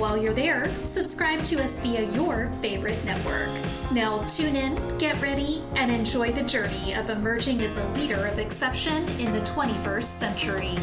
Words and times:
While 0.00 0.16
you're 0.16 0.32
there, 0.32 0.74
subscribe 0.86 1.44
to 1.44 1.62
us 1.62 1.78
via 1.80 2.10
your 2.12 2.50
favorite 2.62 3.04
network. 3.04 3.50
Now, 3.92 4.26
tune 4.28 4.56
in, 4.56 4.96
get 4.96 5.20
ready, 5.20 5.62
and 5.76 5.90
enjoy 5.90 6.32
the 6.32 6.42
journey 6.42 6.94
of 6.94 7.10
emerging 7.10 7.60
as 7.60 7.76
a 7.76 7.86
leader 7.90 8.26
of 8.26 8.38
exception 8.38 9.06
in 9.20 9.30
the 9.30 9.42
21st 9.42 10.04
century. 10.04 10.74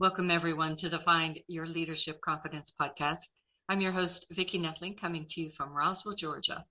Welcome, 0.00 0.30
everyone, 0.30 0.76
to 0.76 0.88
the 0.88 1.00
Find 1.00 1.40
Your 1.46 1.66
Leadership 1.66 2.22
Confidence 2.22 2.72
podcast. 2.80 3.28
I'm 3.68 3.82
your 3.82 3.92
host, 3.92 4.24
Vicki 4.30 4.58
Nedling, 4.58 4.98
coming 4.98 5.26
to 5.28 5.42
you 5.42 5.50
from 5.50 5.74
Roswell, 5.74 6.14
Georgia. 6.14 6.64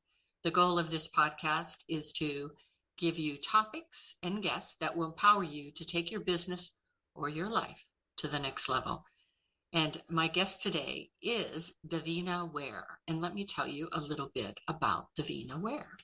The 0.43 0.49
goal 0.49 0.79
of 0.79 0.89
this 0.89 1.07
podcast 1.07 1.75
is 1.87 2.11
to 2.13 2.49
give 2.97 3.19
you 3.19 3.37
topics 3.37 4.15
and 4.23 4.41
guests 4.41 4.77
that 4.81 4.97
will 4.97 5.05
empower 5.05 5.43
you 5.43 5.71
to 5.73 5.85
take 5.85 6.09
your 6.09 6.21
business 6.21 6.71
or 7.13 7.29
your 7.29 7.49
life 7.49 7.84
to 8.17 8.27
the 8.27 8.39
next 8.39 8.69
level. 8.69 9.05
And 9.73 10.01
my 10.09 10.27
guest 10.27 10.61
today 10.61 11.11
is 11.21 11.73
Davina 11.87 12.51
Ware. 12.51 12.99
And 13.07 13.21
let 13.21 13.33
me 13.33 13.45
tell 13.45 13.67
you 13.67 13.89
a 13.91 13.99
little 13.99 14.31
bit 14.33 14.57
about 14.67 15.13
Davina 15.19 15.59
Ware. 15.59 15.97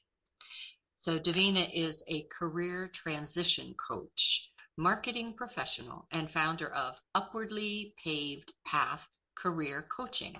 So, 0.96 1.18
Davina 1.18 1.70
is 1.74 2.04
a 2.08 2.28
career 2.38 2.90
transition 2.90 3.74
coach, 3.76 4.52
marketing 4.78 5.36
professional, 5.36 6.08
and 6.12 6.30
founder 6.30 6.72
of 6.72 7.00
Upwardly 7.16 7.94
Paved 8.04 8.52
Path 8.66 9.08
Career 9.36 9.88
Coaching. 9.90 10.36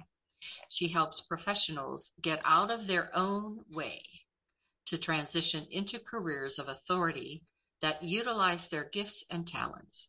She 0.70 0.88
helps 0.88 1.22
professionals 1.22 2.12
get 2.22 2.42
out 2.44 2.70
of 2.70 2.86
their 2.86 3.16
own 3.16 3.64
way 3.70 4.04
to 4.88 4.98
transition 4.98 5.68
into 5.72 6.00
careers 6.00 6.60
of 6.60 6.68
authority 6.68 7.46
that 7.82 8.04
utilize 8.04 8.68
their 8.68 8.86
gifts 8.86 9.24
and 9.30 9.48
talents. 9.48 10.08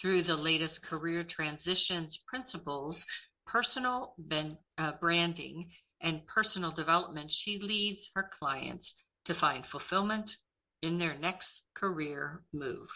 Through 0.00 0.22
the 0.22 0.36
latest 0.36 0.82
career 0.82 1.24
transitions 1.24 2.18
principles, 2.26 3.06
personal 3.46 4.14
ben, 4.18 4.58
uh, 4.78 4.92
branding, 4.92 5.70
and 6.00 6.26
personal 6.26 6.70
development, 6.70 7.32
she 7.32 7.58
leads 7.58 8.10
her 8.14 8.30
clients 8.38 8.94
to 9.24 9.34
find 9.34 9.66
fulfillment 9.66 10.36
in 10.82 10.98
their 10.98 11.16
next 11.18 11.62
career 11.74 12.42
move. 12.52 12.90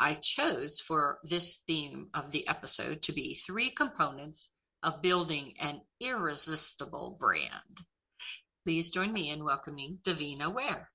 I 0.00 0.14
chose 0.14 0.80
for 0.80 1.18
this 1.24 1.56
theme 1.66 2.08
of 2.14 2.30
the 2.30 2.46
episode 2.46 3.02
to 3.02 3.12
be 3.12 3.34
three 3.34 3.70
components 3.70 4.48
of 4.82 5.02
building 5.02 5.54
an 5.58 5.80
irresistible 6.00 7.16
brand. 7.18 7.84
Please 8.64 8.90
join 8.90 9.12
me 9.12 9.30
in 9.30 9.44
welcoming 9.44 9.98
Davina 10.04 10.52
Ware. 10.52 10.90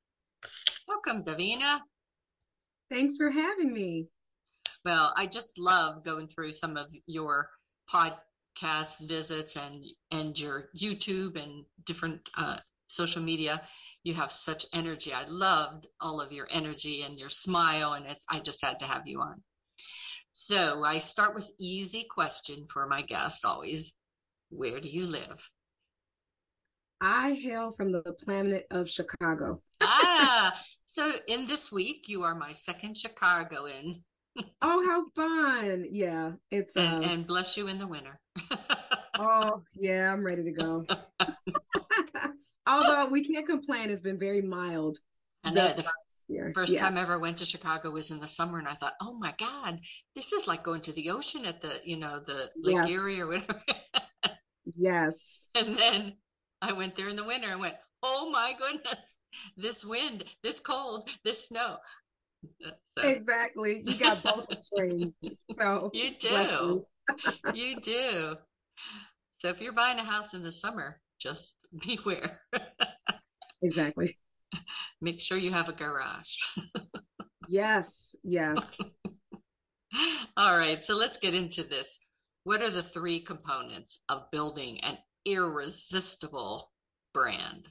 Welcome, 0.88 1.24
Davina. 1.24 1.80
Thanks 2.92 3.18
for 3.18 3.30
having 3.30 3.74
me. 3.74 4.08
Well, 4.86 5.14
I 5.16 5.28
just 5.28 5.58
love 5.58 6.04
going 6.04 6.28
through 6.28 6.52
some 6.52 6.78
of 6.78 6.88
your 7.08 7.50
podcast 7.92 9.00
visits 9.08 9.56
and 9.56 9.84
and 10.12 10.38
your 10.38 10.70
YouTube 10.80 11.42
and 11.42 11.66
different 11.86 12.22
uh, 12.38 12.58
social 12.88 13.22
media. 13.22 13.62
You 14.04 14.14
have 14.16 14.32
such 14.32 14.66
energy. 14.74 15.14
I 15.14 15.26
loved 15.28 15.88
all 16.02 16.20
of 16.20 16.32
your 16.34 16.48
energy 16.52 17.04
and 17.04 17.18
your 17.18 17.30
smile, 17.30 17.94
and 17.94 18.06
it's, 18.06 18.26
I 18.30 18.42
just 18.42 18.64
had 18.64 18.80
to 18.80 18.86
have 18.86 19.08
you 19.08 19.22
on. 19.22 19.42
So 20.34 20.84
I 20.84 21.00
start 21.00 21.36
with 21.36 21.50
easy 21.60 22.06
question 22.10 22.68
for 22.72 22.88
my 22.88 23.04
guest 23.04 23.46
always. 23.46 23.94
Where 24.50 24.82
do 24.82 24.90
you 24.90 25.06
live? 25.06 25.40
I 27.00 27.34
hail 27.34 27.72
from 27.72 27.92
the 27.92 28.02
planet 28.20 28.66
of 28.72 28.90
Chicago. 28.90 29.62
ah, 29.82 30.54
so 30.94 31.12
in 31.28 31.48
this 31.48 31.72
week 31.72 32.04
you 32.06 32.22
are 32.22 32.36
my 32.36 32.54
second 32.54 32.96
Chicagoan. 32.96 34.04
oh, 34.62 34.86
how 34.86 35.06
fun! 35.16 35.88
Yeah, 35.90 36.34
it's 36.52 36.76
and, 36.76 37.04
uh, 37.04 37.08
and 37.08 37.26
bless 37.26 37.58
you 37.58 37.68
in 37.68 37.80
the 37.80 37.88
winter. 37.88 38.20
oh 39.20 39.64
yeah, 39.74 40.14
I'm 40.14 40.24
ready 40.24 40.44
to 40.44 40.52
go. 40.52 40.86
Although 42.68 43.08
we 43.08 43.26
can't 43.26 43.48
complain, 43.48 43.90
it's 43.90 44.02
been 44.02 44.20
very 44.20 44.44
mild. 44.44 45.00
I 45.44 45.52
know 45.52 45.68
the 45.68 46.52
first 46.54 46.74
yeah. 46.74 46.82
time 46.82 46.98
I 46.98 47.02
ever 47.02 47.18
went 47.18 47.38
to 47.38 47.46
Chicago 47.46 47.90
was 47.90 48.12
in 48.12 48.20
the 48.20 48.28
summer, 48.28 48.60
and 48.60 48.68
I 48.68 48.76
thought, 48.76 48.94
oh 49.02 49.18
my 49.18 49.34
god, 49.40 49.80
this 50.16 50.32
is 50.32 50.46
like 50.46 50.64
going 50.64 50.82
to 50.82 50.94
the 50.94 51.10
ocean 51.10 51.46
at 51.46 51.60
the 51.64 51.78
you 51.84 51.98
know 51.98 52.22
the 52.26 52.50
Lake 52.56 52.76
yes. 52.76 52.92
Erie 52.92 53.20
or 53.20 53.28
whatever. 53.28 53.62
yes. 54.76 55.50
And 55.56 55.76
then 55.76 56.14
I 56.62 56.74
went 56.74 56.96
there 56.96 57.10
in 57.10 57.16
the 57.16 57.26
winter 57.26 57.52
and 57.52 57.60
went, 57.60 57.76
oh 58.04 58.30
my 58.30 58.54
goodness, 58.58 59.18
this 59.58 59.84
wind, 59.84 60.26
this 60.44 60.60
cold, 60.60 61.10
this 61.24 61.48
snow. 61.48 61.78
So. 62.62 63.08
Exactly. 63.08 63.82
You 63.86 63.98
got 63.98 64.22
both 64.22 64.46
extremes. 64.52 65.14
So 65.58 65.90
you 65.94 66.12
do. 66.20 66.86
you 67.54 67.80
do. 67.82 68.36
So 69.40 69.50
if 69.50 69.60
you're 69.60 69.74
buying 69.74 70.00
a 70.00 70.04
house 70.04 70.34
in 70.34 70.44
the 70.44 70.52
summer, 70.52 71.02
just 71.20 71.56
beware. 71.86 72.42
exactly. 73.62 74.18
Make 75.02 75.22
sure 75.22 75.38
you 75.38 75.52
have 75.52 75.70
a 75.70 75.74
garage. 75.74 76.36
yes, 77.50 78.16
yes. 78.24 78.78
All 80.38 80.58
right, 80.58 80.84
so 80.84 80.96
let's 80.96 81.18
get 81.18 81.34
into 81.34 81.64
this. 81.64 81.98
What 82.46 82.62
are 82.62 82.72
the 82.72 82.84
three 82.84 83.22
components 83.22 84.00
of 84.10 84.32
building 84.32 84.80
an 84.82 84.98
irresistible 85.26 86.72
brand? 87.14 87.68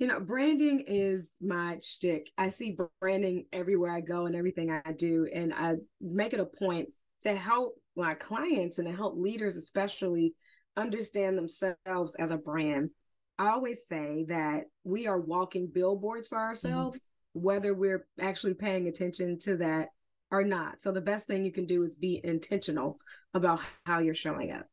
You 0.00 0.06
know, 0.06 0.18
branding 0.18 0.84
is 0.86 1.32
my 1.42 1.78
shtick. 1.82 2.30
I 2.38 2.48
see 2.48 2.76
branding 3.00 3.44
everywhere 3.52 3.92
I 3.92 4.00
go 4.00 4.24
and 4.24 4.34
everything 4.34 4.70
I 4.70 4.92
do. 4.92 5.28
And 5.32 5.52
I 5.52 5.74
make 6.00 6.32
it 6.32 6.40
a 6.40 6.46
point 6.46 6.88
to 7.20 7.36
help 7.36 7.74
my 7.94 8.14
clients 8.14 8.78
and 8.78 8.88
to 8.88 8.96
help 8.96 9.18
leaders, 9.18 9.56
especially, 9.56 10.34
understand 10.74 11.36
themselves 11.36 12.14
as 12.18 12.30
a 12.30 12.38
brand. 12.38 12.90
I 13.38 13.48
always 13.50 13.86
say 13.86 14.24
that 14.28 14.64
we 14.84 15.06
are 15.06 15.20
walking 15.20 15.70
billboards 15.72 16.28
for 16.28 16.38
mm-hmm. 16.38 16.48
ourselves, 16.48 17.00
mm-hmm. 17.00 17.42
whether 17.44 17.74
we're 17.74 18.06
actually 18.18 18.54
paying 18.54 18.88
attention 18.88 19.38
to 19.40 19.58
that 19.58 19.88
or 20.30 20.44
not. 20.44 20.80
So 20.80 20.92
the 20.92 21.02
best 21.02 21.26
thing 21.26 21.44
you 21.44 21.52
can 21.52 21.66
do 21.66 21.82
is 21.82 21.94
be 21.94 22.22
intentional 22.24 22.98
about 23.34 23.60
how 23.84 23.98
you're 23.98 24.14
showing 24.14 24.50
up. 24.50 24.64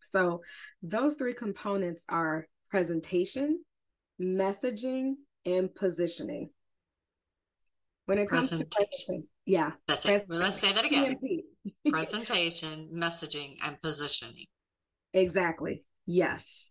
So 0.00 0.42
those 0.80 1.16
three 1.16 1.34
components 1.34 2.04
are 2.08 2.46
presentation, 2.70 3.64
messaging, 4.20 5.14
and 5.46 5.74
positioning. 5.74 6.50
When 8.06 8.18
it 8.18 8.28
comes 8.28 8.50
to 8.50 8.64
presentation, 8.66 9.28
yeah. 9.46 9.72
That's 9.88 10.04
it. 10.04 10.26
Well, 10.28 10.38
let's 10.38 10.58
say 10.58 10.72
that 10.72 10.84
again. 10.84 11.16
presentation, 11.88 12.90
messaging, 12.94 13.56
and 13.62 13.80
positioning. 13.80 14.46
Exactly. 15.12 15.84
Yes. 16.06 16.70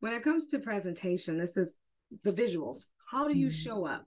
When 0.00 0.12
it 0.12 0.22
comes 0.22 0.48
to 0.48 0.58
presentation, 0.58 1.38
this 1.38 1.56
is 1.56 1.74
the 2.22 2.32
visuals. 2.32 2.86
How 3.10 3.28
do 3.28 3.36
you 3.36 3.48
mm-hmm. 3.48 3.54
show 3.54 3.86
up? 3.86 4.04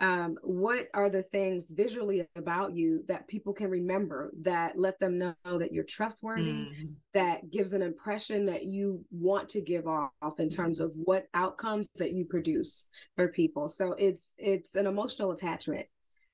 Um, 0.00 0.38
what 0.42 0.88
are 0.94 1.10
the 1.10 1.22
things 1.22 1.70
visually 1.70 2.26
about 2.36 2.74
you 2.74 3.04
that 3.08 3.26
people 3.26 3.52
can 3.52 3.68
remember 3.68 4.30
that 4.42 4.78
let 4.78 4.98
them 5.00 5.18
know 5.18 5.34
that 5.44 5.72
you're 5.72 5.84
trustworthy 5.84 6.52
mm-hmm. 6.52 6.86
that 7.14 7.50
gives 7.50 7.72
an 7.72 7.82
impression 7.82 8.46
that 8.46 8.64
you 8.64 9.04
want 9.10 9.48
to 9.50 9.60
give 9.60 9.86
off 9.86 10.10
in 10.38 10.48
terms 10.48 10.80
of 10.80 10.92
what 10.94 11.26
outcomes 11.34 11.88
that 11.96 12.12
you 12.12 12.24
produce 12.24 12.86
for 13.16 13.28
people 13.28 13.68
so 13.68 13.94
it's 13.98 14.34
it's 14.38 14.74
an 14.74 14.86
emotional 14.86 15.32
attachment 15.32 15.86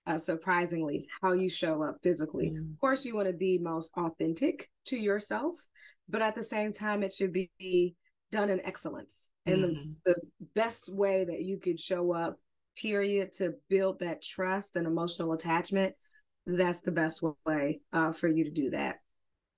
uh, 0.06 0.18
surprisingly 0.18 1.06
how 1.22 1.32
you 1.32 1.48
show 1.48 1.82
up 1.82 1.96
physically 2.02 2.50
mm-hmm. 2.50 2.72
of 2.72 2.80
course 2.80 3.04
you 3.04 3.14
want 3.14 3.26
to 3.26 3.32
be 3.32 3.58
most 3.58 3.90
authentic 3.96 4.68
to 4.84 4.96
yourself 4.96 5.56
but 6.08 6.20
at 6.20 6.34
the 6.34 6.42
same 6.42 6.72
time 6.72 7.02
it 7.02 7.12
should 7.12 7.32
be 7.32 7.94
done 8.30 8.50
in 8.50 8.60
excellence 8.66 9.30
and 9.46 9.64
mm-hmm. 9.64 9.90
the, 10.04 10.14
the 10.14 10.46
best 10.54 10.92
way 10.92 11.24
that 11.24 11.42
you 11.42 11.58
could 11.58 11.78
show 11.78 12.12
up 12.12 12.38
period 12.76 13.32
to 13.32 13.54
build 13.68 14.00
that 14.00 14.22
trust 14.22 14.76
and 14.76 14.86
emotional 14.86 15.32
attachment, 15.32 15.94
that's 16.46 16.80
the 16.80 16.92
best 16.92 17.22
way 17.46 17.80
uh, 17.92 18.12
for 18.12 18.28
you 18.28 18.44
to 18.44 18.50
do 18.50 18.70
that. 18.70 18.96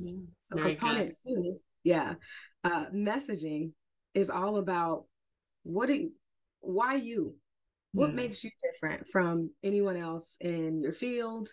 Mm, 0.03 0.27
so 0.43 0.57
component 0.57 1.15
good. 1.25 1.35
two, 1.35 1.61
yeah, 1.85 2.15
uh, 2.65 2.87
messaging 2.95 3.73
is 4.15 4.31
all 4.31 4.57
about 4.57 5.05
what 5.63 5.87
do 5.87 5.95
you, 5.95 6.13
why 6.61 6.95
you, 6.95 7.35
what 7.93 8.11
mm. 8.11 8.15
makes 8.15 8.45
you 8.45 8.51
different 8.63 9.09
from 9.09 9.51
anyone 9.63 9.97
else 9.97 10.37
in 10.41 10.81
your 10.81 10.93
field, 10.93 11.49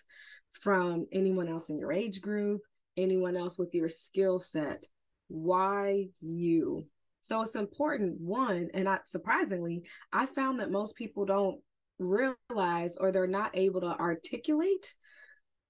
from 0.52 1.06
anyone 1.12 1.48
else 1.48 1.70
in 1.70 1.78
your 1.78 1.92
age 1.92 2.20
group, 2.20 2.60
anyone 2.96 3.36
else 3.36 3.58
with 3.58 3.74
your 3.74 3.88
skill 3.88 4.38
set. 4.38 4.86
why 5.28 6.06
you. 6.20 6.86
So 7.24 7.40
it's 7.40 7.54
important, 7.54 8.20
one, 8.20 8.68
and 8.74 8.86
I 8.86 8.98
surprisingly, 9.06 9.84
I 10.12 10.26
found 10.26 10.60
that 10.60 10.70
most 10.70 10.94
people 10.94 11.24
don't 11.24 11.58
realize 11.98 12.96
or 12.96 13.12
they're 13.12 13.26
not 13.26 13.56
able 13.56 13.80
to 13.80 13.98
articulate 13.98 14.94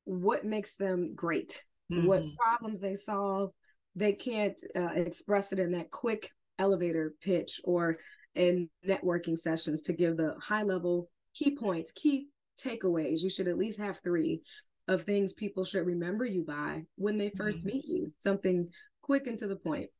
what 0.02 0.44
makes 0.44 0.74
them 0.74 1.14
great, 1.14 1.62
mm-hmm. 1.92 2.08
what 2.08 2.24
problems 2.36 2.80
they 2.80 2.96
solve. 2.96 3.52
They 3.94 4.14
can't 4.14 4.60
uh, 4.74 4.94
express 4.96 5.52
it 5.52 5.60
in 5.60 5.70
that 5.70 5.92
quick 5.92 6.32
elevator 6.58 7.14
pitch 7.22 7.60
or 7.62 7.98
in 8.34 8.68
networking 8.84 9.38
sessions 9.38 9.82
to 9.82 9.92
give 9.92 10.16
the 10.16 10.34
high 10.42 10.64
level 10.64 11.08
key 11.36 11.56
points, 11.56 11.92
key 11.92 12.30
takeaways. 12.60 13.20
You 13.20 13.30
should 13.30 13.46
at 13.46 13.58
least 13.58 13.78
have 13.78 14.00
three 14.00 14.42
of 14.88 15.02
things 15.02 15.32
people 15.32 15.64
should 15.64 15.86
remember 15.86 16.24
you 16.24 16.42
by 16.42 16.82
when 16.96 17.16
they 17.16 17.30
1st 17.30 17.58
mm-hmm. 17.58 17.66
meet 17.68 17.84
you, 17.84 18.12
something 18.18 18.68
quick 19.02 19.28
and 19.28 19.38
to 19.38 19.46
the 19.46 19.54
point. 19.54 19.90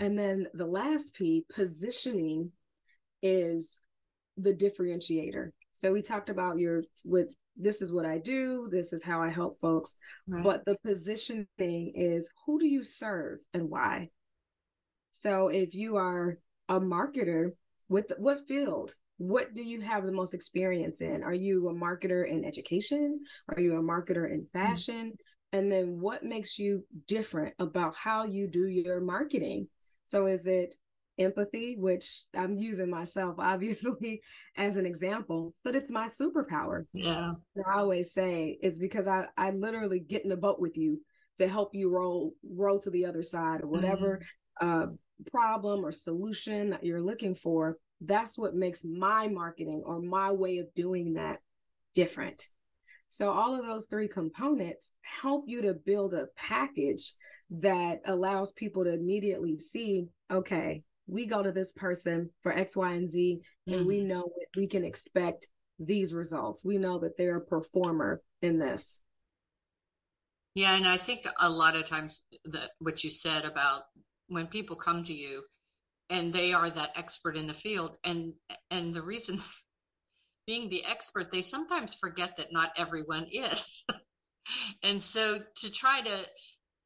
And 0.00 0.18
then 0.18 0.48
the 0.54 0.66
last 0.66 1.14
P, 1.14 1.44
positioning, 1.54 2.52
is 3.22 3.78
the 4.36 4.54
differentiator. 4.54 5.50
So 5.72 5.92
we 5.92 6.02
talked 6.02 6.30
about 6.30 6.58
your 6.58 6.82
with 7.04 7.28
this 7.56 7.82
is 7.82 7.92
what 7.92 8.06
I 8.06 8.18
do, 8.18 8.68
this 8.70 8.92
is 8.92 9.02
how 9.02 9.20
I 9.20 9.28
help 9.28 9.60
folks. 9.60 9.96
Right. 10.26 10.42
But 10.42 10.64
the 10.64 10.76
positioning 10.82 11.46
is 11.58 12.30
who 12.46 12.58
do 12.58 12.66
you 12.66 12.82
serve 12.82 13.38
and 13.52 13.68
why? 13.68 14.08
So 15.12 15.48
if 15.48 15.74
you 15.74 15.96
are 15.96 16.38
a 16.68 16.80
marketer, 16.80 17.50
with 17.90 18.12
what 18.16 18.46
field? 18.48 18.94
What 19.18 19.52
do 19.52 19.62
you 19.62 19.82
have 19.82 20.06
the 20.06 20.12
most 20.12 20.32
experience 20.32 21.02
in? 21.02 21.22
Are 21.22 21.34
you 21.34 21.68
a 21.68 21.74
marketer 21.74 22.26
in 22.26 22.46
education? 22.46 23.20
Are 23.48 23.60
you 23.60 23.76
a 23.76 23.82
marketer 23.82 24.32
in 24.32 24.42
mm-hmm. 24.42 24.58
fashion? 24.58 25.08
Mm-hmm. 25.08 25.58
And 25.58 25.70
then 25.70 26.00
what 26.00 26.22
makes 26.22 26.58
you 26.58 26.86
different 27.06 27.54
about 27.58 27.96
how 27.96 28.24
you 28.24 28.46
do 28.46 28.66
your 28.66 29.00
marketing? 29.00 29.68
So 30.10 30.26
is 30.26 30.46
it 30.46 30.74
empathy, 31.18 31.76
which 31.78 32.22
I'm 32.36 32.56
using 32.56 32.90
myself 32.90 33.36
obviously 33.38 34.22
as 34.56 34.76
an 34.76 34.86
example, 34.86 35.54
but 35.62 35.76
it's 35.76 35.90
my 35.90 36.08
superpower. 36.08 36.86
Yeah. 36.92 37.34
I 37.56 37.78
always 37.78 38.12
say 38.12 38.58
it's 38.60 38.78
because 38.78 39.06
I, 39.06 39.26
I 39.36 39.50
literally 39.50 40.00
get 40.00 40.24
in 40.24 40.32
a 40.32 40.36
boat 40.36 40.60
with 40.60 40.76
you 40.76 41.00
to 41.38 41.48
help 41.48 41.74
you 41.74 41.90
roll 41.90 42.34
roll 42.44 42.80
to 42.80 42.90
the 42.90 43.06
other 43.06 43.22
side 43.22 43.62
or 43.62 43.68
whatever 43.68 44.20
mm-hmm. 44.60 44.82
uh, 44.82 44.86
problem 45.30 45.84
or 45.84 45.92
solution 45.92 46.70
that 46.70 46.84
you're 46.84 47.00
looking 47.00 47.34
for, 47.34 47.78
that's 48.00 48.36
what 48.36 48.54
makes 48.54 48.82
my 48.84 49.28
marketing 49.28 49.82
or 49.86 50.02
my 50.02 50.32
way 50.32 50.58
of 50.58 50.66
doing 50.74 51.14
that 51.14 51.38
different. 51.94 52.48
So, 53.08 53.30
all 53.30 53.58
of 53.58 53.64
those 53.64 53.86
three 53.86 54.08
components 54.08 54.92
help 55.02 55.44
you 55.46 55.62
to 55.62 55.74
build 55.74 56.14
a 56.14 56.26
package 56.36 57.14
that 57.50 58.00
allows 58.06 58.52
people 58.52 58.84
to 58.84 58.92
immediately 58.92 59.58
see 59.58 60.08
okay, 60.30 60.82
we 61.06 61.26
go 61.26 61.42
to 61.42 61.50
this 61.50 61.72
person 61.72 62.30
for 62.42 62.52
X, 62.52 62.76
Y, 62.76 62.92
and 62.92 63.10
Z, 63.10 63.40
mm-hmm. 63.68 63.78
and 63.78 63.86
we 63.86 63.98
mm-hmm. 63.98 64.08
know 64.08 64.30
we 64.56 64.66
can 64.66 64.84
expect 64.84 65.48
these 65.78 66.14
results. 66.14 66.64
We 66.64 66.78
know 66.78 66.98
that 67.00 67.16
they're 67.16 67.38
a 67.38 67.44
performer 67.44 68.22
in 68.42 68.58
this. 68.58 69.02
Yeah, 70.54 70.76
and 70.76 70.86
I 70.86 70.96
think 70.96 71.26
a 71.38 71.48
lot 71.48 71.76
of 71.76 71.86
times 71.86 72.22
that 72.46 72.70
what 72.78 73.02
you 73.02 73.10
said 73.10 73.44
about 73.44 73.82
when 74.28 74.46
people 74.46 74.76
come 74.76 75.04
to 75.04 75.12
you 75.12 75.42
and 76.10 76.32
they 76.32 76.52
are 76.52 76.68
that 76.68 76.90
expert 76.96 77.36
in 77.36 77.46
the 77.46 77.54
field 77.54 77.96
and 78.04 78.32
and 78.70 78.94
the 78.94 79.02
reason 79.02 79.40
being 80.46 80.68
the 80.68 80.84
expert 80.84 81.30
they 81.30 81.42
sometimes 81.42 81.94
forget 81.94 82.36
that 82.36 82.52
not 82.52 82.70
everyone 82.76 83.26
is 83.30 83.84
and 84.82 85.02
so 85.02 85.38
to 85.56 85.70
try 85.70 86.00
to 86.00 86.22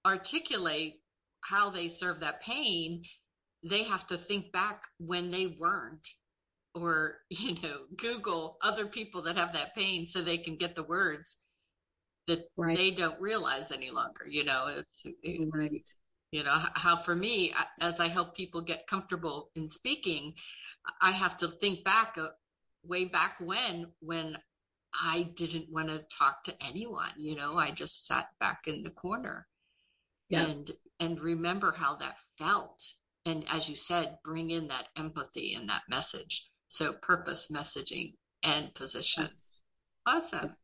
articulate 0.06 1.00
how 1.40 1.70
they 1.70 1.88
serve 1.88 2.20
that 2.20 2.40
pain 2.42 3.02
they 3.68 3.82
have 3.82 4.06
to 4.06 4.18
think 4.18 4.52
back 4.52 4.82
when 4.98 5.30
they 5.30 5.56
weren't 5.58 6.06
or 6.74 7.16
you 7.30 7.54
know 7.62 7.80
google 7.96 8.56
other 8.62 8.86
people 8.86 9.22
that 9.22 9.36
have 9.36 9.52
that 9.52 9.74
pain 9.74 10.06
so 10.06 10.22
they 10.22 10.38
can 10.38 10.56
get 10.56 10.74
the 10.74 10.82
words 10.82 11.36
that 12.26 12.40
right. 12.56 12.76
they 12.76 12.90
don't 12.90 13.20
realize 13.20 13.70
any 13.70 13.90
longer 13.90 14.26
you 14.28 14.44
know 14.44 14.66
it's, 14.68 15.06
it's 15.22 15.50
right 15.54 15.88
you 16.32 16.42
know 16.42 16.56
how 16.74 16.96
for 16.96 17.14
me 17.14 17.54
as 17.80 18.00
i 18.00 18.08
help 18.08 18.34
people 18.34 18.60
get 18.60 18.86
comfortable 18.86 19.50
in 19.54 19.68
speaking 19.68 20.32
i 21.00 21.10
have 21.10 21.36
to 21.36 21.48
think 21.48 21.84
back 21.84 22.16
uh, 22.18 22.28
way 22.82 23.04
back 23.04 23.36
when 23.40 23.86
when 24.00 24.36
i 25.00 25.28
didn't 25.36 25.70
want 25.70 25.88
to 25.88 26.02
talk 26.18 26.42
to 26.42 26.54
anyone 26.64 27.10
you 27.16 27.36
know 27.36 27.56
i 27.56 27.70
just 27.70 28.06
sat 28.06 28.28
back 28.40 28.62
in 28.66 28.82
the 28.82 28.90
corner 28.90 29.46
yeah. 30.28 30.46
and 30.46 30.70
and 31.00 31.20
remember 31.20 31.72
how 31.72 31.96
that 31.96 32.16
felt. 32.38 32.82
And 33.26 33.44
as 33.48 33.68
you 33.68 33.76
said 33.76 34.18
bring 34.24 34.50
in 34.50 34.68
that 34.68 34.88
empathy 34.96 35.54
and 35.54 35.68
that 35.68 35.82
message. 35.88 36.48
So 36.68 36.92
purpose 36.92 37.48
messaging 37.52 38.14
and 38.42 38.74
position. 38.74 39.24
Yes. 39.24 39.58
awesome. 40.06 40.54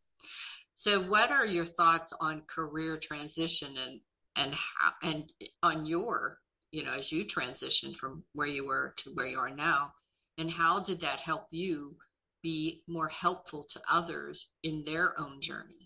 So 0.74 1.00
what 1.08 1.30
are 1.30 1.46
your 1.46 1.66
thoughts 1.66 2.12
on 2.20 2.42
career 2.48 2.98
transition 2.98 3.76
and 3.76 4.00
and 4.36 4.54
how 4.54 4.92
and 5.02 5.32
on 5.62 5.86
your 5.86 6.38
you 6.72 6.82
know 6.84 6.92
as 6.92 7.10
you 7.10 7.24
transitioned 7.24 7.96
from 7.96 8.24
where 8.32 8.46
you 8.46 8.66
were 8.66 8.94
to 8.98 9.10
where 9.10 9.26
you 9.26 9.38
are 9.38 9.54
now 9.54 9.92
and 10.38 10.50
how 10.50 10.80
did 10.80 11.00
that 11.00 11.20
help 11.20 11.46
you 11.50 11.96
be 12.42 12.82
more 12.86 13.08
helpful 13.08 13.66
to 13.70 13.80
others 13.90 14.48
in 14.62 14.84
their 14.84 15.18
own 15.20 15.40
journey 15.40 15.79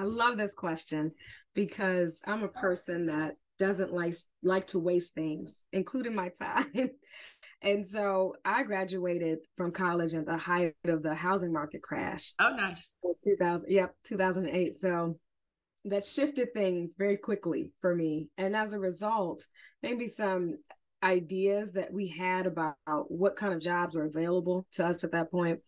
i 0.00 0.04
love 0.04 0.36
this 0.36 0.54
question 0.54 1.12
because 1.54 2.20
i'm 2.26 2.42
a 2.42 2.46
oh. 2.46 2.60
person 2.60 3.06
that 3.06 3.34
doesn't 3.58 3.92
like 3.92 4.14
like 4.42 4.66
to 4.66 4.78
waste 4.78 5.12
things 5.12 5.58
including 5.72 6.14
my 6.14 6.30
time. 6.30 6.66
And 7.62 7.84
so 7.84 8.36
i 8.42 8.62
graduated 8.62 9.40
from 9.54 9.70
college 9.70 10.14
at 10.14 10.24
the 10.24 10.38
height 10.38 10.74
of 10.86 11.02
the 11.02 11.14
housing 11.14 11.52
market 11.52 11.82
crash 11.82 12.32
oh 12.40 12.56
nice. 12.56 12.94
2000 13.22 13.70
yep 13.70 13.94
2008 14.04 14.74
so 14.74 15.18
that 15.84 16.04
shifted 16.04 16.52
things 16.52 16.94
very 16.98 17.16
quickly 17.16 17.72
for 17.80 17.94
me. 17.94 18.28
And 18.36 18.54
as 18.54 18.72
a 18.72 18.78
result, 18.78 19.46
maybe 19.82 20.06
some 20.06 20.58
ideas 21.02 21.72
that 21.72 21.92
we 21.92 22.08
had 22.08 22.46
about 22.46 22.76
what 23.08 23.36
kind 23.36 23.54
of 23.54 23.60
jobs 23.60 23.96
were 23.96 24.04
available 24.04 24.66
to 24.72 24.84
us 24.84 25.02
at 25.02 25.12
that 25.12 25.30
point 25.30 25.60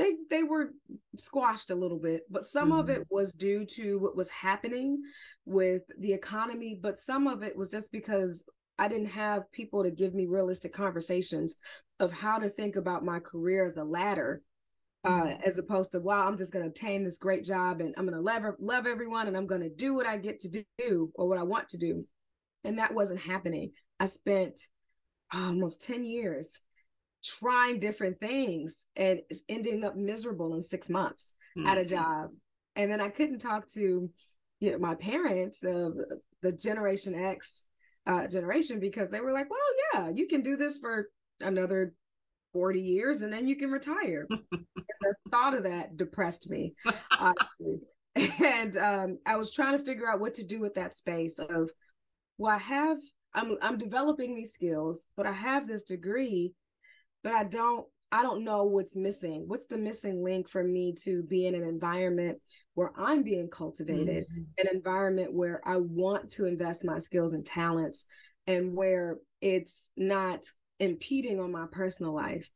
they 0.00 0.14
they 0.30 0.42
were 0.42 0.70
squashed 1.18 1.70
a 1.70 1.74
little 1.74 1.98
bit 1.98 2.22
but 2.30 2.44
some 2.44 2.70
mm-hmm. 2.70 2.78
of 2.78 2.88
it 2.88 3.06
was 3.10 3.32
due 3.32 3.66
to 3.66 3.98
what 3.98 4.16
was 4.16 4.30
happening 4.30 4.98
with 5.44 5.82
the 5.98 6.12
economy 6.12 6.78
but 6.80 6.98
some 6.98 7.26
of 7.26 7.42
it 7.42 7.56
was 7.56 7.70
just 7.70 7.92
because 7.92 8.42
I 8.78 8.88
didn't 8.88 9.10
have 9.10 9.52
people 9.52 9.82
to 9.82 9.90
give 9.90 10.14
me 10.14 10.24
realistic 10.24 10.72
conversations 10.72 11.56
of 11.98 12.10
how 12.10 12.38
to 12.38 12.48
think 12.48 12.76
about 12.76 13.04
my 13.04 13.18
career 13.18 13.66
as 13.66 13.76
a 13.76 13.84
ladder 13.84 14.40
uh, 15.04 15.24
mm-hmm. 15.24 15.42
as 15.46 15.58
opposed 15.58 15.92
to 15.92 16.00
wow 16.00 16.26
i'm 16.26 16.36
just 16.36 16.52
going 16.52 16.62
to 16.64 16.70
obtain 16.70 17.04
this 17.04 17.18
great 17.18 17.44
job 17.44 17.80
and 17.80 17.94
i'm 17.96 18.06
going 18.06 18.16
to 18.16 18.22
love 18.22 18.42
love 18.58 18.86
everyone 18.86 19.28
and 19.28 19.36
i'm 19.36 19.46
going 19.46 19.60
to 19.60 19.68
do 19.68 19.94
what 19.94 20.06
i 20.06 20.16
get 20.16 20.38
to 20.38 20.64
do 20.78 21.10
or 21.14 21.28
what 21.28 21.38
i 21.38 21.42
want 21.42 21.68
to 21.68 21.78
do 21.78 22.06
and 22.64 22.78
that 22.78 22.94
wasn't 22.94 23.20
happening 23.20 23.70
i 23.98 24.06
spent 24.06 24.60
almost 25.32 25.82
10 25.82 26.04
years 26.04 26.60
trying 27.22 27.78
different 27.78 28.18
things 28.20 28.86
and 28.96 29.20
ending 29.48 29.84
up 29.84 29.96
miserable 29.96 30.54
in 30.54 30.62
six 30.62 30.88
months 30.88 31.34
mm-hmm. 31.56 31.66
at 31.66 31.78
a 31.78 31.80
mm-hmm. 31.80 31.90
job 31.90 32.30
and 32.76 32.90
then 32.90 33.00
i 33.00 33.08
couldn't 33.08 33.38
talk 33.38 33.68
to 33.68 34.10
you 34.60 34.72
know 34.72 34.78
my 34.78 34.94
parents 34.94 35.62
of 35.62 35.94
the 36.42 36.52
generation 36.52 37.14
x 37.14 37.64
uh, 38.06 38.26
generation 38.26 38.80
because 38.80 39.10
they 39.10 39.20
were 39.20 39.32
like 39.32 39.48
well 39.50 39.60
yeah 39.94 40.10
you 40.14 40.26
can 40.26 40.42
do 40.42 40.56
this 40.56 40.78
for 40.78 41.10
another 41.40 41.92
40 42.52 42.80
years 42.80 43.20
and 43.20 43.32
then 43.32 43.46
you 43.46 43.56
can 43.56 43.70
retire. 43.70 44.26
the 44.50 45.14
thought 45.30 45.54
of 45.54 45.64
that 45.64 45.96
depressed 45.96 46.50
me, 46.50 46.74
honestly. 47.18 47.80
and 48.16 48.76
um, 48.76 49.18
I 49.26 49.36
was 49.36 49.50
trying 49.50 49.78
to 49.78 49.84
figure 49.84 50.10
out 50.10 50.20
what 50.20 50.34
to 50.34 50.44
do 50.44 50.60
with 50.60 50.74
that 50.74 50.94
space 50.94 51.38
of, 51.38 51.70
well, 52.38 52.52
I 52.52 52.58
have, 52.58 52.98
I'm, 53.34 53.56
I'm 53.62 53.78
developing 53.78 54.34
these 54.34 54.52
skills, 54.52 55.06
but 55.16 55.26
I 55.26 55.32
have 55.32 55.66
this 55.66 55.84
degree, 55.84 56.54
but 57.22 57.32
I 57.32 57.44
don't, 57.44 57.86
I 58.12 58.22
don't 58.22 58.44
know 58.44 58.64
what's 58.64 58.96
missing. 58.96 59.44
What's 59.46 59.66
the 59.66 59.78
missing 59.78 60.24
link 60.24 60.48
for 60.48 60.64
me 60.64 60.94
to 61.04 61.22
be 61.22 61.46
in 61.46 61.54
an 61.54 61.62
environment 61.62 62.38
where 62.74 62.92
I'm 62.96 63.22
being 63.22 63.48
cultivated, 63.48 64.24
mm-hmm. 64.24 64.42
an 64.58 64.74
environment 64.74 65.32
where 65.32 65.60
I 65.64 65.76
want 65.76 66.30
to 66.32 66.46
invest 66.46 66.84
my 66.84 66.98
skills 66.98 67.32
and 67.32 67.46
talents, 67.46 68.04
and 68.46 68.74
where 68.74 69.18
it's 69.40 69.90
not 69.96 70.44
impeding 70.80 71.40
on 71.40 71.52
my 71.52 71.66
personal 71.70 72.14
life. 72.14 72.50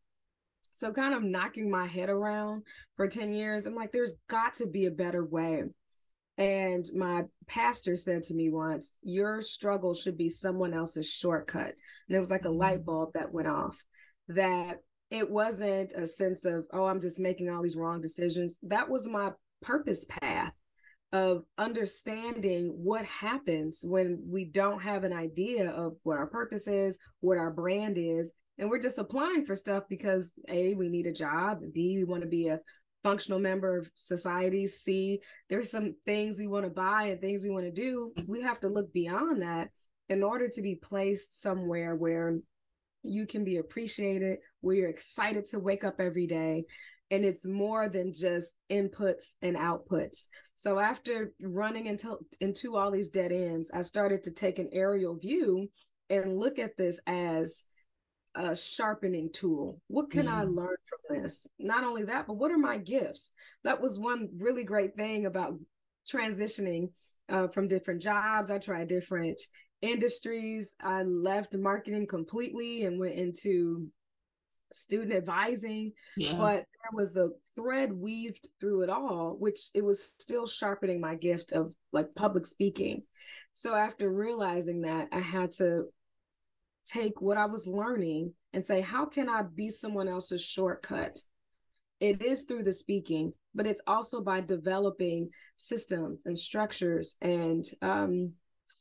So, 0.73 0.93
kind 0.93 1.15
of 1.15 1.23
knocking 1.23 1.71
my 1.71 1.87
head 1.87 2.11
around 2.11 2.65
for 2.97 3.07
10 3.07 3.33
years, 3.33 3.65
I'm 3.65 3.77
like, 3.77 3.93
there's 3.93 4.15
got 4.29 4.55
to 4.55 4.67
be 4.67 4.87
a 4.87 4.91
better 4.91 5.25
way. 5.25 5.63
And 6.37 6.85
my 6.97 7.25
pastor 7.47 7.95
said 7.95 8.25
to 8.25 8.35
me 8.35 8.51
once, 8.51 8.99
Your 9.03 9.41
struggle 9.41 9.95
should 9.95 10.19
be 10.19 10.31
someone 10.31 10.75
else's 10.75 11.09
shortcut. 11.09 11.75
And 12.09 12.17
it 12.17 12.19
was 12.19 12.31
like 12.31 12.45
a 12.45 12.51
light 12.51 12.81
mm. 12.81 12.87
bulb 12.87 13.11
that 13.15 13.33
went 13.33 13.47
off 13.47 13.85
that 14.29 14.79
it 15.11 15.31
wasn't 15.31 15.93
a 15.93 16.07
sense 16.07 16.45
of, 16.45 16.65
oh, 16.73 16.87
I'm 16.87 17.01
just 17.01 17.19
making 17.19 17.51
all 17.51 17.63
these 17.63 17.77
wrong 17.77 18.01
decisions. 18.01 18.59
That 18.63 18.89
was 18.89 19.07
my 19.07 19.33
purpose 19.63 20.05
path 20.05 20.53
of 21.13 21.45
understanding 21.59 22.69
what 22.77 23.05
happens 23.05 23.81
when 23.85 24.21
we 24.29 24.45
don't 24.45 24.83
have 24.83 25.05
an 25.05 25.13
idea 25.13 25.71
of 25.71 25.95
what 26.03 26.19
our 26.19 26.27
purpose 26.27 26.67
is, 26.67 26.99
what 27.21 27.39
our 27.39 27.53
brand 27.53 27.97
is, 27.97 28.33
and 28.59 28.71
we're 28.71 28.81
just 28.81 28.99
applying 28.99 29.45
for 29.45 29.55
stuff 29.55 29.85
because 29.89 30.33
A, 30.49 30.75
we 30.75 30.89
need 30.89 31.07
a 31.07 31.13
job, 31.13 31.61
B, 31.73 31.97
we 31.99 32.05
want 32.05 32.23
to 32.23 32.29
be 32.29 32.49
a 32.49 32.61
functional 33.03 33.39
member 33.39 33.77
of 33.77 33.91
society. 33.97 34.67
C, 34.67 35.21
there's 35.51 35.71
some 35.71 35.95
things 36.07 36.39
we 36.39 36.47
want 36.47 36.65
to 36.65 36.71
buy 36.71 37.05
and 37.05 37.21
things 37.21 37.45
we 37.45 37.51
want 37.51 37.65
to 37.65 37.73
do. 37.73 38.13
We 38.27 38.43
have 38.43 38.61
to 38.61 38.69
look 38.69 38.93
beyond 38.93 39.43
that 39.43 39.71
in 40.09 40.23
order 40.23 40.49
to 40.49 40.63
be 40.63 40.77
placed 40.77 41.41
somewhere 41.41 41.95
where 41.97 42.39
you 43.05 43.27
can 43.27 43.45
be 43.45 43.59
appreciated, 43.59 44.39
where 44.61 44.77
you're 44.77 44.89
excited 44.89 45.47
to 45.47 45.59
wake 45.59 45.85
up 45.85 46.01
every 46.01 46.27
day. 46.27 46.65
And 47.11 47.25
it's 47.25 47.45
more 47.45 47.89
than 47.89 48.13
just 48.13 48.59
inputs 48.71 49.25
and 49.43 49.57
outputs. 49.57 50.27
So 50.57 50.79
after 50.79 51.33
running 51.43 51.87
into 51.87 52.17
into 52.41 52.77
all 52.77 52.91
these 52.91 53.11
dead 53.11 53.31
ends, 53.31 53.71
I 53.73 53.83
started 53.83 54.23
to 54.25 54.31
take 54.31 54.59
an 54.59 54.71
aerial 54.73 55.17
view 55.17 55.69
and 56.09 56.39
look 56.39 56.59
at 56.59 56.77
this 56.77 56.99
as 57.07 57.65
a 58.35 58.57
sharpening 58.57 59.31
tool. 59.33 59.81
What 59.89 60.11
can 60.11 60.27
mm. 60.27 60.33
I 60.33 60.43
learn 60.43 60.77
from 60.87 61.23
this? 61.23 61.47
Not 61.59 61.85
only 61.85 62.05
that, 62.05 62.27
but 62.27 62.35
what 62.37 62.51
are 62.51 62.59
my 62.59 62.79
gifts? 62.79 63.33
That 63.63 63.81
was 63.81 63.99
one 63.99 64.29
really 64.39 64.65
great 64.65 64.97
thing 64.97 65.27
about 65.27 65.59
transitioning 66.09 66.89
uh, 67.29 67.49
from 67.49 67.69
different 67.69 68.03
jobs. 68.03 68.51
I 68.51 68.59
tried 68.59 68.89
different 68.89 69.41
industries. 69.85 70.75
I 70.81 71.03
left 71.03 71.55
marketing 71.55 72.07
completely 72.07 72.85
and 72.85 72.99
went 72.99 73.15
into 73.15 73.89
student 74.73 75.13
advising. 75.13 75.93
Yeah. 76.17 76.37
But 76.37 76.57
there 76.57 76.93
was 76.93 77.17
a 77.17 77.31
thread 77.55 77.93
weaved 77.93 78.49
through 78.61 78.83
it 78.83 78.91
all, 78.91 79.37
which 79.39 79.69
it 79.75 79.85
was 79.85 80.13
still 80.19 80.47
sharpening 80.47 81.01
my 81.01 81.15
gift 81.15 81.53
of 81.53 81.75
like 81.93 82.15
public 82.15 82.47
speaking. 82.47 83.03
So 83.53 83.75
after 83.75 84.11
realizing 84.11 84.83
that, 84.83 85.09
I 85.13 85.21
had 85.21 85.53
to 85.53 85.85
take 86.85 87.21
what 87.21 87.39
I 87.39 87.47
was 87.47 87.67
learning 87.67 88.35
and 88.53 88.65
say, 88.65 88.81
how 88.81 89.07
can 89.07 89.29
I 89.29 89.43
be 89.43 89.71
someone 89.71 90.09
else's 90.09 90.43
shortcut? 90.43 91.19
It 92.01 92.23
is 92.23 92.43
through 92.43 92.65
the 92.65 92.73
speaking, 92.73 93.33
but 93.55 93.67
it's 93.67 93.81
also 93.87 94.21
by 94.21 94.41
developing 94.41 95.31
systems 95.57 96.27
and 96.27 96.37
structures 96.37 97.17
and 97.23 97.65
um, 97.81 98.33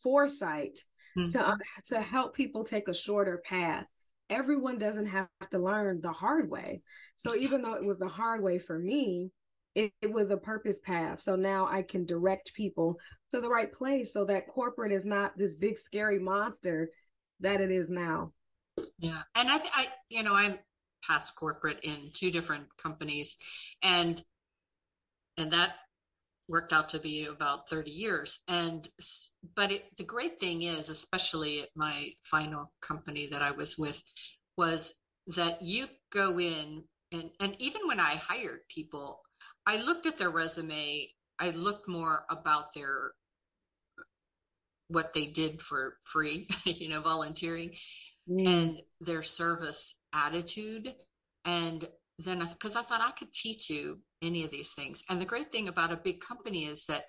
foresight 0.02 0.80
mm-hmm. 1.18 1.30
to 1.30 1.48
uh, 1.48 1.58
to 1.86 2.02
help 2.02 2.36
people 2.36 2.64
take 2.64 2.88
a 2.88 2.94
shorter 2.94 3.42
path. 3.46 3.86
Everyone 4.30 4.78
doesn't 4.78 5.08
have 5.08 5.28
to 5.52 5.60
learn 5.60 6.02
the 6.02 6.12
hard 6.12 6.50
way. 6.50 6.82
So 7.16 7.36
even 7.36 7.62
though 7.62 7.74
it 7.74 7.84
was 7.84 7.98
the 7.98 8.08
hard 8.08 8.42
way 8.42 8.58
for 8.58 8.80
me, 8.80 9.32
it, 9.76 9.92
it, 10.02 10.12
was 10.12 10.32
a 10.32 10.38
purpose 10.38 10.80
path. 10.80 11.22
So 11.22 11.36
now 11.36 11.68
I 11.68 11.82
can 11.82 12.06
direct 12.06 12.54
people 12.54 13.00
to 13.32 13.42
the 13.42 13.50
right 13.50 13.72
place 13.72 14.14
so 14.14 14.26
that 14.26 14.48
corporate 14.48 14.92
is 14.92 15.06
not 15.06 15.36
this 15.36 15.56
big 15.56 15.78
scary 15.78 16.20
monster 16.20 16.90
that 17.42 17.62
it 17.62 17.72
is 17.72 17.90
now. 17.90 18.34
Yeah. 18.98 19.22
And 19.36 19.50
I, 19.50 19.58
I, 19.58 19.86
you 20.10 20.24
know, 20.24 20.34
I'm 20.34 20.58
past 21.08 21.36
corporate 21.36 21.80
in 21.84 22.12
two 22.14 22.32
different 22.32 22.66
companies 22.82 23.36
and, 23.82 24.24
and 25.38 25.52
that 25.52 25.74
worked 26.54 26.72
out 26.72 26.90
to 26.90 27.00
be 27.00 27.26
about 27.26 27.68
30 27.68 27.90
years. 27.90 28.40
And, 28.48 28.88
but 29.56 29.72
it, 29.72 29.86
the 29.98 30.04
great 30.04 30.40
thing 30.40 30.62
is, 30.62 30.88
especially 30.88 31.64
at 31.64 31.70
my 31.76 32.12
final 32.30 32.72
company 32.80 33.30
that 33.32 33.42
I 33.42 33.52
was 33.52 33.76
with, 33.76 34.00
was 34.56 34.94
that 35.36 35.64
you 35.64 35.88
go 36.14 36.40
in 36.40 36.84
and, 37.12 37.32
and 37.40 37.56
even 37.58 37.88
when 37.88 38.00
I 38.00 38.18
hired 38.18 38.60
people, 38.70 39.22
I 39.66 39.78
looked 39.78 40.06
at 40.06 40.20
their 40.20 40.30
resume, 40.30 41.10
I 41.40 41.50
looked 41.50 41.88
more 41.88 42.24
about 42.30 42.76
their 42.76 43.12
what 44.90 45.14
they 45.16 45.26
did 45.26 45.60
for 45.60 45.98
free, 46.04 46.48
you 46.66 46.90
know, 46.90 47.02
volunteering 47.02 47.72
mm. 48.30 48.48
and 48.48 48.82
their 49.02 49.24
service 49.24 49.96
attitude. 50.14 50.94
And 51.46 51.88
then, 52.20 52.48
because 52.52 52.76
I 52.76 52.84
thought 52.84 53.02
I 53.02 53.12
could 53.12 53.34
teach 53.34 53.70
you 53.70 54.00
any 54.22 54.44
of 54.44 54.52
these 54.52 54.72
things. 54.72 55.04
And 55.10 55.20
the 55.20 55.26
great 55.26 55.52
thing 55.52 55.68
about 55.68 55.92
a 55.92 55.98
big 55.98 56.22
company 56.22 56.66
is 56.66 56.86
that 56.86 57.06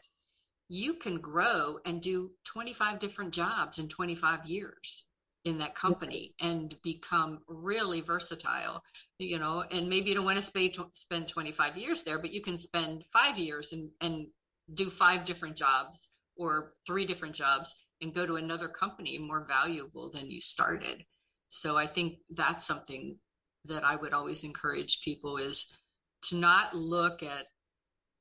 you 0.68 0.94
can 0.94 1.20
grow 1.20 1.78
and 1.84 2.00
do 2.00 2.30
25 2.46 2.98
different 2.98 3.32
jobs 3.32 3.78
in 3.78 3.88
25 3.88 4.46
years 4.46 5.04
in 5.44 5.58
that 5.58 5.74
company 5.76 6.34
yeah. 6.40 6.48
and 6.48 6.74
become 6.82 7.40
really 7.46 8.00
versatile 8.00 8.82
you 9.18 9.38
know 9.38 9.62
and 9.70 9.90
maybe 9.90 10.08
you 10.08 10.14
don't 10.14 10.24
want 10.24 10.38
to 10.38 10.42
spend, 10.42 10.74
spend 10.94 11.28
25 11.28 11.76
years 11.76 12.00
there 12.00 12.18
but 12.18 12.32
you 12.32 12.40
can 12.40 12.56
spend 12.56 13.04
five 13.12 13.36
years 13.36 13.72
and, 13.72 13.90
and 14.00 14.26
do 14.72 14.90
five 14.90 15.26
different 15.26 15.54
jobs 15.54 16.08
or 16.36 16.72
three 16.86 17.06
different 17.06 17.34
jobs 17.34 17.74
and 18.00 18.14
go 18.14 18.26
to 18.26 18.36
another 18.36 18.68
company 18.68 19.18
more 19.18 19.46
valuable 19.46 20.10
than 20.10 20.30
you 20.30 20.40
started. 20.40 21.04
So 21.48 21.76
I 21.76 21.86
think 21.86 22.18
that's 22.30 22.66
something 22.66 23.18
that 23.66 23.84
I 23.84 23.96
would 23.96 24.12
always 24.12 24.44
encourage 24.44 25.02
people 25.02 25.36
is 25.38 25.66
to 26.28 26.36
not 26.36 26.74
look 26.74 27.22
at 27.22 27.46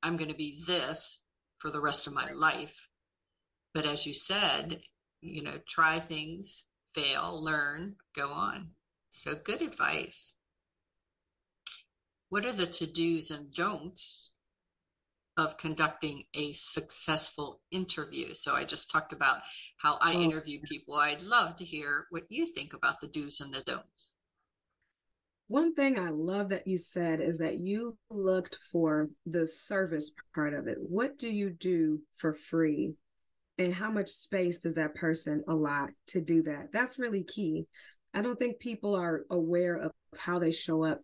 I'm 0.02 0.16
going 0.16 0.28
to 0.28 0.36
be 0.36 0.62
this 0.66 1.20
for 1.58 1.70
the 1.70 1.80
rest 1.80 2.06
of 2.06 2.12
my 2.12 2.32
life. 2.32 2.74
But 3.72 3.86
as 3.86 4.04
you 4.04 4.12
said, 4.12 4.80
you 5.22 5.42
know, 5.42 5.58
try 5.66 6.00
things, 6.00 6.62
fail, 6.94 7.42
learn, 7.42 7.96
go 8.14 8.28
on. 8.28 8.70
So 9.10 9.34
good 9.34 9.62
advice. 9.62 10.34
What 12.28 12.44
are 12.44 12.52
the 12.52 12.66
to 12.66 12.86
dos 12.86 13.30
and 13.30 13.52
don'ts 13.52 14.30
of 15.36 15.56
conducting 15.56 16.24
a 16.34 16.52
successful 16.52 17.60
interview. 17.70 18.34
So 18.34 18.54
I 18.54 18.64
just 18.64 18.90
talked 18.90 19.12
about 19.12 19.38
how 19.78 19.98
I 20.00 20.14
oh, 20.14 20.20
interview 20.20 20.60
people. 20.62 20.94
I'd 20.94 21.22
love 21.22 21.56
to 21.56 21.64
hear 21.64 22.06
what 22.10 22.30
you 22.30 22.52
think 22.52 22.72
about 22.72 23.00
the 23.00 23.08
do's 23.08 23.40
and 23.40 23.52
the 23.52 23.62
don'ts. 23.62 24.13
One 25.48 25.74
thing 25.74 25.98
I 25.98 26.08
love 26.08 26.48
that 26.50 26.66
you 26.66 26.78
said 26.78 27.20
is 27.20 27.38
that 27.38 27.58
you 27.58 27.98
looked 28.10 28.58
for 28.72 29.08
the 29.26 29.44
service 29.44 30.10
part 30.34 30.54
of 30.54 30.66
it. 30.66 30.78
What 30.80 31.18
do 31.18 31.28
you 31.28 31.50
do 31.50 32.00
for 32.16 32.32
free? 32.32 32.94
And 33.58 33.72
how 33.72 33.90
much 33.90 34.08
space 34.08 34.58
does 34.58 34.76
that 34.76 34.94
person 34.94 35.44
allot 35.46 35.90
to 36.08 36.20
do 36.20 36.42
that? 36.44 36.72
That's 36.72 36.98
really 36.98 37.22
key. 37.22 37.66
I 38.14 38.22
don't 38.22 38.38
think 38.38 38.58
people 38.58 38.94
are 38.94 39.24
aware 39.30 39.76
of 39.76 39.92
how 40.16 40.38
they 40.38 40.50
show 40.50 40.82
up. 40.82 41.02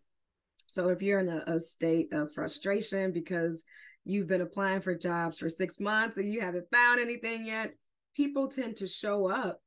So 0.67 0.89
if 0.89 1.03
you're 1.03 1.21
in 1.21 1.29
a, 1.29 1.45
a 1.47 1.61
state 1.61 2.13
of 2.13 2.33
frustration 2.33 3.13
because 3.13 3.63
you've 4.05 4.29
been 4.29 4.41
applying 4.41 4.81
for 4.81 4.95
jobs 4.95 5.39
for 5.39 5.49
six 5.49 5.79
months 5.79 6.17
and 6.17 6.33
you 6.33 6.41
haven't 6.41 6.71
found 6.73 6.99
anything 6.99 7.45
yet, 7.45 7.73
people 8.17 8.49
tend 8.49 8.77
to 8.77 8.87
show 8.87 9.29
up 9.29 9.61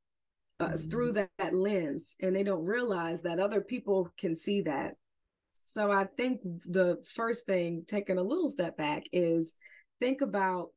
uh, 0.60 0.68
mm-hmm. 0.68 0.88
through 0.88 1.12
that, 1.12 1.30
that 1.38 1.54
lens 1.54 2.14
and 2.20 2.34
they 2.34 2.42
don't 2.42 2.64
realize 2.64 3.22
that 3.22 3.40
other 3.40 3.60
people 3.60 4.08
can 4.18 4.34
see 4.34 4.62
that. 4.62 4.94
So 5.64 5.90
I 5.90 6.04
think 6.16 6.40
the 6.66 7.02
first 7.14 7.46
thing, 7.46 7.84
taking 7.86 8.18
a 8.18 8.22
little 8.22 8.48
step 8.48 8.76
back, 8.76 9.04
is 9.12 9.54
think 10.00 10.20
about 10.20 10.68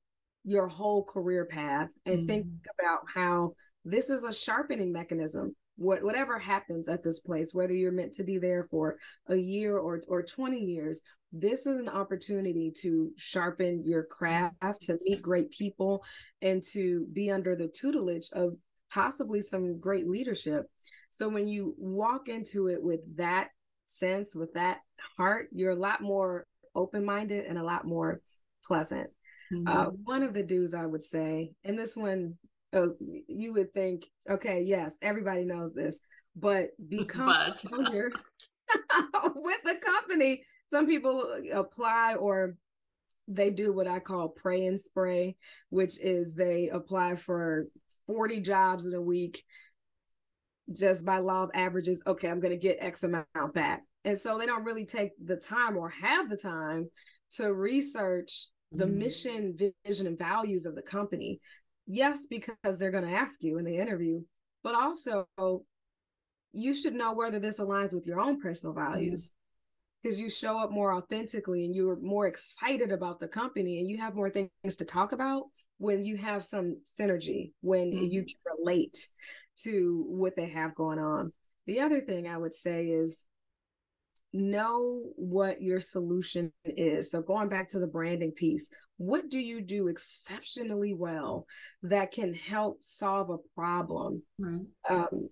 your 0.44 0.68
whole 0.68 1.04
career 1.04 1.46
path 1.46 1.90
and 2.06 2.20
mm-hmm. 2.20 2.28
think 2.28 2.46
about 2.80 3.00
how 3.14 3.54
this 3.84 4.10
is 4.10 4.24
a 4.24 4.34
sharpening 4.34 4.94
mechanism 4.94 5.56
what, 5.78 6.04
whatever 6.04 6.38
happens 6.38 6.88
at 6.88 7.04
this 7.04 7.20
place, 7.20 7.54
whether 7.54 7.74
you're 7.74 7.92
meant 7.92 8.14
to 8.16 8.24
be 8.24 8.38
there 8.38 8.68
for 8.70 8.98
a 9.28 9.36
year 9.36 9.78
or, 9.78 10.02
or 10.08 10.24
20 10.24 10.58
years, 10.58 11.02
this 11.32 11.66
is 11.66 11.78
an 11.80 11.90
opportunity 11.90 12.72
to 12.82 13.12
sharpen 13.18 13.84
your 13.86 14.04
craft, 14.04 14.56
to 14.82 14.98
meet 15.04 15.22
great 15.22 15.52
people, 15.52 16.04
and 16.42 16.64
to 16.72 17.06
be 17.14 17.30
under 17.30 17.56
the 17.56 17.68
tutelage 17.68 18.30
of 18.34 18.56
possibly 18.92 19.42
some 19.42 19.80
great 19.80 20.08
leadership. 20.08 20.66
So 21.10 21.30
when 21.30 21.48
you 21.48 21.76
walk 21.78 22.30
into 22.30 22.68
it 22.68 22.82
with 22.82 23.02
that 23.18 23.50
sense, 23.86 24.36
with 24.36 24.54
that 24.54 24.80
heart, 25.18 25.50
you're 25.52 25.72
a 25.72 25.76
lot 25.76 26.02
more 26.02 26.46
open 26.76 27.04
minded 27.04 27.46
and 27.46 27.58
a 27.58 27.64
lot 27.64 27.86
more 27.86 28.22
pleasant. 28.64 29.10
Uh, 29.52 29.56
mm-hmm. 29.56 29.68
Uh, 29.68 29.86
one 30.04 30.24
of 30.24 30.34
the 30.34 30.44
do's 30.44 30.74
I 30.74 30.86
would 30.86 31.04
say, 31.04 31.52
and 31.64 31.78
this 31.78 31.96
one 31.96 32.38
you 33.28 33.54
would 33.54 33.74
think, 33.74 34.06
okay, 34.30 34.62
yes, 34.62 34.98
everybody 35.02 35.46
knows 35.46 35.74
this, 35.74 36.00
but 36.36 36.70
become 36.90 37.34
familiar 37.58 38.12
with 39.36 39.62
the 39.64 39.76
company. 39.84 40.44
Some 40.70 40.86
people 40.86 41.40
apply 41.54 42.16
or 42.16 42.56
they 43.28 43.50
do 43.50 43.74
what 43.74 43.88
I 43.88 44.00
call 44.00 44.30
pray 44.30 44.66
and 44.66 44.80
spray, 44.80 45.36
which 45.70 46.00
is 46.00 46.34
they 46.34 46.70
apply 46.70 47.16
for 47.16 47.68
40 48.08 48.40
jobs 48.42 48.86
in 48.86 48.94
a 48.94 49.02
week 49.02 49.44
just 50.72 51.06
by 51.06 51.20
law 51.20 51.44
of 51.44 51.52
averages. 51.54 52.02
Okay, 52.08 52.30
I'm 52.30 52.40
going 52.40 52.52
to 52.52 52.58
get 52.58 52.78
X 52.80 53.04
amount 53.04 53.54
back. 53.54 53.84
And 54.06 54.20
so 54.20 54.38
they 54.38 54.46
don't 54.46 54.64
really 54.64 54.86
take 54.86 55.12
the 55.24 55.36
time 55.36 55.76
or 55.76 55.90
have 55.90 56.30
the 56.30 56.38
time 56.38 56.90
to 57.36 57.54
research 57.54 58.48
the 58.72 58.86
mm. 58.86 58.96
mission, 58.96 59.58
vision, 59.86 60.08
and 60.08 60.18
values 60.18 60.66
of 60.66 60.76
the 60.76 60.82
company 60.82 61.42
yes, 61.88 62.26
because 62.30 62.78
they're 62.78 62.92
going 62.92 63.08
to 63.08 63.16
ask 63.16 63.42
you 63.42 63.58
in 63.58 63.66
the 63.66 63.78
interview, 63.78 64.22
but 64.64 64.76
also 64.76 65.28
you 66.52 66.74
should 66.74 66.94
know 66.94 67.14
whether 67.14 67.40
this 67.40 67.60
aligns 67.60 67.94
with 67.94 68.06
your 68.06 68.20
own 68.20 68.40
personal 68.40 68.74
values. 68.74 69.32
Because 70.08 70.22
you 70.22 70.30
show 70.30 70.58
up 70.58 70.72
more 70.72 70.94
authentically 70.94 71.66
and 71.66 71.76
you're 71.76 72.00
more 72.00 72.28
excited 72.28 72.94
about 72.94 73.20
the 73.20 73.28
company 73.28 73.80
and 73.80 73.90
you 73.90 73.98
have 73.98 74.16
more 74.16 74.30
things 74.30 74.76
to 74.78 74.86
talk 74.86 75.12
about 75.12 75.44
when 75.80 76.06
you 76.06 76.16
have 76.16 76.46
some 76.46 76.78
synergy, 76.86 77.52
when 77.60 77.92
mm-hmm. 77.92 78.06
you 78.06 78.26
relate 78.58 78.98
to 79.58 80.06
what 80.08 80.34
they 80.38 80.48
have 80.48 80.74
going 80.76 80.98
on. 80.98 81.34
The 81.66 81.82
other 81.82 82.00
thing 82.00 82.26
I 82.26 82.38
would 82.38 82.56
say 82.56 82.86
is 82.86 83.26
know 84.32 85.02
what 85.18 85.62
your 85.62 85.82
solution 85.82 86.54
is. 86.64 87.12
So, 87.12 87.22
going 87.22 87.50
back 87.50 87.68
to 87.70 87.80
the 87.80 87.88
branding 87.88 88.32
piece, 88.32 88.70
what 88.96 89.30
do 89.30 89.40
you 89.40 89.60
do 89.60 89.90
exceptionally 89.90 90.94
well 90.94 91.48
that 91.84 92.14
can 92.14 92.34
help 92.34 92.78
solve 92.82 93.30
a 93.30 93.38
problem? 93.60 94.24
Um, 94.90 95.30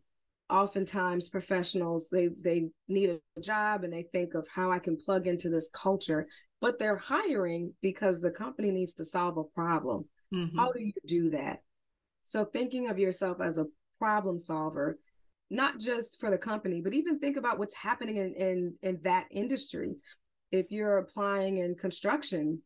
oftentimes 0.49 1.29
professionals 1.29 2.07
they 2.11 2.29
they 2.39 2.69
need 2.87 3.09
a 3.09 3.41
job 3.41 3.83
and 3.83 3.91
they 3.91 4.03
think 4.03 4.35
of 4.35 4.47
how 4.47 4.71
I 4.71 4.79
can 4.79 4.97
plug 4.97 5.27
into 5.27 5.49
this 5.49 5.69
culture, 5.73 6.27
but 6.61 6.79
they're 6.79 6.97
hiring 6.97 7.73
because 7.81 8.21
the 8.21 8.31
company 8.31 8.71
needs 8.71 8.93
to 8.95 9.05
solve 9.05 9.37
a 9.37 9.43
problem. 9.43 10.05
Mm-hmm. 10.33 10.57
How 10.57 10.71
do 10.71 10.81
you 10.81 10.93
do 11.05 11.31
that? 11.31 11.61
So 12.23 12.45
thinking 12.45 12.89
of 12.89 12.99
yourself 12.99 13.41
as 13.41 13.57
a 13.57 13.67
problem 13.99 14.39
solver, 14.39 14.99
not 15.49 15.79
just 15.79 16.19
for 16.19 16.29
the 16.29 16.37
company, 16.37 16.81
but 16.81 16.93
even 16.93 17.19
think 17.19 17.37
about 17.37 17.59
what's 17.59 17.75
happening 17.75 18.17
in 18.17 18.33
in, 18.33 18.73
in 18.81 18.99
that 19.03 19.25
industry. 19.31 19.95
If 20.51 20.71
you're 20.71 20.99
applying 20.99 21.57
in 21.57 21.75
construction, 21.75 22.61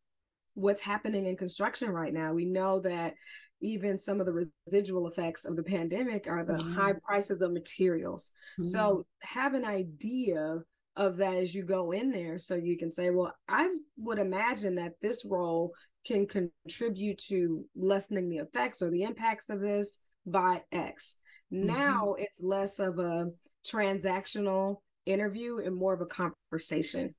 what's 0.53 0.81
happening 0.81 1.25
in 1.25 1.37
construction 1.37 1.89
right 1.89 2.13
now? 2.13 2.33
We 2.33 2.45
know 2.45 2.79
that 2.81 3.15
even 3.61 3.97
some 3.97 4.19
of 4.19 4.25
the 4.25 4.47
residual 4.67 5.07
effects 5.07 5.45
of 5.45 5.55
the 5.55 5.63
pandemic 5.63 6.27
are 6.27 6.43
the 6.43 6.53
mm-hmm. 6.53 6.73
high 6.73 6.93
prices 7.05 7.41
of 7.41 7.51
materials. 7.51 8.31
Mm-hmm. 8.59 8.71
So 8.71 9.05
have 9.21 9.53
an 9.53 9.65
idea 9.65 10.59
of 10.95 11.17
that 11.17 11.35
as 11.35 11.55
you 11.55 11.63
go 11.63 11.91
in 11.91 12.11
there 12.11 12.37
so 12.37 12.55
you 12.55 12.77
can 12.77 12.91
say, 12.91 13.09
well, 13.09 13.33
I 13.47 13.69
would 13.97 14.19
imagine 14.19 14.75
that 14.75 14.93
this 15.01 15.25
role 15.25 15.73
can 16.05 16.27
contribute 16.27 17.17
to 17.29 17.65
lessening 17.75 18.29
the 18.29 18.37
effects 18.37 18.81
or 18.81 18.89
the 18.89 19.03
impacts 19.03 19.49
of 19.49 19.61
this 19.61 19.99
by 20.25 20.61
X. 20.71 21.17
Mm-hmm. 21.53 21.67
Now 21.67 22.15
it's 22.17 22.41
less 22.41 22.79
of 22.79 22.99
a 22.99 23.27
transactional 23.65 24.77
interview 25.05 25.59
and 25.59 25.75
more 25.75 25.93
of 25.93 26.01
a 26.01 26.05
conversation. 26.05 27.15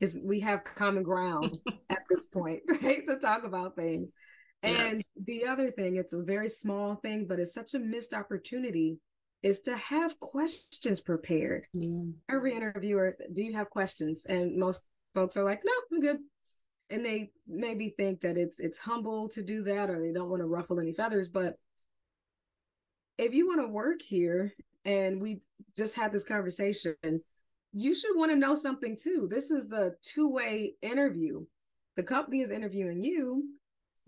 Is 0.00 0.16
we 0.22 0.40
have 0.40 0.62
common 0.62 1.02
ground 1.02 1.58
at 1.90 2.02
this 2.08 2.26
point, 2.26 2.60
right? 2.82 3.06
To 3.06 3.18
talk 3.18 3.44
about 3.44 3.74
things. 3.74 4.12
And 4.62 4.96
yes. 4.96 5.08
the 5.24 5.46
other 5.46 5.70
thing, 5.70 5.96
it's 5.96 6.12
a 6.12 6.22
very 6.22 6.48
small 6.48 6.96
thing, 6.96 7.26
but 7.28 7.38
it's 7.38 7.54
such 7.54 7.74
a 7.74 7.78
missed 7.78 8.12
opportunity, 8.12 8.98
is 9.42 9.60
to 9.60 9.76
have 9.76 10.18
questions 10.18 11.00
prepared. 11.00 11.66
Mm. 11.76 12.14
Every 12.28 12.54
interviewer, 12.54 13.14
do 13.32 13.44
you 13.44 13.54
have 13.54 13.70
questions? 13.70 14.26
And 14.28 14.56
most 14.56 14.84
folks 15.14 15.36
are 15.36 15.44
like, 15.44 15.60
no, 15.64 15.72
I'm 15.92 16.00
good. 16.00 16.18
And 16.90 17.04
they 17.04 17.30
maybe 17.46 17.94
think 17.96 18.22
that 18.22 18.36
it's 18.36 18.60
it's 18.60 18.78
humble 18.78 19.28
to 19.28 19.42
do 19.42 19.62
that 19.64 19.90
or 19.90 20.00
they 20.00 20.12
don't 20.12 20.30
want 20.30 20.40
to 20.40 20.46
ruffle 20.46 20.80
any 20.80 20.92
feathers. 20.92 21.28
But 21.28 21.56
if 23.18 23.34
you 23.34 23.46
want 23.46 23.60
to 23.60 23.68
work 23.68 24.00
here 24.00 24.54
and 24.84 25.20
we 25.20 25.42
just 25.76 25.94
had 25.94 26.12
this 26.12 26.24
conversation, 26.24 26.94
you 27.72 27.94
should 27.94 28.16
want 28.16 28.30
to 28.32 28.36
know 28.36 28.54
something 28.54 28.96
too. 28.96 29.28
This 29.30 29.50
is 29.50 29.70
a 29.70 29.92
two-way 30.02 30.76
interview. 30.80 31.44
The 31.96 32.02
company 32.02 32.40
is 32.40 32.50
interviewing 32.50 33.04
you 33.04 33.44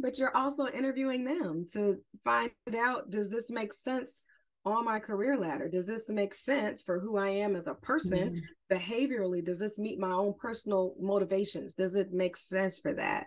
but 0.00 0.18
you're 0.18 0.36
also 0.36 0.66
interviewing 0.66 1.24
them 1.24 1.66
to 1.72 1.98
find 2.24 2.50
out 2.76 3.10
does 3.10 3.30
this 3.30 3.50
make 3.50 3.72
sense 3.72 4.22
on 4.64 4.84
my 4.84 4.98
career 4.98 5.36
ladder? 5.36 5.68
Does 5.68 5.86
this 5.86 6.08
make 6.08 6.34
sense 6.34 6.82
for 6.82 7.00
who 7.00 7.16
i 7.16 7.28
am 7.28 7.56
as 7.56 7.66
a 7.66 7.74
person 7.74 8.42
mm-hmm. 8.70 8.76
behaviorally? 8.76 9.44
Does 9.44 9.58
this 9.58 9.78
meet 9.78 9.98
my 9.98 10.12
own 10.12 10.34
personal 10.38 10.94
motivations? 11.00 11.74
Does 11.74 11.94
it 11.94 12.12
make 12.12 12.36
sense 12.36 12.78
for 12.78 12.92
that? 12.94 13.26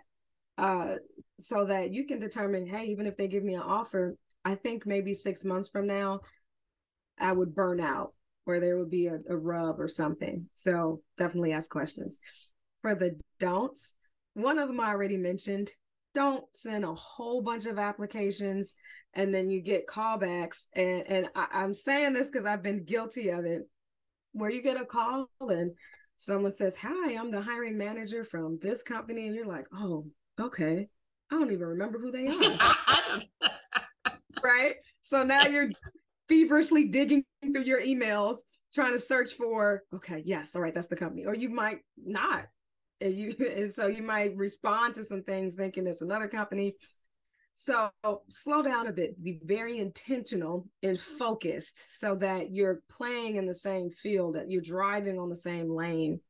Uh 0.56 0.96
so 1.40 1.64
that 1.64 1.92
you 1.92 2.06
can 2.06 2.20
determine 2.20 2.64
hey 2.64 2.84
even 2.84 3.06
if 3.06 3.16
they 3.16 3.26
give 3.26 3.42
me 3.42 3.54
an 3.54 3.60
offer 3.60 4.16
i 4.44 4.54
think 4.54 4.86
maybe 4.86 5.12
six 5.12 5.44
months 5.44 5.68
from 5.68 5.84
now 5.84 6.20
i 7.18 7.32
would 7.32 7.52
burn 7.56 7.80
out 7.80 8.14
or 8.46 8.60
there 8.60 8.78
would 8.78 8.90
be 8.90 9.06
a, 9.06 9.18
a 9.28 9.36
rub 9.36 9.80
or 9.80 9.88
something. 9.88 10.46
So 10.54 11.00
definitely 11.16 11.52
ask 11.52 11.70
questions. 11.70 12.20
For 12.82 12.94
the 12.94 13.18
don'ts 13.38 13.94
one 14.34 14.58
of 14.58 14.68
them 14.68 14.80
i 14.80 14.88
already 14.88 15.16
mentioned 15.16 15.70
don't 16.14 16.44
send 16.54 16.84
a 16.84 16.94
whole 16.94 17.42
bunch 17.42 17.66
of 17.66 17.78
applications 17.78 18.74
and 19.14 19.34
then 19.34 19.50
you 19.50 19.60
get 19.60 19.86
callbacks. 19.86 20.62
And, 20.74 21.04
and 21.06 21.28
I, 21.34 21.46
I'm 21.52 21.74
saying 21.74 22.12
this 22.12 22.28
because 22.30 22.46
I've 22.46 22.62
been 22.62 22.84
guilty 22.84 23.30
of 23.30 23.44
it, 23.44 23.62
where 24.32 24.50
you 24.50 24.62
get 24.62 24.80
a 24.80 24.84
call 24.84 25.28
and 25.40 25.72
someone 26.16 26.52
says, 26.52 26.76
Hi, 26.76 27.16
I'm 27.16 27.30
the 27.30 27.40
hiring 27.40 27.76
manager 27.76 28.24
from 28.24 28.58
this 28.60 28.82
company. 28.82 29.26
And 29.26 29.34
you're 29.34 29.46
like, 29.46 29.66
Oh, 29.72 30.06
okay. 30.40 30.88
I 31.30 31.38
don't 31.38 31.52
even 31.52 31.66
remember 31.66 31.98
who 31.98 32.12
they 32.12 32.28
are. 32.28 33.50
right. 34.44 34.74
So 35.02 35.22
now 35.22 35.46
you're 35.46 35.70
feverishly 36.28 36.84
digging 36.84 37.24
through 37.42 37.62
your 37.62 37.80
emails, 37.80 38.38
trying 38.72 38.92
to 38.92 39.00
search 39.00 39.32
for, 39.32 39.82
okay, 39.94 40.22
yes, 40.24 40.54
all 40.54 40.62
right, 40.62 40.74
that's 40.74 40.86
the 40.86 40.96
company. 40.96 41.24
Or 41.26 41.34
you 41.34 41.48
might 41.48 41.78
not 41.96 42.46
and 43.04 43.14
you 43.14 43.34
and 43.56 43.70
so 43.70 43.86
you 43.86 44.02
might 44.02 44.36
respond 44.36 44.96
to 44.96 45.04
some 45.04 45.22
things 45.22 45.54
thinking 45.54 45.86
it's 45.86 46.02
another 46.02 46.26
company. 46.26 46.74
So 47.56 47.90
slow 48.30 48.62
down 48.62 48.88
a 48.88 48.92
bit. 48.92 49.22
Be 49.22 49.38
very 49.44 49.78
intentional 49.78 50.66
and 50.82 50.98
focused 50.98 52.00
so 52.00 52.16
that 52.16 52.50
you're 52.50 52.80
playing 52.90 53.36
in 53.36 53.46
the 53.46 53.54
same 53.54 53.90
field 53.90 54.34
that 54.34 54.50
you're 54.50 54.60
driving 54.60 55.20
on 55.20 55.28
the 55.28 55.36
same 55.36 55.70
lane 55.70 56.20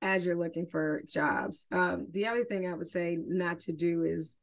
as 0.00 0.24
you're 0.24 0.36
looking 0.36 0.66
for 0.66 1.02
jobs. 1.06 1.66
Um, 1.70 2.06
the 2.10 2.26
other 2.26 2.44
thing 2.44 2.66
i 2.66 2.72
would 2.72 2.88
say 2.88 3.18
not 3.20 3.60
to 3.60 3.72
do 3.72 4.04
is 4.04 4.36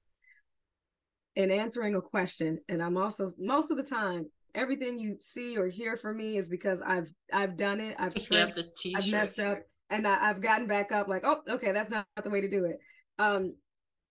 in 1.36 1.52
answering 1.52 1.96
a 1.96 2.02
question 2.02 2.60
and 2.68 2.82
i'm 2.82 2.98
also 2.98 3.32
most 3.39 3.72
of 3.72 3.78
the 3.78 3.84
time 3.84 4.26
everything 4.56 4.98
you 4.98 5.15
see 5.20 5.58
or 5.58 5.68
hear 5.68 5.96
from 5.96 6.18
me 6.18 6.38
is 6.38 6.50
because 6.50 6.82
i've 6.82 7.12
i've 7.34 7.56
done 7.56 7.80
it. 7.80 7.96
I've 8.00 8.15
tripped. 8.15 8.60
i've 8.96 9.08
messed 9.08 9.39
up 9.39 9.60
and 9.89 10.08
I, 10.08 10.28
have 10.28 10.41
gotten 10.41 10.67
back 10.67 10.91
up 10.91 11.08
like, 11.08 11.23
oh, 11.25 11.41
okay, 11.49 11.71
that's 11.71 11.89
not 11.89 12.06
the 12.23 12.30
way 12.30 12.41
to 12.41 12.49
do 12.49 12.65
it. 12.65 12.80
Um, 13.17 13.56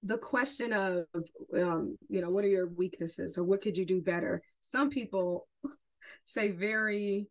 the 0.02 0.18
question 0.18 0.72
of, 0.72 1.04
um, 1.56 1.96
you 2.08 2.20
know, 2.20 2.30
what 2.30 2.44
are 2.44 2.48
your 2.48 2.68
weaknesses 2.68 3.36
or 3.36 3.44
what 3.44 3.60
could 3.60 3.76
you 3.76 3.84
do 3.84 4.00
better? 4.00 4.42
Some 4.60 4.90
people 4.90 5.48
say 6.24 6.50
very 6.50 7.28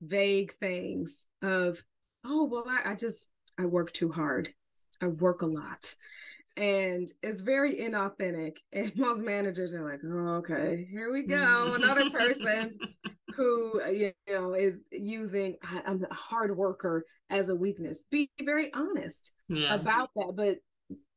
vague 0.00 0.52
things 0.54 1.26
of, 1.42 1.82
oh, 2.24 2.44
well, 2.44 2.64
I, 2.68 2.92
I 2.92 2.94
just, 2.94 3.26
I 3.58 3.66
work 3.66 3.92
too 3.92 4.10
hard. 4.10 4.50
I 5.00 5.06
work 5.06 5.42
a 5.42 5.46
lot. 5.46 5.94
And 6.56 7.10
it's 7.22 7.42
very 7.42 7.76
inauthentic. 7.76 8.56
And 8.72 8.96
most 8.96 9.22
managers 9.22 9.74
are 9.74 9.88
like, 9.88 10.00
oh, 10.04 10.36
okay, 10.38 10.86
here 10.90 11.12
we 11.12 11.22
go. 11.22 11.74
Another 11.74 12.10
person 12.18 12.76
who 13.38 13.80
uh, 13.80 13.88
you 13.88 14.12
know 14.28 14.52
is 14.52 14.84
using 14.90 15.56
I'm 15.86 16.04
a 16.10 16.12
hard 16.12 16.54
worker 16.54 17.04
as 17.30 17.48
a 17.48 17.54
weakness. 17.54 18.04
Be 18.10 18.28
very 18.42 18.74
honest 18.74 19.32
yeah. 19.48 19.74
about 19.74 20.10
that, 20.16 20.32
but 20.36 20.58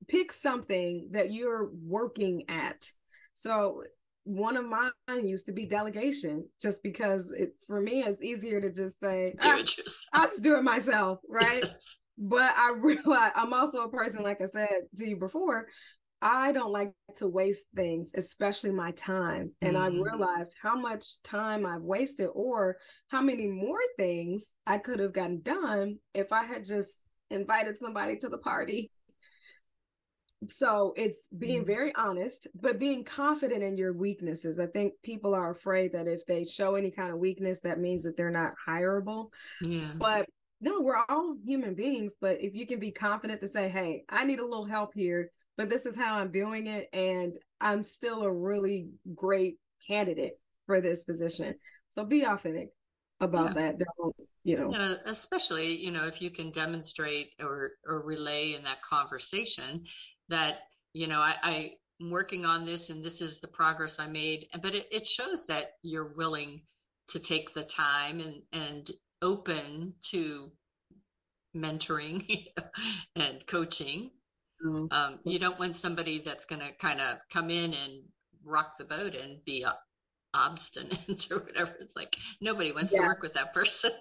pick 0.08 0.32
something 0.32 1.10
that 1.12 1.34
you're 1.34 1.72
working 1.84 2.44
at. 2.48 2.86
So 3.34 3.82
one 4.24 4.56
of 4.56 4.66
mine 4.66 4.92
used 5.28 5.48
to 5.48 5.52
be 5.52 5.66
delegation, 5.66 6.48
just 6.62 6.84
because 6.84 7.32
it 7.32 7.54
for 7.66 7.82
me 7.82 8.04
it's 8.04 8.22
easier 8.22 8.62
to 8.62 8.72
just 8.72 9.00
say 9.00 9.34
ah, 9.42 9.60
I'll 10.14 10.28
just 10.28 10.44
do 10.44 10.56
it 10.56 10.64
myself, 10.64 11.20
right? 11.28 11.64
Yes. 11.74 11.98
But 12.24 12.54
I 12.56 12.74
realize 12.78 13.32
I'm 13.34 13.52
also 13.52 13.86
a 13.86 13.90
person, 13.90 14.22
like 14.22 14.42
I 14.42 14.46
said 14.46 14.68
to 14.98 15.08
you 15.08 15.18
before, 15.18 15.66
I 16.22 16.52
don't 16.52 16.72
like 16.72 16.94
to 17.16 17.28
waste 17.28 17.66
things, 17.76 18.12
especially 18.16 18.72
my 18.72 18.92
time. 18.92 19.52
And 19.62 19.76
mm. 19.76 19.82
I 19.82 19.88
realized 19.88 20.56
how 20.62 20.78
much 20.78 21.22
time 21.24 21.66
I've 21.66 21.82
wasted 21.82 22.30
or 22.34 22.78
how 23.08 23.22
many 23.22 23.48
more 23.48 23.80
things 23.98 24.54
I 24.68 24.78
could 24.78 25.00
have 25.00 25.14
gotten 25.14 25.42
done 25.42 25.98
if 26.14 26.32
I 26.32 26.46
had 26.46 26.64
just 26.64 27.02
invited 27.32 27.80
somebody 27.80 28.18
to 28.18 28.30
the 28.30 28.38
party. 28.38 28.92
So 30.50 30.94
it's 30.96 31.28
being 31.36 31.64
mm. 31.64 31.68
very 31.68 31.94
honest, 31.96 32.48
but 32.54 32.80
being 32.80 33.04
confident 33.04 33.64
in 33.64 33.78
your 33.78 33.94
weaknesses. 33.94 34.60
I 34.60 34.68
think 34.68 34.94
people 35.04 35.34
are 35.34 35.50
afraid 35.50 35.94
that 35.94 36.08
if 36.08 36.26
they 36.28 36.44
show 36.44 36.76
any 36.76 36.92
kind 36.92 37.12
of 37.12 37.18
weakness, 37.18 37.62
that 37.62 37.80
means 37.80 38.04
that 38.04 38.16
they're 38.16 38.30
not 38.30 38.54
hireable. 38.68 39.32
Yeah. 39.62 39.92
But 39.96 40.28
no, 40.60 40.82
we're 40.82 41.02
all 41.10 41.36
human 41.44 41.74
beings. 41.74 42.14
But 42.22 42.42
if 42.42 42.54
you 42.54 42.68
can 42.68 42.80
be 42.80 42.92
confident 42.92 43.42
to 43.42 43.48
say, 43.48 43.70
hey, 43.70 44.04
I 44.08 44.24
need 44.24 44.40
a 44.40 44.46
little 44.46 44.66
help 44.66 44.94
here 44.94 45.32
but 45.58 45.70
this 45.70 45.86
is 45.86 45.96
how 45.96 46.16
I'm 46.16 46.32
doing 46.32 46.68
it. 46.68 46.88
And 46.94 47.38
I'm 47.60 47.84
still 47.84 48.24
a 48.24 48.32
really 48.32 48.90
great 49.16 49.58
candidate 49.88 50.40
for 50.66 50.82
this 50.82 51.04
position. 51.04 51.56
So 51.90 52.04
be 52.04 52.24
authentic 52.24 52.70
about 53.20 53.56
yeah. 53.56 53.62
that. 53.62 53.80
Don't, 53.80 54.16
you 54.44 54.58
know. 54.58 54.72
Yeah, 54.72 54.96
especially, 55.06 55.76
you 55.76 55.92
know, 55.92 56.06
if 56.06 56.22
you 56.22 56.32
can 56.32 56.52
demonstrate 56.52 57.36
or, 57.40 57.72
or 57.86 58.02
relay 58.02 58.54
in 58.54 58.64
that 58.64 58.82
conversation 58.82 59.84
that, 60.30 60.60
you 60.94 61.08
know, 61.08 61.20
I, 61.20 61.36
I 61.44 61.72
am 62.02 62.10
working 62.10 62.46
on 62.46 62.66
this 62.66 62.90
and 62.90 63.04
this 63.04 63.22
is 63.22 63.40
the 63.40 63.48
progress 63.48 64.00
I 64.00 64.08
made. 64.08 64.48
But 64.62 64.76
it, 64.76 64.88
it 64.92 65.08
shows 65.08 65.46
that 65.48 65.66
you're 65.84 66.14
willing 66.16 66.62
to 67.10 67.20
take 67.20 67.54
the 67.54 67.64
time 67.64 68.20
and, 68.20 68.42
and 68.54 68.90
open 69.22 69.94
to 70.12 70.52
mentoring 71.56 72.48
and 73.16 73.46
coaching. 73.48 74.12
Oh. 74.65 74.88
Um, 74.91 75.19
you 75.24 75.39
don't 75.39 75.60
want 75.60 75.76
somebody 75.76 76.21
that's 76.24 76.45
going 76.45 76.62
to 76.62 76.71
kind 76.80 77.02
of 77.02 77.17
come 77.32 77.50
in 77.50 77.74
and 77.74 78.04
rock 78.43 78.78
the 78.78 78.86
boat 78.86 79.15
and 79.15 79.43
be 79.45 79.63
uh, 79.63 79.74
obstinate 80.34 81.28
or 81.32 81.39
whatever. 81.39 81.74
It's 81.80 81.95
like 81.95 82.15
nobody 82.41 82.71
wants 82.71 82.91
to 82.91 83.00
work 83.02 83.21
with 83.21 83.34
that 83.34 83.54
person. 83.54 83.91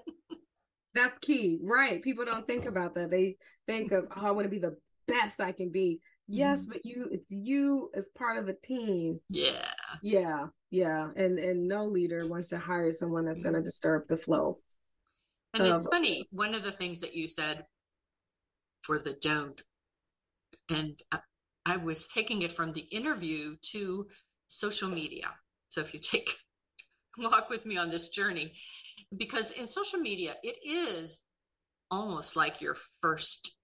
That's 0.94 1.18
key, 1.18 1.60
right? 1.62 2.02
People 2.02 2.24
don't 2.24 2.46
think 2.48 2.66
about 2.66 2.96
that. 2.96 3.10
They 3.10 3.36
think 3.66 3.92
of, 3.92 4.08
oh, 4.16 4.26
I 4.26 4.30
want 4.32 4.44
to 4.44 4.50
be 4.50 4.58
the 4.58 4.76
best 5.06 5.40
I 5.40 5.52
can 5.52 5.70
be. 5.70 6.00
Yes, 6.26 6.66
Mhm. 6.66 6.68
but 6.68 6.84
you, 6.84 7.08
it's 7.10 7.30
you 7.30 7.90
as 7.94 8.08
part 8.16 8.38
of 8.38 8.48
a 8.48 8.54
team. 8.54 9.20
yeah. 9.28 9.66
Yeah, 10.02 10.46
yeah, 10.70 11.10
and 11.16 11.38
and 11.38 11.66
no 11.66 11.86
leader 11.86 12.26
wants 12.28 12.48
to 12.48 12.58
hire 12.58 12.92
someone 12.92 13.24
that's 13.24 13.40
going 13.40 13.56
to 13.56 13.62
disturb 13.62 14.06
the 14.08 14.16
flow. 14.16 14.58
And 15.54 15.66
it's 15.66 15.86
funny, 15.88 16.28
one 16.30 16.54
of 16.54 16.62
the 16.62 16.70
things 16.70 17.00
that 17.00 17.14
you 17.14 17.26
said 17.26 17.64
for 18.82 19.00
the 19.00 19.14
don't, 19.20 19.60
and 20.70 21.00
I, 21.66 21.76
was 21.76 22.06
taking 22.08 22.42
it 22.42 22.52
from 22.52 22.72
the 22.72 22.80
interview 22.80 23.56
to 23.72 24.06
social 24.48 24.88
media. 24.88 25.30
So 25.68 25.80
if 25.80 25.94
you 25.94 26.00
take 26.00 26.34
walk 27.18 27.50
with 27.50 27.66
me 27.66 27.76
on 27.76 27.90
this 27.90 28.08
journey, 28.08 28.52
because 29.16 29.50
in 29.50 29.66
social 29.66 29.98
media, 29.98 30.34
it 30.42 30.56
is 30.64 31.22
almost 31.90 32.36
like 32.36 32.60
your 32.60 32.76
first 33.02 33.56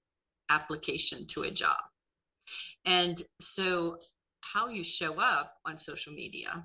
application 0.50 1.26
to 1.28 1.42
a 1.42 1.50
job. 1.50 1.78
And 2.84 3.20
so 3.40 3.98
how 4.40 4.68
you 4.68 4.84
show 4.84 5.20
up 5.20 5.54
on 5.64 5.78
social 5.78 6.12
media 6.12 6.64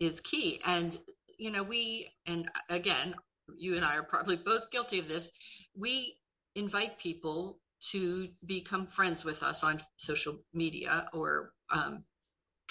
is 0.00 0.20
key. 0.20 0.60
And, 0.64 0.98
you 1.38 1.50
know, 1.50 1.62
we, 1.62 2.10
and 2.26 2.50
again, 2.68 3.14
you 3.56 3.76
and 3.76 3.84
I 3.84 3.96
are 3.96 4.02
probably 4.02 4.36
both 4.36 4.70
guilty 4.70 4.98
of 4.98 5.08
this. 5.08 5.30
We 5.76 6.18
invite 6.54 6.98
people 6.98 7.58
to 7.92 8.28
become 8.46 8.86
friends 8.86 9.24
with 9.24 9.42
us 9.42 9.62
on 9.62 9.82
social 9.96 10.38
media 10.52 11.08
or 11.12 11.52
um, 11.70 12.04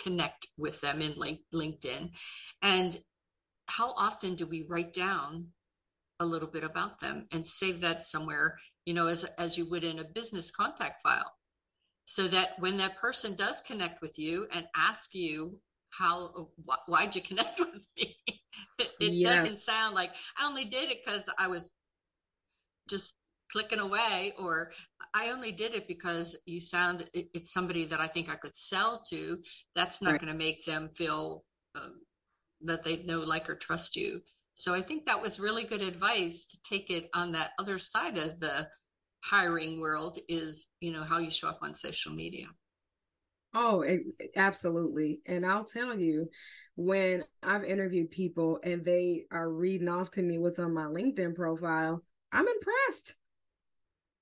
connect 0.02 0.48
with 0.58 0.80
them 0.82 1.02
in 1.02 1.14
link, 1.16 1.40
LinkedIn. 1.54 2.12
And 2.62 3.00
how 3.68 3.92
often 3.92 4.36
do 4.36 4.46
we 4.46 4.66
write 4.68 4.94
down 4.94 5.48
a 6.20 6.26
little 6.26 6.48
bit 6.48 6.64
about 6.64 7.00
them 7.00 7.28
and 7.32 7.48
save 7.48 7.82
that 7.82 8.08
somewhere, 8.08 8.58
you 8.86 8.94
know, 8.94 9.08
as 9.08 9.26
as 9.38 9.58
you 9.58 9.70
would 9.70 9.84
in 9.84 10.00
a 10.00 10.04
business 10.04 10.52
contact 10.52 11.02
file, 11.02 11.32
so 12.06 12.28
that 12.28 12.60
when 12.60 12.78
that 12.78 12.98
person 12.98 13.36
does 13.36 13.62
connect 13.62 14.02
with 14.02 14.18
you 14.18 14.48
and 14.52 14.66
ask 14.76 15.14
you 15.14 15.60
how 15.90 16.50
wh- 16.68 16.90
why'd 16.90 17.16
you 17.16 17.22
connect 17.22 17.60
with 17.60 17.86
me, 17.98 18.16
it, 18.80 18.90
it 19.00 19.24
doesn't 19.24 19.60
sound 19.60 19.96
like 19.96 20.12
I 20.38 20.48
only 20.48 20.66
did 20.66 20.90
it 20.90 21.00
because 21.06 21.30
I 21.38 21.48
was 21.48 21.72
just 22.88 23.14
clicking 23.52 23.80
away 23.80 24.34
or 24.40 24.72
i 25.14 25.30
only 25.30 25.52
did 25.52 25.74
it 25.74 25.88
because 25.88 26.36
you 26.46 26.60
sound 26.60 27.10
it, 27.14 27.30
it's 27.34 27.54
somebody 27.54 27.86
that 27.86 28.00
i 28.00 28.08
think 28.08 28.30
i 28.30 28.36
could 28.36 28.56
sell 28.56 29.00
to 29.10 29.38
that's 29.76 30.02
not 30.02 30.14
Right. 30.14 30.22
going 30.22 30.32
to 30.32 30.38
make 30.38 30.66
them 30.66 30.90
feel 30.96 31.44
um, 31.76 32.02
that 32.62 32.84
they 32.84 32.98
know 33.04 33.20
like 33.20 33.50
or 33.50 33.56
trust 33.56 33.96
you 33.96 34.22
so 34.56 34.74
i 34.74 34.82
think 34.82 35.06
that 35.06 35.22
was 35.22 35.40
really 35.40 35.66
good 35.66 35.82
advice 35.82 36.46
to 36.46 36.58
take 36.70 36.90
it 36.90 37.10
on 37.14 37.32
that 37.32 37.52
other 37.60 37.80
side 37.80 38.18
of 38.18 38.40
the 38.40 38.68
hiring 39.24 39.80
world 39.80 40.20
is 40.30 40.68
you 40.82 40.92
know 40.92 41.04
how 41.04 41.20
you 41.20 41.32
show 41.32 41.50
up 41.50 41.60
on 41.64 41.76
social 41.76 42.14
media 42.14 42.48
Oh, 43.54 43.84
e- 43.84 44.14
absolutely. 44.36 45.22
And 45.26 45.46
I'll 45.46 45.64
tell 45.64 45.98
you, 45.98 46.30
when 46.76 47.24
I've 47.42 47.64
interviewed 47.64 48.12
people 48.12 48.60
and 48.64 48.84
they 48.84 49.26
are 49.32 49.50
reading 49.50 49.88
off 49.88 50.12
to 50.12 50.22
me 50.22 50.38
what's 50.38 50.60
on 50.60 50.74
my 50.74 50.86
LinkedIn 50.86 51.36
profile, 51.36 52.04
I'm 52.32 52.48
impressed. 52.48 53.16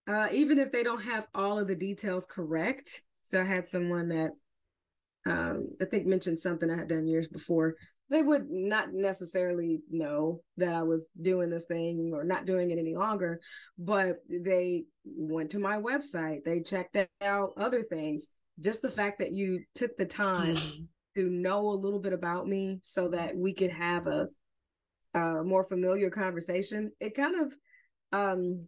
Uh, 0.07 0.27
even 0.31 0.59
if 0.59 0.71
they 0.71 0.83
don't 0.83 1.03
have 1.03 1.27
all 1.33 1.57
of 1.57 1.67
the 1.67 1.75
details 1.75 2.25
correct. 2.25 3.03
So 3.23 3.39
I 3.41 3.45
had 3.45 3.65
someone 3.65 4.09
that 4.09 4.31
um, 5.25 5.69
I 5.81 5.85
think 5.85 6.05
mentioned 6.05 6.39
something 6.39 6.69
I 6.69 6.77
had 6.77 6.89
done 6.89 7.07
years 7.07 7.27
before. 7.27 7.75
They 8.09 8.21
would 8.21 8.49
not 8.49 8.93
necessarily 8.93 9.79
know 9.89 10.41
that 10.57 10.75
I 10.75 10.83
was 10.83 11.09
doing 11.21 11.49
this 11.49 11.65
thing 11.65 12.11
or 12.13 12.25
not 12.25 12.45
doing 12.45 12.69
it 12.71 12.77
any 12.77 12.95
longer, 12.95 13.39
but 13.77 14.17
they 14.29 14.83
went 15.05 15.51
to 15.51 15.59
my 15.59 15.77
website. 15.77 16.43
They 16.43 16.59
checked 16.59 16.97
out 17.21 17.53
other 17.57 17.81
things. 17.81 18.27
Just 18.59 18.81
the 18.81 18.91
fact 18.91 19.19
that 19.19 19.31
you 19.31 19.63
took 19.73 19.97
the 19.97 20.05
time 20.05 20.55
Mhm. 20.55 20.87
to 21.15 21.29
know 21.29 21.61
a 21.69 21.81
little 21.81 21.99
bit 21.99 22.13
about 22.13 22.47
me 22.47 22.81
so 22.83 23.07
that 23.07 23.35
we 23.35 23.53
could 23.53 23.71
have 23.71 24.07
a, 24.07 24.27
a 25.13 25.43
more 25.43 25.63
familiar 25.63 26.09
conversation, 26.09 26.91
it 26.99 27.15
kind 27.15 27.35
of 27.39 27.55
um, 28.11 28.67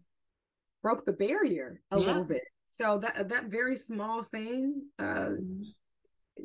broke 0.85 1.03
the 1.03 1.13
barrier 1.13 1.81
a 1.89 1.99
Yeah. 1.99 2.05
little 2.05 2.23
bit. 2.23 2.43
So 2.67 2.99
that 2.99 3.29
that 3.29 3.45
very 3.45 3.75
small 3.75 4.21
thing 4.21 4.83
uh, 4.99 5.31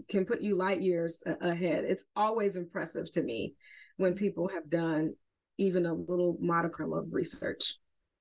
can 0.09 0.25
put 0.25 0.41
you 0.41 0.57
light 0.57 0.81
years 0.81 1.23
ahead. 1.27 1.85
It's 1.85 2.05
always 2.17 2.57
impressive 2.57 3.11
to 3.13 3.23
me 3.23 3.55
when 3.99 4.15
people 4.15 4.49
have 4.49 4.71
done 4.71 5.15
even 5.59 5.85
a 5.85 5.93
little 5.93 6.39
modicum 6.41 6.95
of 6.95 7.13
research. 7.13 7.75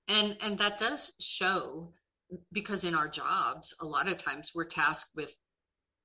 and 0.09 0.35
and 0.41 0.59
that 0.59 0.77
does 0.77 1.13
show 1.21 1.93
because 2.51 2.83
in 2.83 2.93
our 2.95 3.07
jobs 3.07 3.73
a 3.79 3.85
lot 3.85 4.09
of 4.09 4.17
times 4.17 4.51
we're 4.53 4.65
tasked 4.81 5.13
with 5.15 5.33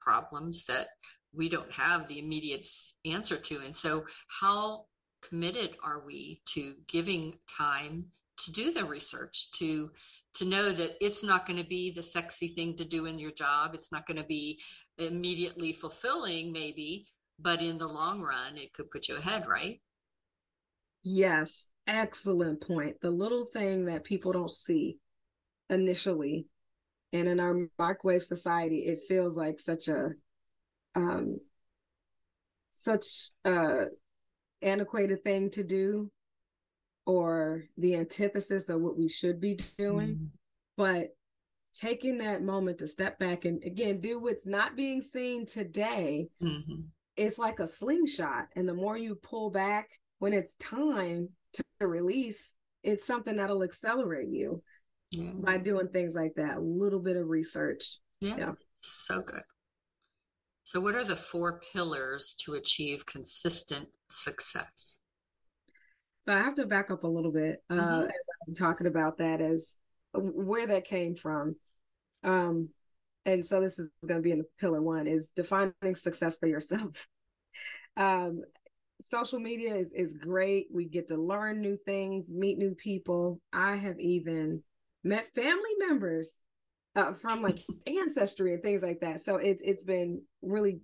problems 0.01 0.65
that 0.69 0.87
we 1.33 1.49
don't 1.49 1.73
have 1.73 2.07
the 2.07 2.19
immediate 2.21 2.67
answer 3.05 3.37
to 3.37 3.55
and 3.67 3.77
so 3.77 4.05
how 4.41 4.85
committed 5.29 5.71
are 5.83 6.01
we 6.07 6.41
to 6.55 6.63
giving 6.87 7.25
time 7.59 8.05
to 8.45 8.53
do 8.53 8.73
the 8.73 8.85
research 8.85 9.51
to 9.53 9.91
to 10.35 10.45
know 10.45 10.73
that 10.73 10.93
it's 11.01 11.23
not 11.23 11.47
going 11.47 11.63
to 11.63 11.69
be 11.69 11.93
the 11.93 12.03
sexy 12.03 12.49
thing 12.55 12.77
to 12.77 12.85
do 12.85 13.07
in 13.07 13.21
your 13.21 13.31
job. 13.31 13.73
It's 13.73 13.93
not 13.93 14.05
going 14.05 14.17
to 14.17 14.25
be 14.25 14.59
immediately 14.99 15.73
fulfilling 15.73 16.53
maybe 16.53 17.07
but 17.39 17.61
in 17.61 17.79
the 17.79 17.87
long 17.87 18.21
run 18.21 18.57
it 18.57 18.73
could 18.73 18.91
put 18.91 19.09
you 19.09 19.17
ahead 19.17 19.47
right? 19.49 19.81
Yes, 21.03 21.67
excellent 21.87 22.67
point. 22.67 22.97
The 23.03 23.11
little 23.11 23.45
thing 23.45 23.87
that 23.87 24.05
people 24.05 24.33
don't 24.33 24.51
see 24.51 24.99
initially, 25.69 26.47
and 27.13 27.29
in 27.29 27.41
our 27.41 27.69
microwave 27.79 28.23
society, 28.23 28.87
it 28.87 29.01
feels 29.07 29.37
like 29.37 29.61
such 29.61 29.89
a 29.89 30.11
um 30.95 31.39
such 32.71 33.31
a 33.45 33.87
antiquated 34.63 35.23
thing 35.25 35.51
to 35.51 35.63
do 35.63 36.11
or 37.07 37.65
the 37.77 37.97
antithesis 37.97 38.69
of 38.69 38.81
what 38.81 38.97
we 38.97 39.09
should 39.09 39.41
be 39.41 39.59
doing. 39.79 40.31
But 40.77 41.17
taking 41.75 42.19
that 42.19 42.43
moment 42.43 42.79
to 42.79 42.87
step 42.89 43.19
back 43.19 43.45
and 43.45 43.63
again 43.65 44.01
do 44.01 44.19
what's 44.21 44.47
not 44.47 44.77
being 44.77 45.01
seen 45.01 45.45
today 45.45 46.29
Mhm. 46.41 46.85
it's 47.17 47.37
like 47.37 47.59
a 47.59 47.67
slingshot 47.67 48.47
and 48.55 48.69
the 48.69 48.75
more 48.75 48.97
you 48.97 49.17
pull 49.17 49.51
back 49.51 49.91
when 50.21 50.33
it's 50.33 50.55
time 50.57 51.29
to 51.53 51.65
release 51.81 52.55
it's 52.85 53.05
something 53.05 53.35
that'll 53.35 53.65
accelerate 53.65 54.29
you 54.29 54.63
yeah. 55.11 55.33
by 55.33 55.59
doing 55.59 55.89
things 55.89 56.15
like 56.15 56.35
that 56.37 56.59
a 56.59 56.61
little 56.61 57.01
bit 57.01 57.17
of 57.17 57.27
research 57.29 57.99
Yeah. 58.21 58.37
Yeah. 58.37 58.53
So 58.81 59.23
good. 59.23 59.43
So, 60.63 60.81
what 60.81 60.95
are 60.95 61.05
the 61.05 61.17
four 61.17 61.61
pillars 61.73 62.35
to 62.45 62.55
achieve 62.55 63.05
consistent 63.07 63.89
success? 64.11 65.01
So 66.25 66.33
i 66.33 66.39
have 66.39 66.55
to 66.55 66.67
back 66.67 66.91
up 66.91 67.05
a 67.05 67.09
little 67.09 67.33
bit 67.33 67.63
uh 67.71 67.75
Mhm. 67.75 68.05
as 68.07 68.27
i'm 68.49 68.55
talking 68.55 68.87
about 68.87 69.19
that 69.19 69.41
as 69.41 69.77
where 70.15 70.67
that 70.67 70.85
came 70.85 71.15
from. 71.17 71.57
Um 72.23 72.69
and 73.27 73.45
so 73.45 73.61
this 73.61 73.79
is 73.79 73.89
going 74.07 74.21
to 74.21 74.23
be 74.23 74.33
in 74.33 74.39
the 74.39 74.47
pillar 74.61 74.83
one 74.83 75.07
is 75.07 75.31
defining 75.35 75.73
success 75.95 76.37
for 76.37 76.47
yourself. 76.47 77.07
Um 77.97 78.43
social 79.01 79.39
media 79.41 79.75
is 79.77 79.93
is 79.93 80.15
great. 80.15 80.69
We 80.73 80.87
get 80.87 81.09
to 81.09 81.17
learn 81.17 81.61
new 81.61 81.77
things 81.87 82.31
meet 82.31 82.59
new 82.59 82.75
people. 82.75 83.41
I 83.53 83.77
have 83.77 83.99
even 84.01 84.63
met 85.05 85.27
family 85.35 85.75
members 85.79 86.31
uh, 86.97 87.13
from 87.15 87.43
like 87.43 87.61
ancestry 87.87 88.55
and 88.55 88.63
things 88.63 88.83
like 88.83 89.01
that. 89.01 89.21
So 89.23 89.37
it, 89.37 89.59
it's 89.63 89.85
been 89.85 90.23
really 90.43 90.81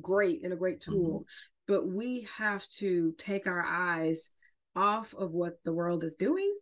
great 0.00 0.44
and 0.44 0.52
a 0.52 0.56
great 0.56 0.80
tool. 0.80 1.26
But 1.66 1.86
we 1.86 2.26
have 2.38 2.66
to 2.78 3.14
take 3.18 3.46
our 3.46 3.64
eyes 3.64 4.30
off 4.78 5.12
of 5.14 5.32
what 5.32 5.58
the 5.64 5.72
world 5.72 6.04
is 6.04 6.14
doing 6.14 6.56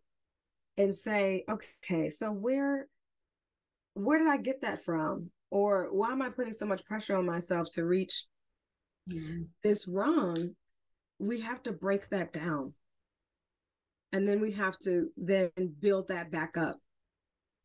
and 0.79 0.95
say 0.95 1.45
okay 1.51 2.09
so 2.09 2.33
where 2.33 2.89
where 3.95 4.19
did 4.19 4.29
i 4.29 4.37
get 4.37 4.61
that 4.61 4.85
from? 4.85 5.31
Or 5.51 5.89
why 5.93 6.13
am 6.13 6.23
i 6.23 6.31
putting 6.31 6.53
so 6.53 6.67
much 6.67 6.85
pressure 6.85 7.17
on 7.17 7.27
myself 7.27 7.69
to 7.75 7.85
reach 7.85 8.25
this 9.63 9.87
wrong 9.87 10.55
we 11.19 11.41
have 11.41 11.63
to 11.63 11.73
break 11.73 12.09
that 12.11 12.33
down. 12.33 12.75
And 14.13 14.27
then 14.27 14.41
we 14.41 14.53
have 14.53 14.79
to 14.81 15.09
then 15.17 15.51
build 15.81 16.09
that 16.09 16.31
back 16.31 16.57
up 16.57 16.81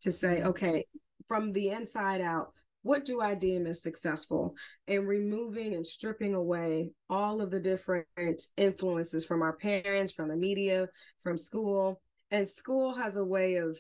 to 0.02 0.12
say 0.12 0.42
okay 0.42 0.86
from 1.28 1.54
the 1.54 1.70
inside 1.70 2.22
out 2.22 2.54
what 2.84 3.06
do 3.06 3.22
i 3.22 3.34
deem 3.36 3.68
as 3.68 3.82
successful 3.82 4.56
and 4.88 5.08
removing 5.08 5.74
and 5.74 5.86
stripping 5.86 6.34
away 6.34 6.92
all 7.10 7.42
of 7.42 7.52
the 7.52 7.60
different 7.60 8.42
influences 8.58 9.26
from 9.26 9.42
our 9.42 9.54
parents 9.54 10.12
from 10.12 10.30
the 10.30 10.36
media 10.36 10.88
from 11.24 11.38
school 11.38 12.02
and 12.32 12.48
school 12.48 12.94
has 12.94 13.18
a 13.18 13.26
way 13.26 13.56
of 13.56 13.78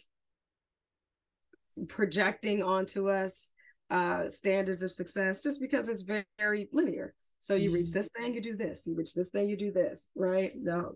projecting 1.87 2.61
onto 2.61 3.09
us 3.09 3.49
uh, 3.89 4.29
standards 4.29 4.81
of 4.81 4.91
success 4.91 5.43
just 5.43 5.59
because 5.59 5.89
it's 5.89 6.01
very, 6.01 6.25
very 6.39 6.69
linear. 6.71 7.13
So 7.39 7.55
you 7.55 7.69
mm-hmm. 7.69 7.75
reach 7.75 7.91
this 7.91 8.09
thing, 8.15 8.33
you 8.33 8.41
do 8.41 8.55
this. 8.55 8.85
You 8.85 8.95
reach 8.95 9.13
this 9.13 9.29
thing, 9.29 9.49
you 9.49 9.57
do 9.57 9.71
this. 9.71 10.09
Right? 10.15 10.53
The 10.63 10.91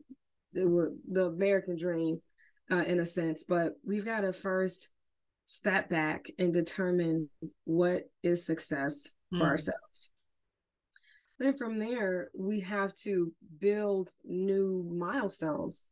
the, 0.53 0.97
the 1.11 1.25
American 1.25 1.75
dream, 1.75 2.21
uh, 2.71 2.83
in 2.87 2.99
a 2.99 3.05
sense. 3.05 3.43
But 3.43 3.73
we've 3.85 4.05
got 4.05 4.21
to 4.21 4.31
first 4.31 4.89
step 5.45 5.89
back 5.89 6.27
and 6.39 6.53
determine 6.53 7.29
what 7.65 8.03
is 8.23 8.45
success 8.45 9.13
for 9.31 9.39
mm. 9.39 9.49
ourselves. 9.49 10.09
Then 11.37 11.57
from 11.57 11.79
there, 11.79 12.29
we 12.37 12.61
have 12.61 12.93
to 13.03 13.33
build 13.59 14.11
new 14.23 14.89
milestones. 14.91 15.87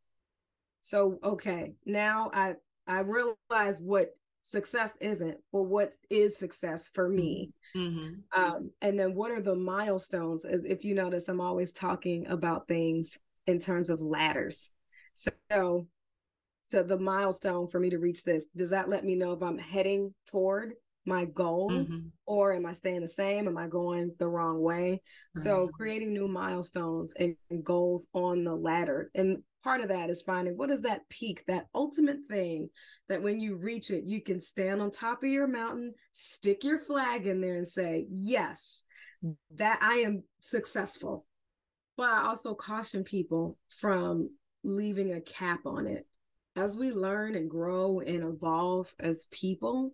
So, 0.82 1.20
okay, 1.24 1.74
now 1.86 2.32
I 2.34 2.56
I 2.88 3.00
realize 3.00 3.80
what 3.80 4.10
success 4.44 4.98
isn't, 5.00 5.38
but 5.52 5.64
what 5.64 5.94
is 6.10 6.38
success 6.38 6.90
for 6.94 7.08
me? 7.08 7.52
Mm-hmm. 7.76 8.42
Um, 8.42 8.72
and 8.82 9.00
then 9.00 9.16
what 9.16 9.32
are 9.32 9.42
the 9.42 9.56
milestones? 9.56 10.46
As 10.46 10.64
if 10.66 10.84
you 10.84 10.94
notice, 10.96 11.28
I'm 11.28 11.42
always 11.42 11.72
talking 11.72 12.28
about 12.28 12.68
things 12.68 13.18
in 13.48 13.60
terms 13.60 13.90
of 13.90 14.02
ladders. 14.02 14.72
So, 15.52 15.88
so 16.74 16.82
the 16.82 16.98
milestone 16.98 17.68
for 17.68 17.80
me 17.80 17.92
to 17.92 18.00
reach 18.00 18.24
this, 18.24 18.48
does 18.56 18.72
that 18.72 18.90
let 18.90 19.06
me 19.06 19.14
know 19.14 19.32
if 19.34 19.44
I'm 19.44 19.60
heading 19.60 20.12
toward 20.26 20.74
my 21.06 21.26
goal 21.26 21.70
mm-hmm. 21.70 22.08
or 22.26 22.52
am 22.52 22.66
I 22.66 22.74
staying 22.74 23.02
the 23.02 23.08
same? 23.08 23.48
Am 23.48 23.60
I 23.60 23.68
going 23.68 24.16
the 24.18 24.28
wrong 24.28 24.60
way? 24.60 25.00
Right. 25.36 25.44
So 25.44 25.70
creating 25.72 26.14
new 26.14 26.28
milestones 26.28 27.14
and 27.20 27.36
goals 27.64 28.08
on 28.16 28.44
the 28.44 28.56
ladder. 28.56 29.12
And 29.14 29.44
part 29.64 29.82
of 29.82 29.90
that 29.90 30.10
is 30.10 30.24
finding 30.24 30.58
what 30.58 30.72
is 30.72 30.82
that 30.82 31.08
peak, 31.10 31.44
that 31.48 31.68
ultimate 31.76 32.22
thing 32.28 32.70
that 33.08 33.22
when 33.22 33.40
you 33.40 33.56
reach 33.56 33.92
it, 33.92 34.04
you 34.04 34.24
can 34.24 34.40
stand 34.40 34.82
on 34.82 34.90
top 34.90 35.22
of 35.22 35.30
your 35.30 35.46
mountain, 35.46 35.94
stick 36.12 36.64
your 36.64 36.80
flag 36.80 37.28
in 37.28 37.40
there 37.40 37.58
and 37.58 37.68
say, 37.68 38.08
yes, 38.10 38.84
that 39.58 39.78
I 39.80 39.98
am 39.98 40.24
successful. 40.42 41.28
But 41.98 42.10
I 42.10 42.26
also 42.30 42.56
caution 42.56 43.04
people 43.04 43.60
from 43.80 44.32
leaving 44.64 45.14
a 45.14 45.22
cap 45.22 45.68
on 45.68 45.86
it. 45.86 46.08
As 46.56 46.78
we 46.78 46.92
learn 46.92 47.36
and 47.36 47.50
grow 47.50 48.00
and 48.00 48.24
evolve 48.24 48.94
as 49.00 49.28
people, 49.32 49.94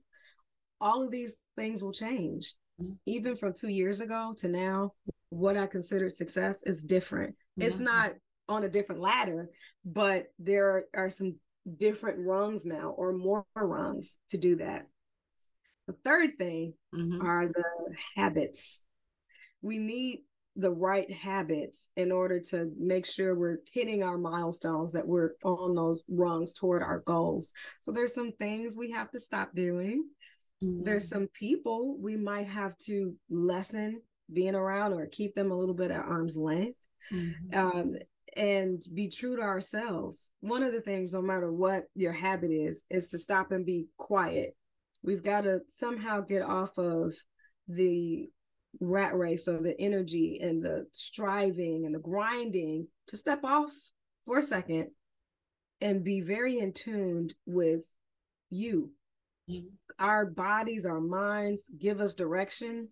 all 0.81 1.03
of 1.03 1.11
these 1.11 1.33
things 1.55 1.81
will 1.83 1.93
change. 1.93 2.53
Mm-hmm. 2.81 2.93
Even 3.05 3.35
from 3.35 3.53
two 3.53 3.69
years 3.69 4.01
ago 4.01 4.33
to 4.39 4.47
now, 4.47 4.93
what 5.29 5.57
I 5.57 5.67
consider 5.67 6.09
success 6.09 6.61
is 6.63 6.83
different. 6.83 7.35
Mm-hmm. 7.59 7.69
It's 7.69 7.79
not 7.79 8.11
on 8.47 8.63
a 8.63 8.69
different 8.69 9.01
ladder, 9.01 9.49
but 9.85 10.27
there 10.39 10.85
are 10.95 11.09
some 11.09 11.35
different 11.77 12.25
rungs 12.25 12.65
now 12.65 12.89
or 12.97 13.13
more 13.13 13.45
rungs 13.55 14.17
to 14.31 14.37
do 14.37 14.55
that. 14.57 14.87
The 15.87 15.95
third 16.03 16.37
thing 16.37 16.73
mm-hmm. 16.93 17.25
are 17.25 17.47
the 17.47 17.63
habits. 18.15 18.83
We 19.61 19.77
need 19.77 20.19
the 20.55 20.71
right 20.71 21.11
habits 21.11 21.87
in 21.95 22.11
order 22.11 22.39
to 22.39 22.71
make 22.77 23.05
sure 23.05 23.35
we're 23.35 23.59
hitting 23.71 24.03
our 24.03 24.17
milestones 24.17 24.91
that 24.91 25.07
we're 25.07 25.31
on 25.43 25.75
those 25.75 26.03
rungs 26.09 26.53
toward 26.53 26.83
our 26.83 26.99
goals. 26.99 27.53
So 27.81 27.91
there's 27.91 28.13
some 28.13 28.33
things 28.33 28.75
we 28.77 28.91
have 28.91 29.09
to 29.11 29.19
stop 29.19 29.55
doing. 29.55 30.03
Mm-hmm. 30.63 30.83
There's 30.83 31.07
some 31.07 31.27
people 31.33 31.97
we 31.99 32.17
might 32.17 32.47
have 32.47 32.77
to 32.85 33.15
lessen 33.29 34.01
being 34.31 34.55
around 34.55 34.93
or 34.93 35.05
keep 35.05 35.33
them 35.35 35.51
a 35.51 35.57
little 35.57 35.75
bit 35.75 35.91
at 35.91 36.05
arm's 36.05 36.35
length. 36.35 36.79
Mm-hmm. 37.13 37.57
Um, 37.57 37.95
and 38.35 38.81
be 38.93 39.09
true 39.09 39.37
to 39.37 39.41
ourselves. 39.41 40.29
One 40.41 40.61
of 40.63 40.71
the 40.71 40.81
things, 40.81 41.13
no 41.13 41.21
matter 41.21 41.51
what 41.51 41.85
your 41.95 42.13
habit 42.13 42.51
is, 42.51 42.83
is 42.89 43.07
to 43.09 43.17
stop 43.17 43.51
and 43.51 43.65
be 43.65 43.87
quiet. 43.97 44.55
We've 45.03 45.23
got 45.23 45.41
to 45.41 45.61
somehow 45.77 46.21
get 46.21 46.43
off 46.43 46.77
of 46.77 47.15
the 47.67 48.29
rat 48.79 49.15
race 49.15 49.47
or 49.47 49.61
the 49.61 49.79
energy 49.79 50.39
and 50.41 50.63
the 50.63 50.85
striving 50.91 51.85
and 51.85 51.93
the 51.93 51.99
grinding 51.99 52.87
to 53.07 53.17
step 53.17 53.43
off 53.43 53.71
for 54.25 54.37
a 54.37 54.43
second 54.43 54.89
and 55.81 56.03
be 56.03 56.21
very 56.21 56.59
in 56.59 56.73
tuned 56.73 57.33
with 57.45 57.83
you 58.49 58.91
our 59.97 60.25
bodies, 60.25 60.85
our 60.85 61.01
minds 61.01 61.63
give 61.77 61.99
us 61.99 62.13
direction. 62.13 62.89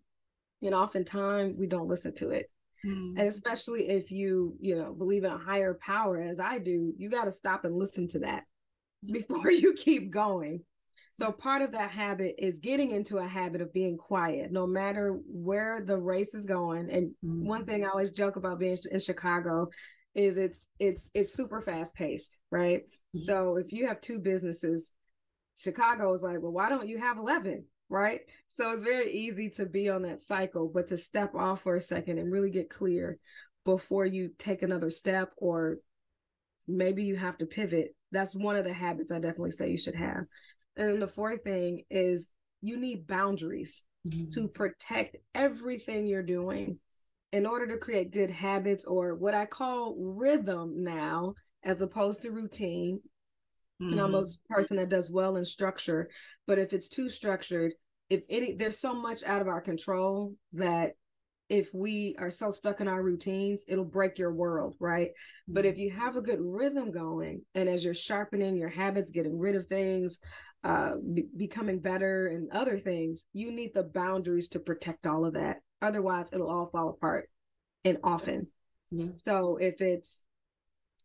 And 0.62 0.74
oftentimes 0.74 1.56
we 1.58 1.68
don't 1.68 1.88
listen 1.88 2.14
to 2.16 2.30
it. 2.30 2.50
Mm. 2.86 3.20
And 3.20 3.28
especially 3.28 3.90
if 3.90 4.12
you, 4.12 4.56
you 4.60 4.76
know, 4.76 4.94
believe 4.94 5.24
in 5.24 5.32
a 5.32 5.38
higher 5.38 5.78
power 5.80 6.20
as 6.20 6.40
I 6.40 6.58
do, 6.58 6.94
you 6.98 7.10
got 7.10 7.26
to 7.26 7.32
stop 7.32 7.66
and 7.66 7.76
listen 7.76 8.08
to 8.10 8.20
that 8.20 8.44
before 9.06 9.52
you 9.52 9.74
keep 9.74 10.12
going. 10.12 10.62
So 11.18 11.32
part 11.32 11.64
of 11.64 11.72
that 11.72 11.90
habit 11.90 12.36
is 12.38 12.60
getting 12.60 12.92
into 12.92 13.18
a 13.18 13.28
habit 13.28 13.62
of 13.62 13.74
being 13.74 13.98
quiet, 13.98 14.52
no 14.52 14.68
matter 14.68 15.20
where 15.26 15.82
the 15.84 15.98
race 15.98 16.36
is 16.36 16.46
going. 16.46 16.92
And 16.92 17.16
mm. 17.26 17.44
one 17.44 17.66
thing 17.66 17.84
I 17.84 17.90
always 17.90 18.12
joke 18.12 18.36
about 18.36 18.60
being 18.60 18.78
in 18.92 19.00
Chicago 19.00 19.70
is 20.14 20.38
it's 20.38 20.68
it's 20.80 21.10
it's 21.16 21.34
super 21.34 21.62
fast 21.62 21.96
paced, 21.96 22.38
right? 22.52 22.84
Mm. 23.16 23.22
So 23.24 23.58
if 23.58 23.72
you 23.72 23.88
have 23.88 24.00
two 24.00 24.20
businesses 24.20 24.92
Chicago 25.58 26.14
is 26.14 26.22
like, 26.22 26.42
well, 26.42 26.52
why 26.52 26.70
don't 26.70 26.88
you 26.88 26.98
have 27.00 27.18
11? 27.18 27.66
Right. 27.90 28.22
So 28.50 28.72
it's 28.72 28.84
very 28.84 29.12
easy 29.12 29.50
to 29.52 29.66
be 29.66 29.90
on 29.90 30.04
that 30.04 30.22
cycle, 30.22 30.70
but 30.72 30.88
to 30.88 30.98
step 30.98 31.34
off 31.36 31.62
for 31.62 31.76
a 31.76 31.82
second 31.82 32.20
and 32.20 32.32
really 32.32 32.52
get 32.52 32.70
clear 32.70 33.18
before 33.66 34.06
you 34.06 34.32
take 34.38 34.62
another 34.62 34.92
step, 34.92 35.32
or 35.38 35.78
maybe 36.68 37.04
you 37.04 37.16
have 37.16 37.38
to 37.38 37.46
pivot. 37.46 37.96
That's 38.12 38.36
one 38.36 38.56
of 38.56 38.66
the 38.66 38.74
habits 38.74 39.12
I 39.12 39.20
definitely 39.20 39.52
say 39.52 39.72
you 39.72 39.78
should 39.78 39.96
have. 39.96 40.26
And 40.78 40.90
then 40.90 41.00
the 41.00 41.08
fourth 41.08 41.44
thing 41.44 41.84
is 41.90 42.30
you 42.62 42.78
need 42.78 43.08
boundaries 43.08 43.84
mm-hmm. 44.08 44.30
to 44.30 44.48
protect 44.48 45.18
everything 45.34 46.08
you're 46.08 46.24
doing 46.24 46.80
in 47.32 47.46
order 47.46 47.68
to 47.68 47.78
create 47.78 48.12
good 48.12 48.32
habits 48.32 48.86
or 48.86 49.16
what 49.16 49.34
I 49.34 49.46
call 49.46 49.96
rhythm 50.00 50.84
now, 50.84 51.34
as 51.64 51.82
opposed 51.82 52.22
to 52.22 52.32
routine. 52.32 53.02
Mm-hmm. 53.82 53.94
And 53.94 54.02
I'm 54.02 54.16
a 54.16 54.24
person 54.50 54.78
that 54.78 54.90
does 54.90 55.12
well 55.12 55.36
in 55.36 55.46
structure. 55.46 56.10
But 56.46 56.60
if 56.60 56.74
it's 56.74 56.88
too 56.88 57.10
structured, 57.10 57.74
if 58.10 58.22
any 58.30 58.54
there's 58.54 58.80
so 58.80 58.94
much 58.94 59.24
out 59.26 59.42
of 59.42 59.48
our 59.48 59.62
control 59.62 60.36
that 60.54 60.94
if 61.50 61.70
we 61.74 62.16
are 62.20 62.32
so 62.32 62.52
stuck 62.52 62.82
in 62.82 62.88
our 62.88 63.02
routines, 63.02 63.64
it'll 63.68 63.86
break 63.86 64.18
your 64.18 64.34
world, 64.34 64.76
right? 64.80 65.10
Mm-hmm. 65.10 65.54
But 65.54 65.66
if 65.66 65.78
you 65.78 65.92
have 65.92 66.16
a 66.16 66.22
good 66.22 66.40
rhythm 66.42 66.92
going, 66.92 67.42
and 67.56 67.70
as 67.70 67.84
you're 67.84 67.94
sharpening 67.94 68.58
your 68.58 68.70
habits, 68.70 69.12
getting 69.12 69.38
rid 69.38 69.56
of 69.56 69.66
things, 69.66 70.20
uh, 70.64 70.96
be- 71.14 71.28
becoming 71.36 71.80
better, 71.80 72.28
and 72.28 72.50
other 72.52 72.78
things, 72.78 73.26
you 73.34 73.52
need 73.52 73.74
the 73.74 73.84
boundaries 73.84 74.48
to 74.50 74.60
protect 74.60 75.08
all 75.08 75.26
of 75.26 75.34
that. 75.34 75.58
Otherwise, 75.82 76.28
it'll 76.32 76.50
all 76.50 76.70
fall 76.72 76.90
apart, 76.90 77.30
and 77.84 77.98
often. 78.04 78.48
Mm-hmm. 78.94 79.18
So 79.18 79.58
if 79.58 79.82
it's 79.82 80.24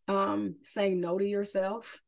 um, 0.09 0.57
saying 0.63 1.01
no 1.01 1.19
to 1.19 1.27
yourself, 1.27 2.01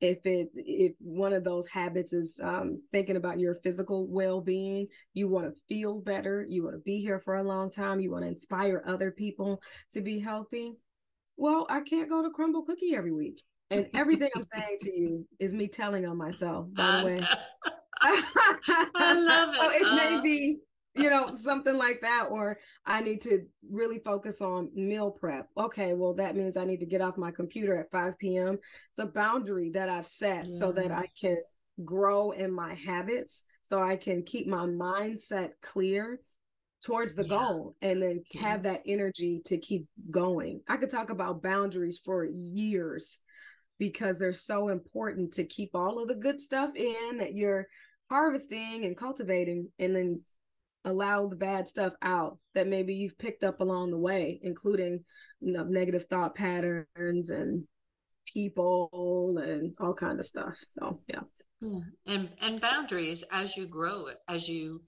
if 0.00 0.26
it 0.26 0.50
if 0.54 0.92
one 0.98 1.32
of 1.32 1.44
those 1.44 1.66
habits 1.66 2.12
is 2.12 2.38
um, 2.42 2.82
thinking 2.92 3.16
about 3.16 3.40
your 3.40 3.54
physical 3.56 4.06
well-being 4.06 4.86
you 5.14 5.26
want 5.26 5.46
to 5.46 5.60
feel 5.68 6.00
better 6.00 6.44
you 6.48 6.62
want 6.62 6.74
to 6.74 6.80
be 6.80 7.00
here 7.00 7.18
for 7.18 7.36
a 7.36 7.42
long 7.42 7.70
time 7.70 8.00
you 8.00 8.10
want 8.10 8.22
to 8.22 8.28
inspire 8.28 8.82
other 8.86 9.10
people 9.10 9.60
to 9.90 10.02
be 10.02 10.20
healthy 10.20 10.72
well 11.36 11.66
i 11.70 11.80
can't 11.80 12.10
go 12.10 12.22
to 12.22 12.30
Crumbl 12.30 12.66
Cookie 12.66 12.94
every 12.94 13.12
week 13.12 13.42
and 13.70 13.86
everything 13.94 14.30
i'm 14.36 14.42
saying 14.42 14.76
to 14.80 14.94
you 14.94 15.26
is 15.38 15.52
me 15.52 15.66
telling 15.66 16.06
on 16.06 16.16
myself 16.16 16.66
by 16.74 17.00
the 17.00 17.06
way 17.06 17.26
i 18.02 19.14
love 19.14 19.54
it 19.54 19.60
so 19.60 19.70
it 19.70 19.94
may 19.94 20.16
uh. 20.16 20.22
be 20.22 20.58
you 20.96 21.10
know, 21.10 21.30
something 21.32 21.76
like 21.76 22.00
that. 22.00 22.28
Or 22.30 22.58
I 22.84 23.00
need 23.00 23.20
to 23.22 23.42
really 23.70 23.98
focus 23.98 24.40
on 24.40 24.70
meal 24.74 25.10
prep. 25.10 25.48
Okay, 25.56 25.92
well, 25.92 26.14
that 26.14 26.36
means 26.36 26.56
I 26.56 26.64
need 26.64 26.80
to 26.80 26.86
get 26.86 27.00
off 27.00 27.18
my 27.18 27.30
computer 27.30 27.76
at 27.76 27.90
5 27.90 28.18
p.m. 28.18 28.58
It's 28.90 28.98
a 28.98 29.06
boundary 29.06 29.70
that 29.74 29.88
I've 29.88 30.06
set 30.06 30.46
yeah. 30.46 30.58
so 30.58 30.72
that 30.72 30.90
I 30.90 31.08
can 31.20 31.38
grow 31.84 32.30
in 32.30 32.50
my 32.50 32.74
habits, 32.74 33.42
so 33.64 33.82
I 33.82 33.96
can 33.96 34.22
keep 34.22 34.46
my 34.46 34.64
mindset 34.66 35.50
clear 35.62 36.20
towards 36.82 37.14
the 37.14 37.24
yeah. 37.24 37.28
goal 37.28 37.76
and 37.82 38.02
then 38.02 38.22
yeah. 38.32 38.40
have 38.42 38.62
that 38.62 38.82
energy 38.86 39.42
to 39.46 39.58
keep 39.58 39.86
going. 40.10 40.60
I 40.68 40.76
could 40.76 40.90
talk 40.90 41.10
about 41.10 41.42
boundaries 41.42 42.00
for 42.02 42.24
years 42.24 43.18
because 43.78 44.18
they're 44.18 44.32
so 44.32 44.68
important 44.68 45.34
to 45.34 45.44
keep 45.44 45.70
all 45.74 46.00
of 46.00 46.08
the 46.08 46.14
good 46.14 46.40
stuff 46.40 46.70
in 46.74 47.18
that 47.18 47.34
you're 47.34 47.66
harvesting 48.10 48.84
and 48.84 48.96
cultivating 48.96 49.68
and 49.78 49.94
then 49.94 50.20
allow 50.84 51.26
the 51.26 51.36
bad 51.36 51.68
stuff 51.68 51.92
out 52.00 52.38
that 52.54 52.68
maybe 52.68 52.94
you've 52.94 53.18
picked 53.18 53.44
up 53.44 53.60
along 53.60 53.90
the 53.90 53.98
way, 53.98 54.38
including 54.42 55.04
you 55.40 55.52
know, 55.52 55.64
negative 55.64 56.04
thought 56.04 56.34
patterns 56.34 57.30
and 57.30 57.64
people 58.32 59.36
and 59.42 59.74
all 59.80 59.94
kind 59.94 60.18
of 60.18 60.24
stuff. 60.24 60.56
So 60.78 61.00
yeah. 61.08 61.20
yeah. 61.60 61.80
And 62.06 62.30
and 62.40 62.60
boundaries 62.60 63.24
as 63.30 63.56
you 63.56 63.66
grow 63.66 64.06
as 64.28 64.48
you 64.48 64.82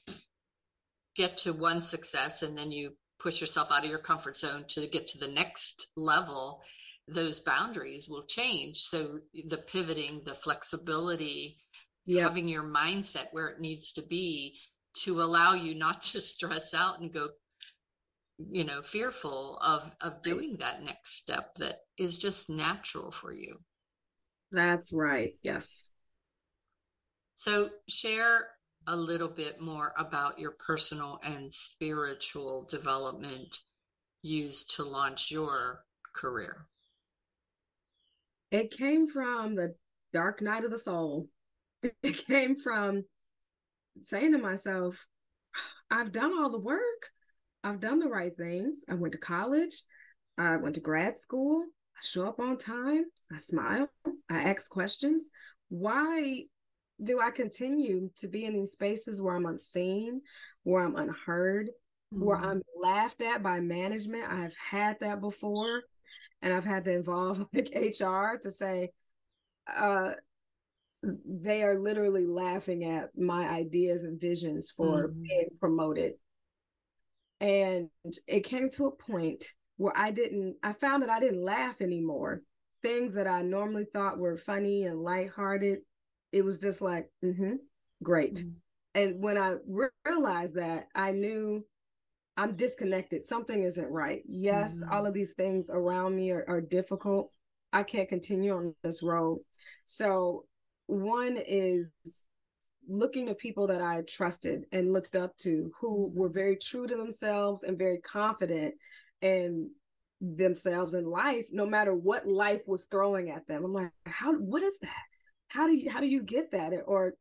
get 1.16 1.37
to 1.38 1.53
one 1.53 1.81
success 1.83 2.42
and 2.42 2.57
then 2.57 2.70
you 2.70 2.92
push 3.18 3.40
yourself 3.40 3.68
out 3.70 3.85
of 3.85 3.90
your 3.90 3.98
comfort 3.98 4.37
zone 4.37 4.64
to 4.68 4.87
get 4.87 5.09
to 5.09 5.18
the 5.18 5.29
next 5.29 5.88
level, 5.96 6.62
those 7.09 7.40
boundaries 7.40 8.09
will 8.09 8.23
change. 8.23 8.79
So 8.79 9.21
the 9.49 9.59
pivoting, 9.59 10.23
the 10.25 10.35
flexibility, 10.35 11.59
yep. 12.07 12.29
having 12.29 12.49
your 12.49 12.64
mindset 12.64 13.29
where 13.33 13.49
it 13.49 13.61
needs 13.61 13.92
to 13.92 14.03
be 14.03 14.59
to 15.05 15.23
allow 15.23 15.55
you 15.55 15.75
not 15.75 16.03
to 16.03 16.21
stress 16.21 16.75
out 16.75 17.01
and 17.01 17.12
go 17.12 17.29
you 18.51 18.62
know 18.62 18.83
fearful 18.83 19.59
of 19.61 19.90
of 20.01 20.23
doing 20.23 20.57
that 20.61 20.81
next 20.83 21.16
step 21.16 21.57
that 21.57 21.81
is 21.97 22.18
just 22.18 22.49
natural 22.49 23.11
for 23.11 23.33
you. 23.33 23.59
That's 24.53 24.92
right. 24.92 25.35
Yes. 25.42 25.90
So 27.35 27.71
share 27.88 28.49
a 28.87 28.97
little 28.97 29.29
bit 29.29 29.61
more 29.61 29.92
about 29.99 30.38
your 30.38 30.53
personal 30.53 31.21
and 31.23 31.53
spiritual 31.53 32.66
development 32.71 33.59
used 34.23 34.77
to 34.77 34.85
launch 34.85 35.31
your 35.31 35.85
career 36.14 36.66
it 38.51 38.71
came 38.71 39.09
from 39.09 39.55
the 39.55 39.75
dark 40.13 40.41
night 40.41 40.65
of 40.65 40.71
the 40.71 40.79
soul 40.79 41.27
it 42.03 42.27
came 42.27 42.57
from 42.57 43.05
saying 44.01 44.33
to 44.33 44.39
myself 44.39 45.07
i've 45.91 46.13
done 46.13 46.33
all 46.33 46.51
the 46.51 46.59
work 46.59 47.11
I've 47.65 47.81
done 47.81 47.99
the 47.99 48.09
right 48.09 48.37
things. 48.37 48.85
I 48.89 48.95
went 48.95 49.13
to 49.13 49.19
college. 49.19 49.83
I 50.37 50.57
went 50.57 50.77
to 50.77 50.81
grad 50.81 51.19
school. 51.19 51.65
I 51.97 52.01
show 52.03 52.27
up 52.27 52.41
on 52.41 52.57
time. 52.57 53.05
I 53.33 53.39
smile. 53.39 53.89
I 54.31 54.43
ask 54.43 54.71
questions. 54.71 55.31
Why 55.69 56.45
do 57.03 57.21
I 57.21 57.31
continue 57.31 58.11
to 58.19 58.29
be 58.29 58.45
in 58.45 58.53
these 58.53 58.73
spaces 58.73 59.21
where 59.21 59.35
I'm 59.35 59.47
unseen, 59.47 60.23
where 60.63 60.85
I'm 60.85 60.97
unheard, 60.97 61.69
mm-hmm. 62.15 62.25
where 62.25 62.39
I'm 62.39 62.63
laughed 62.81 63.23
at 63.23 63.43
by 63.43 63.61
management? 63.61 64.33
I've 64.33 64.55
had 64.57 64.99
that 65.01 65.21
before. 65.21 65.83
And 66.42 66.53
I've 66.53 66.64
had 66.64 66.85
to 66.85 66.92
involve 66.92 67.46
like 67.53 67.70
HR 67.74 68.37
to 68.42 68.51
say, 68.51 68.90
uh, 69.77 70.12
they 71.03 71.62
are 71.62 71.79
literally 71.79 72.27
laughing 72.27 72.85
at 72.85 73.11
my 73.16 73.48
ideas 73.48 74.03
and 74.03 74.20
visions 74.20 74.72
for 74.77 75.09
mm-hmm. 75.09 75.22
being 75.22 75.48
promoted 75.61 76.14
and 77.40 77.88
it 78.27 78.40
came 78.40 78.68
to 78.70 78.87
a 78.87 78.90
point 78.90 79.44
where 79.77 79.96
I 79.96 80.11
didn't, 80.11 80.57
I 80.62 80.72
found 80.72 81.03
that 81.03 81.11
I 81.11 81.20
didn't 81.20 81.44
laugh 81.44 81.81
anymore. 81.81 82.42
Things 82.83 83.14
that 83.14 83.27
I 83.27 83.42
normally 83.42 83.85
thought 83.85 84.18
were 84.18 84.37
funny 84.37 84.85
and 84.85 85.03
lighthearted, 85.03 85.79
it 86.33 86.44
was 86.44 86.59
just 86.59 86.81
like, 86.81 87.11
mm-hmm, 87.24 87.55
great. 88.03 88.35
Mm-hmm. 88.35 88.51
And 88.94 89.22
when 89.22 89.38
I 89.38 89.57
re- 89.66 89.88
realized 90.05 90.57
that, 90.57 90.88
I 90.94 91.12
knew 91.12 91.64
I'm 92.38 92.55
disconnected. 92.55 93.24
Something 93.24 93.64
isn't 93.64 93.90
right. 93.90 94.22
Yes, 94.29 94.77
mm-hmm. 94.77 94.92
all 94.92 95.07
of 95.07 95.12
these 95.12 95.33
things 95.33 95.70
around 95.70 96.14
me 96.14 96.31
are, 96.31 96.44
are 96.46 96.61
difficult. 96.61 97.33
I 97.72 97.83
can't 97.83 98.09
continue 98.09 98.55
on 98.57 98.74
this 98.83 99.03
road. 99.03 99.40
So, 99.87 100.46
one 100.87 101.37
is 101.37 101.90
looking 102.88 103.27
to 103.27 103.35
people 103.35 103.66
that 103.66 103.83
I 103.83 104.03
trusted 104.03 104.64
and 104.72 104.92
looked 104.92 105.16
up 105.16 105.37
to 105.38 105.70
who 105.81 106.11
were 106.14 106.29
very 106.29 106.57
true 106.57 106.87
to 106.87 106.96
themselves 106.96 107.64
and 107.64 107.77
very 107.77 107.98
confident 107.98 108.77
in 109.20 109.70
themselves 110.20 110.94
in 110.94 111.05
life, 111.05 111.46
no 111.51 111.66
matter 111.66 111.94
what 111.94 112.27
life 112.27 112.62
was 112.66 112.87
throwing 112.90 113.31
at 113.31 113.48
them. 113.48 113.64
I'm 113.64 113.72
like, 113.72 113.90
how 114.07 114.33
what 114.35 114.62
is 114.62 114.79
that? 114.79 115.05
How 115.48 115.66
do 115.66 115.74
you 115.74 115.90
how 115.90 115.98
do 115.98 116.07
you 116.07 116.22
get 116.22 116.53
that? 116.53 116.72
Or 116.87 117.14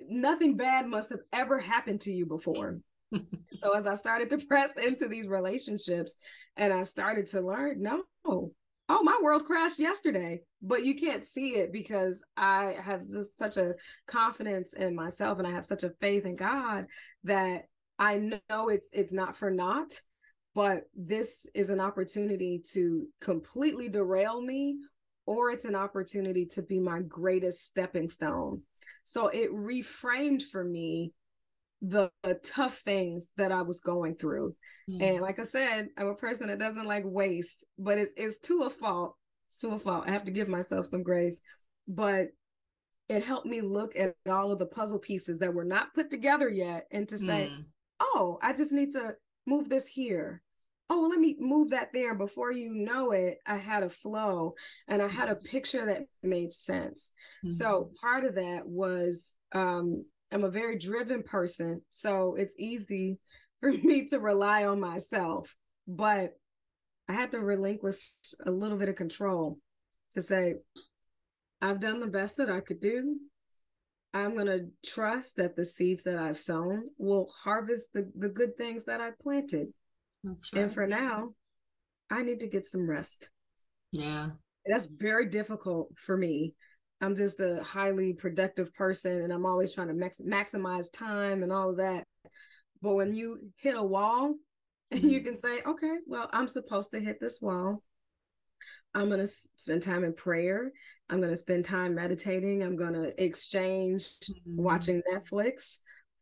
nothing 0.00 0.56
bad 0.56 0.86
must 0.86 1.10
have 1.10 1.20
ever 1.30 1.60
happened 1.60 2.00
to 2.02 2.12
you 2.12 2.24
before. 2.24 2.78
So 3.12 3.72
as 3.72 3.86
I 3.86 3.94
started 3.94 4.30
to 4.30 4.38
press 4.46 4.72
into 4.76 5.08
these 5.08 5.26
relationships 5.26 6.16
and 6.56 6.72
I 6.72 6.82
started 6.82 7.26
to 7.28 7.40
learn, 7.40 7.82
no, 7.82 8.02
oh 8.24 9.02
my 9.02 9.18
world 9.20 9.44
crashed 9.44 9.80
yesterday 9.80 10.40
but 10.62 10.84
you 10.84 10.94
can't 10.94 11.24
see 11.24 11.56
it 11.56 11.72
because 11.72 12.22
i 12.36 12.76
have 12.80 13.00
just 13.00 13.36
such 13.36 13.56
a 13.56 13.74
confidence 14.06 14.74
in 14.74 14.94
myself 14.94 15.38
and 15.38 15.46
i 15.46 15.50
have 15.50 15.64
such 15.64 15.82
a 15.82 15.90
faith 16.00 16.24
in 16.24 16.36
god 16.36 16.86
that 17.24 17.64
i 17.98 18.16
know 18.48 18.68
it's 18.68 18.86
it's 18.92 19.12
not 19.12 19.34
for 19.34 19.50
naught 19.50 20.00
but 20.54 20.84
this 20.94 21.46
is 21.52 21.68
an 21.68 21.80
opportunity 21.80 22.62
to 22.64 23.08
completely 23.20 23.88
derail 23.88 24.40
me 24.40 24.78
or 25.26 25.50
it's 25.50 25.64
an 25.64 25.74
opportunity 25.74 26.46
to 26.46 26.62
be 26.62 26.78
my 26.78 27.00
greatest 27.00 27.66
stepping 27.66 28.08
stone. 28.08 28.62
So 29.04 29.28
it 29.28 29.52
reframed 29.52 30.42
for 30.42 30.64
me 30.64 31.12
the, 31.82 32.10
the 32.22 32.34
tough 32.34 32.78
things 32.78 33.30
that 33.36 33.52
I 33.52 33.62
was 33.62 33.80
going 33.80 34.16
through. 34.16 34.54
Mm. 34.90 35.02
And 35.02 35.20
like 35.20 35.38
I 35.38 35.44
said, 35.44 35.88
I'm 35.96 36.08
a 36.08 36.14
person 36.14 36.48
that 36.48 36.58
doesn't 36.58 36.86
like 36.86 37.04
waste, 37.06 37.64
but 37.78 37.98
it's 37.98 38.12
it's 38.16 38.38
to 38.48 38.62
a 38.62 38.70
fault. 38.70 39.16
It's 39.48 39.58
to 39.58 39.68
a 39.68 39.78
fault. 39.78 40.04
I 40.06 40.12
have 40.12 40.24
to 40.24 40.32
give 40.32 40.48
myself 40.48 40.86
some 40.86 41.02
grace. 41.02 41.40
But 41.88 42.28
it 43.08 43.24
helped 43.24 43.46
me 43.46 43.60
look 43.60 43.94
at 43.96 44.14
all 44.28 44.50
of 44.50 44.58
the 44.58 44.66
puzzle 44.66 44.98
pieces 44.98 45.38
that 45.38 45.54
were 45.54 45.64
not 45.64 45.94
put 45.94 46.10
together 46.10 46.48
yet 46.48 46.86
and 46.90 47.08
to 47.08 47.18
say, 47.18 47.50
mm. 47.52 47.64
oh, 48.00 48.38
I 48.42 48.52
just 48.52 48.72
need 48.72 48.92
to 48.92 49.14
move 49.46 49.68
this 49.68 49.86
here. 49.86 50.42
Oh, 50.88 51.08
let 51.10 51.18
me 51.18 51.36
move 51.38 51.70
that 51.70 51.92
there. 51.92 52.14
Before 52.14 52.52
you 52.52 52.72
know 52.72 53.10
it, 53.10 53.38
I 53.46 53.56
had 53.56 53.82
a 53.82 53.90
flow 53.90 54.54
and 54.86 55.02
I 55.02 55.08
had 55.08 55.28
a 55.28 55.34
picture 55.34 55.86
that 55.86 56.02
made 56.22 56.52
sense. 56.52 57.12
Mm-hmm. 57.44 57.54
So 57.54 57.90
part 58.00 58.24
of 58.24 58.36
that 58.36 58.66
was 58.66 59.34
um, 59.52 60.04
I'm 60.32 60.44
a 60.44 60.50
very 60.50 60.78
driven 60.78 61.22
person, 61.22 61.82
so 61.90 62.34
it's 62.34 62.54
easy 62.58 63.18
for 63.60 63.72
me 63.72 64.06
to 64.06 64.18
rely 64.18 64.64
on 64.64 64.80
myself. 64.80 65.56
But 65.86 66.32
I 67.08 67.12
had 67.12 67.30
to 67.32 67.40
relinquish 67.40 68.10
a 68.44 68.50
little 68.50 68.76
bit 68.76 68.88
of 68.88 68.96
control 68.96 69.58
to 70.12 70.22
say, 70.22 70.54
I've 71.62 71.80
done 71.80 72.00
the 72.00 72.06
best 72.06 72.36
that 72.36 72.50
I 72.50 72.60
could 72.60 72.80
do. 72.80 73.16
I'm 74.12 74.34
going 74.34 74.46
to 74.46 74.66
trust 74.84 75.36
that 75.36 75.56
the 75.56 75.64
seeds 75.64 76.04
that 76.04 76.18
I've 76.18 76.38
sown 76.38 76.86
will 76.98 77.30
harvest 77.44 77.92
the, 77.92 78.10
the 78.16 78.28
good 78.28 78.56
things 78.56 78.84
that 78.86 79.00
I 79.00 79.10
planted. 79.22 79.68
Right. 80.24 80.36
And 80.54 80.72
for 80.72 80.86
now, 80.86 81.34
I 82.10 82.22
need 82.22 82.40
to 82.40 82.48
get 82.48 82.66
some 82.66 82.88
rest. 82.88 83.30
Yeah. 83.92 84.30
That's 84.64 84.86
very 84.86 85.26
difficult 85.26 85.90
for 85.96 86.16
me 86.16 86.54
I'm 87.00 87.14
just 87.14 87.40
a 87.40 87.62
highly 87.62 88.14
productive 88.14 88.74
person 88.74 89.22
and 89.22 89.32
I'm 89.32 89.46
always 89.46 89.72
trying 89.72 89.88
to 89.88 89.94
max- 89.94 90.20
maximize 90.20 90.90
time 90.92 91.42
and 91.42 91.52
all 91.52 91.70
of 91.70 91.76
that. 91.76 92.04
But 92.80 92.94
when 92.94 93.14
you 93.14 93.50
hit 93.56 93.76
a 93.76 93.82
wall, 93.82 94.34
mm-hmm. 94.94 95.06
you 95.06 95.20
can 95.20 95.36
say, 95.36 95.60
okay, 95.66 95.96
well, 96.06 96.28
I'm 96.32 96.48
supposed 96.48 96.92
to 96.92 97.00
hit 97.00 97.20
this 97.20 97.40
wall. 97.40 97.82
I'm 98.94 99.08
going 99.08 99.20
to 99.20 99.32
spend 99.56 99.82
time 99.82 100.04
in 100.04 100.14
prayer. 100.14 100.72
I'm 101.10 101.18
going 101.18 101.32
to 101.32 101.36
spend 101.36 101.66
time 101.66 101.94
meditating. 101.94 102.62
I'm 102.62 102.76
going 102.76 102.94
to 102.94 103.22
exchange 103.22 104.08
mm-hmm. 104.22 104.62
watching 104.62 105.02
Netflix 105.12 105.78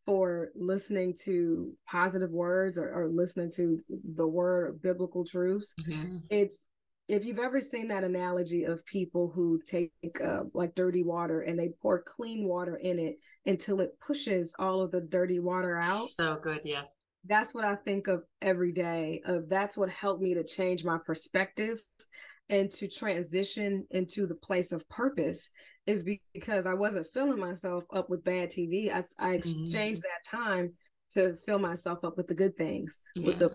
for 0.07 0.51
listening 0.55 1.15
to 1.25 1.73
positive 1.89 2.31
words 2.31 2.77
or, 2.77 2.93
or, 2.93 3.09
listening 3.09 3.51
to 3.51 3.81
the 3.89 4.27
word 4.27 4.69
or 4.69 4.73
biblical 4.73 5.25
truths. 5.25 5.75
Mm-hmm. 5.89 6.19
It's 6.29 6.67
if 7.09 7.25
you've 7.25 7.39
ever 7.39 7.61
seen 7.61 7.89
that 7.89 8.05
analogy 8.05 8.65
of 8.65 8.85
people 8.87 9.31
who 9.35 9.61
take 9.67 9.93
uh, 10.25 10.45
like 10.55 10.75
dirty 10.75 11.03
water 11.03 11.43
and 11.43 11.59
they 11.59 11.71
pour 11.83 12.03
clean 12.03 12.49
water 12.49 12.77
in 12.77 12.99
it 12.99 13.17
until 13.47 13.81
it 13.81 13.99
pushes 14.01 14.55
all 14.59 14.81
of 14.81 14.91
the 14.91 15.03
dirty 15.03 15.39
water 15.39 15.79
out? 15.79 16.09
So 16.09 16.39
good 16.43 16.61
yes. 16.65 16.97
That's 17.27 17.55
what 17.55 17.65
i 17.65 17.75
think 17.75 18.07
of 18.07 18.23
every 18.43 18.73
day 18.73 19.23
of 19.25 19.49
that's 19.49 19.79
what 19.79 19.89
helped 19.89 20.21
me 20.21 20.35
to 20.35 20.45
change 20.45 20.85
my 20.85 20.99
perspective 20.99 21.81
and 22.51 22.71
to 22.73 22.87
transition 22.87 23.87
into 23.91 24.27
the 24.27 24.35
place 24.35 24.73
of 24.73 24.87
purpose 24.91 25.49
is 25.87 26.05
because 26.35 26.67
i 26.67 26.75
wasn't 26.75 27.07
filling 27.15 27.41
myself 27.41 27.85
up 27.95 28.11
with 28.11 28.25
bad 28.25 28.51
tv 28.51 28.93
i, 28.93 29.03
I 29.19 29.35
exchanged 29.35 30.03
mm-hmm. 30.03 30.11
that 30.11 30.39
time 30.39 30.75
to 31.15 31.35
fill 31.35 31.59
myself 31.59 32.05
up 32.05 32.17
with 32.17 32.27
the 32.27 32.35
good 32.35 32.57
things, 32.57 33.01
yeah. 33.15 33.27
with 33.27 33.39
the 33.39 33.51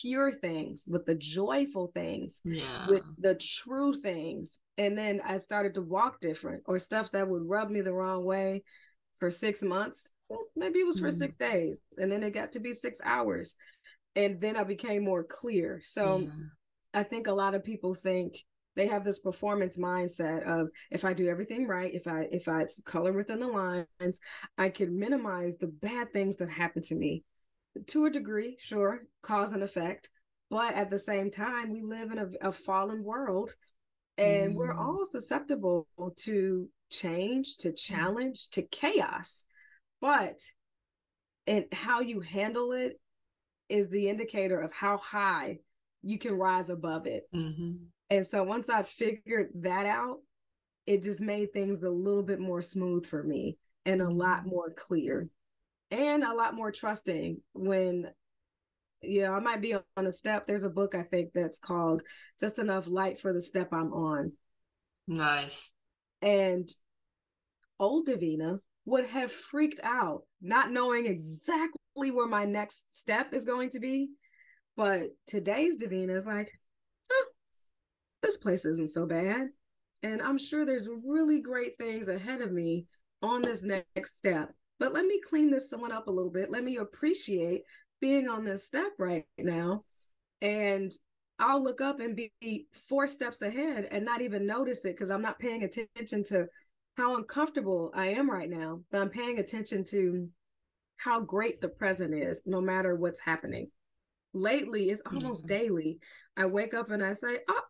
pure 0.00 0.32
things, 0.32 0.84
with 0.86 1.04
the 1.06 1.14
joyful 1.14 1.90
things, 1.94 2.40
yeah. 2.44 2.88
with 2.88 3.02
the 3.18 3.34
true 3.34 3.94
things. 3.94 4.58
And 4.78 4.96
then 4.96 5.20
I 5.24 5.38
started 5.38 5.74
to 5.74 5.82
walk 5.82 6.20
different 6.20 6.62
or 6.66 6.78
stuff 6.78 7.12
that 7.12 7.28
would 7.28 7.48
rub 7.48 7.70
me 7.70 7.80
the 7.80 7.92
wrong 7.92 8.24
way 8.24 8.62
for 9.18 9.30
six 9.30 9.62
months. 9.62 10.08
Maybe 10.56 10.78
it 10.78 10.86
was 10.86 11.00
for 11.00 11.08
mm. 11.08 11.18
six 11.18 11.36
days. 11.36 11.80
And 11.98 12.10
then 12.10 12.22
it 12.22 12.32
got 12.32 12.52
to 12.52 12.60
be 12.60 12.72
six 12.72 13.00
hours. 13.04 13.56
And 14.16 14.40
then 14.40 14.56
I 14.56 14.64
became 14.64 15.04
more 15.04 15.24
clear. 15.24 15.80
So 15.82 16.18
yeah. 16.18 16.30
I 16.94 17.02
think 17.02 17.26
a 17.26 17.32
lot 17.32 17.54
of 17.54 17.64
people 17.64 17.94
think 17.94 18.36
they 18.80 18.86
have 18.86 19.04
this 19.04 19.18
performance 19.18 19.76
mindset 19.76 20.42
of 20.44 20.68
if 20.90 21.04
i 21.04 21.12
do 21.12 21.28
everything 21.28 21.66
right 21.66 21.92
if 21.92 22.06
i 22.06 22.26
if 22.32 22.48
i 22.48 22.64
color 22.86 23.12
within 23.12 23.38
the 23.38 23.46
lines 23.46 24.18
i 24.56 24.70
can 24.70 24.98
minimize 24.98 25.54
the 25.58 25.66
bad 25.66 26.10
things 26.14 26.36
that 26.36 26.48
happen 26.48 26.82
to 26.82 26.94
me 26.94 27.22
to 27.86 28.06
a 28.06 28.10
degree 28.10 28.56
sure 28.58 29.00
cause 29.22 29.52
and 29.52 29.62
effect 29.62 30.08
but 30.48 30.74
at 30.74 30.88
the 30.88 30.98
same 30.98 31.30
time 31.30 31.70
we 31.70 31.82
live 31.82 32.10
in 32.10 32.18
a, 32.18 32.48
a 32.48 32.52
fallen 32.52 33.04
world 33.04 33.54
and 34.16 34.52
mm. 34.52 34.56
we're 34.56 34.72
all 34.72 35.04
susceptible 35.04 35.86
to 36.16 36.66
change 36.90 37.58
to 37.58 37.72
challenge 37.72 38.48
to 38.48 38.62
chaos 38.62 39.44
but 40.00 40.40
and 41.46 41.66
how 41.72 42.00
you 42.00 42.20
handle 42.20 42.72
it 42.72 42.98
is 43.68 43.90
the 43.90 44.08
indicator 44.08 44.58
of 44.58 44.72
how 44.72 44.96
high 44.96 45.58
you 46.02 46.18
can 46.18 46.32
rise 46.32 46.70
above 46.70 47.06
it 47.06 47.24
mm-hmm. 47.34 47.72
And 48.10 48.26
so 48.26 48.42
once 48.42 48.68
I 48.68 48.82
figured 48.82 49.50
that 49.56 49.86
out, 49.86 50.18
it 50.86 51.02
just 51.02 51.20
made 51.20 51.52
things 51.52 51.84
a 51.84 51.90
little 51.90 52.22
bit 52.22 52.40
more 52.40 52.62
smooth 52.62 53.06
for 53.06 53.22
me. 53.22 53.58
and 53.86 54.02
a 54.02 54.10
lot 54.10 54.40
mm-hmm. 54.40 54.50
more 54.50 54.70
clear 54.70 55.28
and 55.90 56.22
a 56.22 56.34
lot 56.34 56.54
more 56.54 56.70
trusting 56.70 57.40
when 57.52 58.10
yeah, 59.02 59.30
I 59.30 59.40
might 59.40 59.62
be 59.62 59.74
on 59.74 60.06
a 60.06 60.12
step. 60.12 60.46
There's 60.46 60.64
a 60.64 60.68
book 60.68 60.94
I 60.94 61.02
think 61.02 61.30
that's 61.32 61.58
called 61.58 62.02
Just 62.38 62.58
Enough 62.58 62.86
Light 62.86 63.18
for 63.18 63.32
the 63.32 63.40
Step 63.40 63.72
I'm 63.72 63.92
On. 63.94 64.32
Nice. 65.06 65.72
And 66.20 66.68
old 67.78 68.06
Davina 68.06 68.58
would 68.84 69.06
have 69.06 69.32
freaked 69.32 69.80
out, 69.82 70.24
not 70.42 70.70
knowing 70.70 71.06
exactly 71.06 72.10
where 72.10 72.26
my 72.26 72.44
next 72.44 72.94
step 72.94 73.32
is 73.32 73.46
going 73.46 73.70
to 73.70 73.80
be. 73.80 74.10
But 74.76 75.08
today's 75.26 75.82
Davina 75.82 76.10
is 76.10 76.26
like, 76.26 76.52
this 78.22 78.36
place 78.36 78.64
isn't 78.64 78.92
so 78.92 79.06
bad. 79.06 79.48
And 80.02 80.22
I'm 80.22 80.38
sure 80.38 80.64
there's 80.64 80.88
really 81.04 81.40
great 81.40 81.76
things 81.78 82.08
ahead 82.08 82.40
of 82.40 82.52
me 82.52 82.86
on 83.22 83.42
this 83.42 83.62
next 83.62 84.16
step. 84.16 84.52
But 84.78 84.94
let 84.94 85.04
me 85.04 85.20
clean 85.20 85.50
this 85.50 85.68
one 85.70 85.92
up 85.92 86.06
a 86.06 86.10
little 86.10 86.30
bit. 86.30 86.50
Let 86.50 86.64
me 86.64 86.76
appreciate 86.76 87.62
being 88.00 88.28
on 88.28 88.44
this 88.44 88.64
step 88.64 88.92
right 88.98 89.26
now. 89.38 89.84
And 90.40 90.90
I'll 91.38 91.62
look 91.62 91.80
up 91.80 92.00
and 92.00 92.16
be 92.16 92.66
four 92.88 93.06
steps 93.06 93.42
ahead 93.42 93.88
and 93.90 94.04
not 94.04 94.20
even 94.20 94.46
notice 94.46 94.84
it 94.84 94.94
because 94.94 95.10
I'm 95.10 95.22
not 95.22 95.38
paying 95.38 95.64
attention 95.64 96.24
to 96.24 96.46
how 96.96 97.16
uncomfortable 97.16 97.90
I 97.94 98.08
am 98.08 98.30
right 98.30 98.48
now, 98.48 98.80
but 98.90 99.00
I'm 99.00 99.10
paying 99.10 99.38
attention 99.38 99.84
to 99.84 100.28
how 100.96 101.20
great 101.20 101.60
the 101.60 101.68
present 101.68 102.14
is, 102.14 102.42
no 102.44 102.60
matter 102.60 102.94
what's 102.94 103.20
happening. 103.20 103.70
Lately, 104.34 104.90
it's 104.90 105.00
almost 105.06 105.46
mm-hmm. 105.46 105.64
daily. 105.64 105.98
I 106.36 106.46
wake 106.46 106.74
up 106.74 106.90
and 106.90 107.02
I 107.02 107.14
say, 107.14 107.38
oh, 107.48 107.62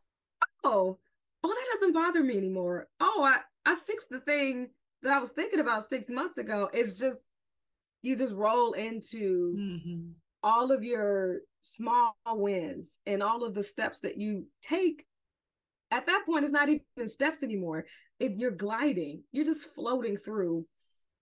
oh, 0.70 0.98
oh, 1.42 1.48
that 1.48 1.66
doesn't 1.74 1.92
bother 1.92 2.22
me 2.22 2.36
anymore. 2.36 2.88
Oh, 3.00 3.22
I, 3.24 3.40
I 3.70 3.74
fixed 3.74 4.10
the 4.10 4.20
thing 4.20 4.68
that 5.02 5.12
I 5.12 5.18
was 5.18 5.30
thinking 5.30 5.60
about 5.60 5.88
six 5.88 6.08
months 6.08 6.38
ago. 6.38 6.68
It's 6.72 6.98
just, 6.98 7.26
you 8.02 8.16
just 8.16 8.34
roll 8.34 8.72
into 8.72 9.54
mm-hmm. 9.56 10.10
all 10.42 10.70
of 10.70 10.84
your 10.84 11.40
small 11.60 12.14
wins 12.26 12.96
and 13.06 13.22
all 13.22 13.44
of 13.44 13.54
the 13.54 13.62
steps 13.62 14.00
that 14.00 14.18
you 14.18 14.46
take. 14.62 15.06
At 15.90 16.06
that 16.06 16.22
point, 16.24 16.44
it's 16.44 16.52
not 16.52 16.68
even 16.68 17.08
steps 17.08 17.42
anymore. 17.42 17.84
It, 18.18 18.34
you're 18.36 18.50
gliding, 18.50 19.24
you're 19.32 19.44
just 19.44 19.74
floating 19.74 20.16
through 20.16 20.66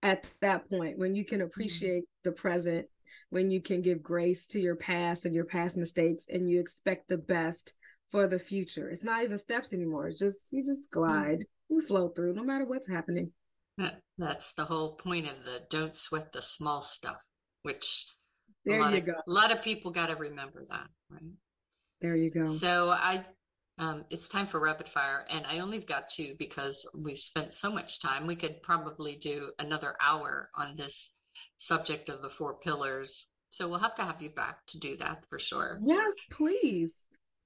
at 0.03 0.26
that 0.40 0.68
point 0.68 0.99
when 0.99 1.14
you 1.14 1.24
can 1.24 1.38
mm-hmm. 1.38 1.46
appreciate 1.46 2.03
mm-hmm. 2.03 2.28
the 2.28 2.32
present, 2.32 2.86
when 3.30 3.51
you 3.51 3.61
can 3.61 3.82
give 3.82 4.03
grace 4.03 4.46
to 4.49 4.61
your 4.61 4.76
past 4.76 5.24
and 5.24 5.34
your 5.34 5.44
past 5.44 5.76
mistakes, 5.76 6.26
and 6.28 6.51
you 6.51 6.61
expect 6.61 7.09
the 7.09 7.18
best 7.18 7.74
for 8.11 8.27
the 8.27 8.39
future. 8.39 8.89
It's 8.89 9.05
not 9.05 9.23
even 9.25 9.39
steps 9.39 9.73
anymore. 9.73 10.09
It's 10.09 10.19
just 10.19 10.47
you 10.51 10.63
just 10.63 10.91
mm-hmm. 10.91 11.01
glide, 11.01 11.41
mm-hmm. 11.41 11.75
you 11.75 11.81
flow 11.81 12.09
through 12.09 12.35
no 12.35 12.43
matter 12.43 12.65
what's 12.65 12.89
happening. 12.89 13.33
That's 14.19 14.53
the 14.57 14.65
whole 14.65 14.97
point 14.97 15.29
of 15.29 15.37
the 15.45 15.61
don't 15.71 15.95
sweat 15.95 16.33
the 16.33 16.43
small 16.43 16.83
stuff, 16.83 17.23
which 17.63 18.05
there 18.65 18.81
a 18.81 18.83
lot 18.83 18.93
you 18.93 18.99
of, 18.99 19.07
go. 19.07 19.13
A 19.13 19.31
lot 19.31 19.53
of 19.53 19.63
people 19.63 19.93
got 19.93 20.07
to 20.07 20.17
remember 20.17 20.67
that, 20.69 20.89
right? 21.11 21.23
There 22.01 22.17
you 22.17 22.31
go. 22.31 22.45
So 22.45 22.91
I, 22.91 23.25
um, 23.79 24.05
it's 24.11 24.27
time 24.27 24.49
for 24.49 24.59
rapid 24.59 24.89
fire, 24.89 25.25
and 25.31 25.47
I 25.47 25.61
only 25.61 25.79
got 25.79 26.09
two 26.09 26.35
because 26.39 26.85
we've 26.97 27.19
spent 27.19 27.55
so 27.55 27.71
much 27.71 28.03
time. 28.03 28.27
We 28.27 28.35
could 28.35 28.61
probably 28.63 29.17
do 29.17 29.53
another 29.61 29.95
hour 30.01 30.51
on 30.57 30.75
this 30.77 31.11
subject 31.59 32.09
of 32.09 32.21
the 32.21 32.31
four 32.31 32.59
pillars. 32.59 33.29
So 33.51 33.69
we'll 33.69 33.79
have 33.79 33.95
to 33.95 34.03
have 34.03 34.21
you 34.21 34.31
back 34.31 34.59
to 34.69 34.79
do 34.79 34.97
that 34.97 35.23
for 35.31 35.39
sure. 35.39 35.79
Yes, 35.83 36.13
please. 36.33 36.93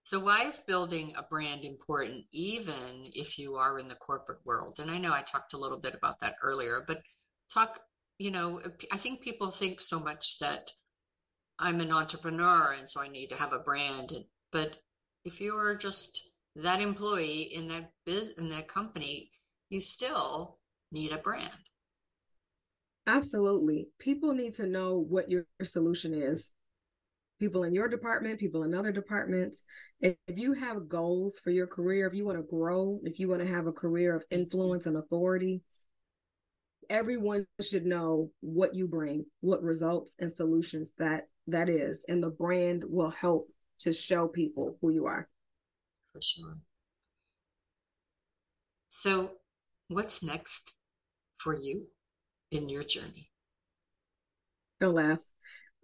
So, 0.05 0.18
why 0.18 0.46
is 0.46 0.61
building 0.66 1.14
a 1.16 1.22
brand 1.22 1.64
important, 1.64 2.26
even 2.32 3.11
if 3.14 3.38
you 3.38 3.57
are 3.57 3.78
in 3.78 3.88
the 3.88 3.94
corporate 3.94 4.44
world? 4.44 4.78
And 4.78 4.90
I 4.90 4.98
know 4.98 5.12
I 5.12 5.22
talked 5.22 5.53
a 5.53 5.59
little 5.59 5.78
bit 5.78 5.94
about 5.94 6.20
that 6.20 6.34
earlier, 6.42 6.84
but 6.86 7.03
talk, 7.53 7.80
you 8.18 8.30
know, 8.30 8.61
I 8.90 8.98
think 8.98 9.20
people 9.20 9.50
think 9.50 9.80
so 9.80 10.00
much 10.00 10.38
that 10.40 10.70
I'm 11.59 11.80
an 11.80 11.92
entrepreneur 11.92 12.72
and 12.72 12.90
so 12.90 13.00
I 13.00 13.09
need 13.09 13.28
to 13.28 13.36
have 13.36 13.53
a 13.53 13.59
brand. 13.59 14.12
But 14.50 14.76
if 15.24 15.40
you're 15.40 15.76
just 15.76 16.22
that 16.57 16.80
employee 16.80 17.55
in 17.55 17.68
that 17.68 17.92
biz 18.05 18.30
in 18.36 18.48
that 18.50 18.68
company, 18.68 19.30
you 19.70 19.80
still 19.80 20.59
need 20.90 21.12
a 21.12 21.18
brand. 21.18 21.50
Absolutely. 23.07 23.88
People 23.98 24.32
need 24.32 24.53
to 24.55 24.66
know 24.66 24.98
what 24.98 25.30
your 25.30 25.46
solution 25.62 26.14
is 26.14 26.53
people 27.43 27.64
in 27.64 27.74
your 27.74 27.88
department, 27.88 28.38
people 28.38 28.62
in 28.62 28.72
other 28.72 28.93
departments. 28.93 29.64
If, 30.01 30.14
if 30.28 30.38
you 30.38 30.53
have 30.53 30.88
goals 30.88 31.40
for 31.40 31.51
your 31.51 31.66
career, 31.66 32.07
if 32.07 32.14
you 32.14 32.24
want 32.24 32.38
to 32.38 32.45
grow, 32.45 33.01
if 33.03 33.18
you 33.18 33.28
want 33.28 33.40
to 33.40 33.53
have 33.53 33.66
a 33.66 33.72
career 33.72 34.14
of 34.14 34.24
influence 34.30 34.86
and 34.86 34.97
authority, 34.97 35.62
everyone 36.88 37.45
should 37.61 37.84
know 37.84 38.30
what 38.43 38.76
you 38.76 38.86
bring, 38.86 39.26
what 39.40 39.61
results 39.61 40.14
and 40.20 40.30
solutions 40.30 40.93
that 40.99 41.24
that 41.49 41.68
is, 41.68 42.05
and 42.09 42.22
the 42.22 42.30
brand 42.30 42.84
will 42.86 43.11
help 43.11 43.49
to 43.80 43.93
show 43.93 44.28
people 44.28 44.78
who 44.80 44.90
you 44.90 45.07
are. 45.07 45.28
For 46.12 46.22
sure. 46.22 46.57
So, 48.88 49.32
what's 49.88 50.22
next 50.22 50.74
for 51.38 51.57
you 51.57 51.88
in 52.53 52.68
your 52.68 52.84
journey? 52.84 53.30
Don't 54.78 54.95
laugh. 54.95 55.18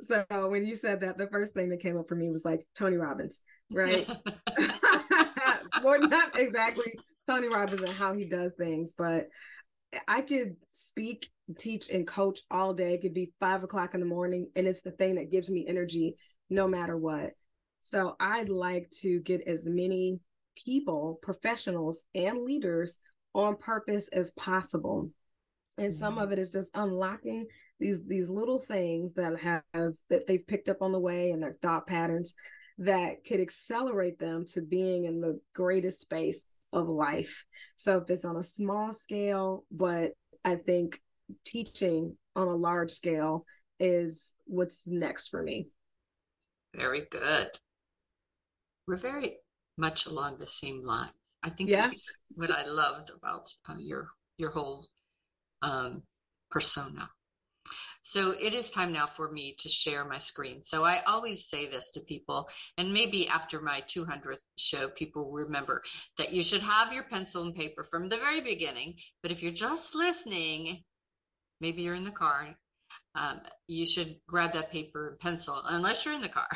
So 0.00 0.24
when 0.48 0.64
you 0.64 0.74
said 0.74 1.00
that, 1.00 1.18
the 1.18 1.26
first 1.26 1.54
thing 1.54 1.70
that 1.70 1.80
came 1.80 1.96
up 1.96 2.08
for 2.08 2.14
me 2.14 2.30
was 2.30 2.44
like 2.44 2.66
Tony 2.76 2.96
Robbins, 2.96 3.40
right? 3.70 4.08
well, 5.82 6.00
not 6.08 6.38
exactly 6.38 6.92
Tony 7.28 7.48
Robbins 7.48 7.82
and 7.82 7.90
how 7.90 8.12
he 8.12 8.24
does 8.24 8.52
things, 8.58 8.92
but 8.96 9.28
I 10.06 10.20
could 10.20 10.56
speak, 10.70 11.30
teach, 11.58 11.88
and 11.88 12.06
coach 12.06 12.40
all 12.50 12.74
day. 12.74 12.94
It 12.94 13.00
could 13.00 13.14
be 13.14 13.32
five 13.40 13.62
o'clock 13.64 13.94
in 13.94 14.00
the 14.00 14.06
morning, 14.06 14.50
and 14.54 14.66
it's 14.66 14.82
the 14.82 14.90
thing 14.90 15.14
that 15.16 15.30
gives 15.30 15.50
me 15.50 15.66
energy 15.66 16.16
no 16.50 16.68
matter 16.68 16.96
what. 16.96 17.32
So 17.82 18.16
I'd 18.20 18.48
like 18.48 18.90
to 19.00 19.20
get 19.20 19.46
as 19.48 19.64
many 19.64 20.20
people, 20.56 21.18
professionals, 21.22 22.02
and 22.14 22.42
leaders 22.42 22.98
on 23.34 23.56
purpose 23.56 24.08
as 24.08 24.30
possible. 24.32 25.10
And 25.78 25.94
some 25.94 26.14
mm-hmm. 26.14 26.22
of 26.22 26.32
it 26.32 26.38
is 26.38 26.50
just 26.50 26.70
unlocking 26.74 27.46
these 27.78 28.00
these 28.06 28.28
little 28.28 28.58
things 28.58 29.14
that 29.14 29.38
have 29.38 29.62
that 30.10 30.26
they've 30.26 30.46
picked 30.46 30.68
up 30.68 30.82
on 30.82 30.92
the 30.92 30.98
way 30.98 31.30
and 31.30 31.42
their 31.42 31.56
thought 31.62 31.86
patterns 31.86 32.34
that 32.78 33.24
could 33.24 33.40
accelerate 33.40 34.18
them 34.18 34.44
to 34.46 34.62
being 34.62 35.04
in 35.04 35.20
the 35.20 35.40
greatest 35.54 36.00
space 36.00 36.46
of 36.72 36.88
life. 36.88 37.44
So 37.76 37.98
if 37.98 38.10
it's 38.10 38.24
on 38.24 38.36
a 38.36 38.44
small 38.44 38.92
scale, 38.92 39.64
but 39.70 40.12
I 40.44 40.56
think 40.56 41.00
teaching 41.44 42.16
on 42.36 42.46
a 42.46 42.54
large 42.54 42.90
scale 42.90 43.44
is 43.80 44.34
what's 44.44 44.82
next 44.86 45.28
for 45.28 45.42
me. 45.42 45.68
Very 46.74 47.06
good. 47.10 47.48
We're 48.86 48.96
very 48.96 49.38
much 49.76 50.06
along 50.06 50.38
the 50.38 50.46
same 50.46 50.82
lines. 50.84 51.12
I 51.42 51.50
think 51.50 51.70
yeah. 51.70 51.88
that's 51.88 52.16
what 52.36 52.50
I 52.50 52.66
loved 52.66 53.10
about 53.10 53.52
uh, 53.68 53.76
your 53.78 54.08
your 54.38 54.50
whole 54.50 54.88
um, 55.62 56.02
persona. 56.50 57.08
So 58.08 58.30
it 58.30 58.54
is 58.54 58.70
time 58.70 58.92
now 58.92 59.06
for 59.06 59.30
me 59.30 59.54
to 59.58 59.68
share 59.68 60.02
my 60.02 60.18
screen. 60.18 60.64
So 60.64 60.82
I 60.82 61.02
always 61.02 61.46
say 61.46 61.68
this 61.68 61.90
to 61.90 62.00
people, 62.00 62.48
and 62.78 62.94
maybe 62.94 63.28
after 63.28 63.60
my 63.60 63.82
200th 63.82 64.38
show, 64.56 64.88
people 64.88 65.30
remember 65.30 65.82
that 66.16 66.32
you 66.32 66.42
should 66.42 66.62
have 66.62 66.90
your 66.90 67.02
pencil 67.02 67.42
and 67.42 67.54
paper 67.54 67.84
from 67.84 68.08
the 68.08 68.16
very 68.16 68.40
beginning. 68.40 68.94
But 69.22 69.30
if 69.30 69.42
you're 69.42 69.52
just 69.52 69.94
listening, 69.94 70.84
maybe 71.60 71.82
you're 71.82 71.96
in 71.96 72.04
the 72.04 72.10
car, 72.10 72.56
um, 73.14 73.42
you 73.66 73.84
should 73.84 74.16
grab 74.26 74.54
that 74.54 74.72
paper 74.72 75.08
and 75.08 75.18
pencil, 75.18 75.60
unless 75.62 76.06
you're 76.06 76.14
in 76.14 76.22
the 76.22 76.30
car. 76.30 76.48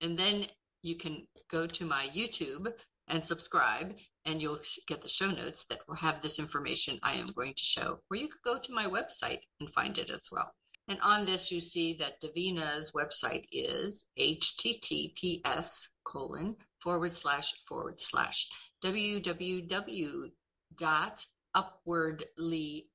And 0.00 0.18
then 0.18 0.46
you 0.82 0.96
can 0.96 1.26
go 1.50 1.66
to 1.66 1.84
my 1.84 2.08
YouTube 2.16 2.72
and 3.08 3.26
subscribe, 3.26 3.94
and 4.24 4.40
you'll 4.40 4.60
get 4.86 5.02
the 5.02 5.08
show 5.10 5.30
notes 5.30 5.66
that 5.68 5.86
will 5.86 5.96
have 5.96 6.22
this 6.22 6.38
information 6.38 6.98
I 7.02 7.16
am 7.16 7.32
going 7.36 7.52
to 7.52 7.64
show. 7.64 7.98
Or 8.10 8.16
you 8.16 8.28
could 8.28 8.42
go 8.42 8.58
to 8.58 8.72
my 8.72 8.86
website 8.86 9.40
and 9.60 9.70
find 9.74 9.98
it 9.98 10.08
as 10.08 10.28
well. 10.32 10.50
And 10.88 10.98
on 11.02 11.26
this, 11.26 11.52
you 11.52 11.60
see 11.60 11.98
that 11.98 12.22
Davina's 12.22 12.92
website 12.92 13.44
is 13.52 14.06
https 14.18 15.88
colon 16.04 16.56
forward 16.82 17.12
slash 17.14 17.52
forward 17.68 18.00
slash 18.00 18.48
www 18.82 20.30
dot 20.76 21.26
upwardly 21.54 22.86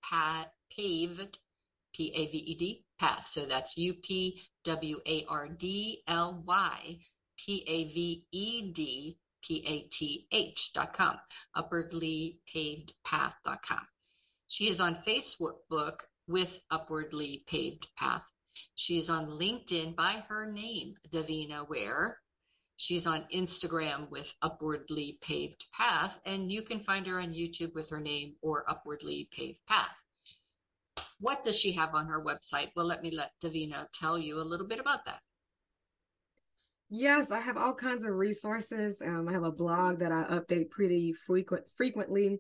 paved 0.76 1.38
path. 3.00 3.28
So 3.28 3.46
that's 3.46 3.78
U 3.78 3.94
P 3.94 4.42
W 4.64 5.00
A 5.06 5.26
R 5.30 5.48
D 5.50 6.02
L 6.08 6.44
Y 6.48 6.98
P 7.46 7.64
A 7.68 7.94
V 7.94 8.26
E 8.32 8.72
D 8.72 9.18
P 9.44 9.64
A 9.68 9.88
T 9.90 10.28
H 10.32 10.72
dot 10.74 10.94
com, 10.94 11.18
upwardly 11.54 12.40
paved 12.52 12.94
path 13.06 13.36
dot 13.46 13.62
com. 13.62 13.86
She 14.48 14.70
is 14.70 14.82
on 14.82 15.04
Facebook 15.06 15.98
with 16.28 16.60
Upwardly 16.72 17.44
Paved 17.48 17.88
Path. 17.98 18.26
She's 18.76 19.10
on 19.10 19.40
LinkedIn 19.40 19.96
by 19.96 20.24
her 20.28 20.52
name, 20.52 20.96
Davina 21.12 21.68
Ware. 21.68 22.20
She's 22.76 23.06
on 23.06 23.28
Instagram 23.34 24.10
with 24.10 24.34
Upwardly 24.42 25.18
Paved 25.22 25.66
Path, 25.74 26.20
and 26.26 26.52
you 26.52 26.62
can 26.64 26.80
find 26.80 27.06
her 27.08 27.20
on 27.20 27.34
YouTube 27.34 27.74
with 27.74 27.90
her 27.90 28.00
name 28.00 28.36
or 28.42 28.70
Upwardly 28.70 29.30
Paved 29.32 29.60
Path. 29.68 29.96
What 31.20 31.44
does 31.44 31.58
she 31.58 31.72
have 31.74 31.96
on 31.96 32.08
her 32.08 32.24
website? 32.24 32.72
Well, 32.76 32.86
let 32.86 33.02
me 33.02 33.12
let 33.12 33.32
Davina 33.44 33.88
tell 33.94 34.18
you 34.18 34.40
a 34.40 34.44
little 34.44 34.68
bit 34.68 34.80
about 34.80 35.06
that. 35.06 35.22
Yes, 36.90 37.32
I 37.32 37.40
have 37.40 37.58
all 37.58 37.74
kinds 37.74 38.04
of 38.04 38.12
resources. 38.12 39.02
Um, 39.02 39.28
I 39.28 39.32
have 39.32 39.44
a 39.44 39.52
blog 39.52 40.00
that 40.00 40.12
I 40.12 40.26
update 40.26 40.70
pretty 40.70 41.14
frequent 41.14 41.64
frequently. 41.76 42.40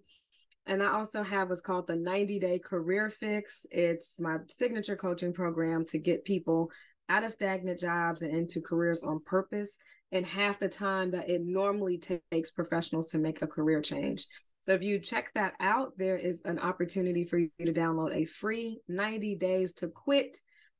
And 0.66 0.82
I 0.82 0.93
also 0.93 1.24
have 1.24 1.49
what's 1.49 1.61
called 1.61 1.88
the 1.88 1.95
90 1.95 2.39
day 2.39 2.59
career 2.59 3.09
fix. 3.09 3.66
It's 3.72 4.20
my 4.20 4.38
signature 4.47 4.95
coaching 4.95 5.34
program 5.34 5.86
to 5.88 5.97
get 5.97 6.26
people 6.26 6.72
out 7.09 7.24
of 7.24 7.32
stagnant 7.32 7.80
jobs 7.80 8.22
and 8.22 8.34
into 8.34 8.61
careers 8.61 9.03
on 9.03 9.20
purpose 9.26 9.78
in 10.11 10.24
half 10.24 10.59
the 10.59 10.70
time 10.70 11.11
that 11.11 11.30
it 11.30 11.41
normally 11.43 11.97
takes 12.32 12.51
professionals 12.51 13.11
to 13.11 13.18
make 13.18 13.41
a 13.41 13.47
career 13.47 13.82
change. 13.82 14.26
So 14.61 14.72
if 14.72 14.82
you 14.82 14.99
check 14.99 15.32
that 15.34 15.55
out, 15.59 15.97
there 15.97 16.16
is 16.16 16.41
an 16.45 16.59
opportunity 16.59 17.26
for 17.26 17.38
you 17.38 17.49
to 17.59 17.74
download 17.74 18.16
a 18.16 18.26
free 18.26 18.80
90 18.88 19.36
days 19.36 19.74
to 19.74 19.89
quit 19.89 20.38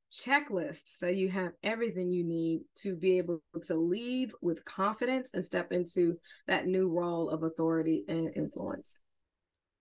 checklist. 0.09 0.84
So 0.86 1.07
you 1.07 1.29
have 1.29 1.51
everything 1.63 2.11
you 2.11 2.23
need 2.23 2.61
to 2.75 2.95
be 2.95 3.17
able 3.17 3.41
to 3.63 3.75
leave 3.75 4.34
with 4.41 4.63
confidence 4.63 5.31
and 5.34 5.43
step 5.43 5.71
into 5.71 6.17
that 6.47 6.67
new 6.67 6.88
role 6.88 7.29
of 7.29 7.43
authority 7.43 8.05
and 8.07 8.31
influence. 8.36 8.99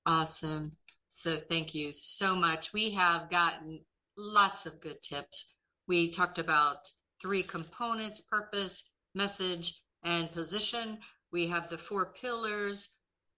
Awesome. 0.06 0.72
So 1.08 1.40
thank 1.48 1.74
you 1.74 1.92
so 1.92 2.34
much. 2.34 2.72
We 2.72 2.90
have 2.92 3.30
gotten 3.30 3.84
lots 4.16 4.66
of 4.66 4.80
good 4.80 5.02
tips. 5.02 5.54
We 5.86 6.10
talked 6.10 6.38
about 6.38 6.78
three 7.20 7.42
components 7.42 8.20
purpose, 8.20 8.82
message, 9.14 9.74
and 10.04 10.32
position. 10.32 10.98
We 11.32 11.48
have 11.48 11.68
the 11.68 11.78
four 11.78 12.12
pillars 12.20 12.88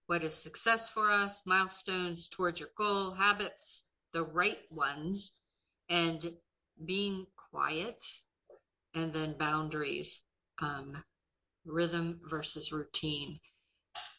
what 0.07 0.23
is 0.23 0.35
success 0.35 0.89
for 0.89 1.11
us, 1.11 1.41
milestones 1.45 2.27
towards 2.27 2.59
your 2.59 2.69
goal, 2.77 3.11
habits, 3.11 3.85
the 4.13 4.23
right 4.23 4.59
ones, 4.71 5.31
and 5.89 6.37
being 6.85 7.25
quiet, 7.51 8.05
and 8.93 9.11
then 9.13 9.37
boundaries, 9.37 10.21
um, 10.59 11.03
rhythm 11.65 12.19
versus 12.29 12.71
routine. 12.71 13.39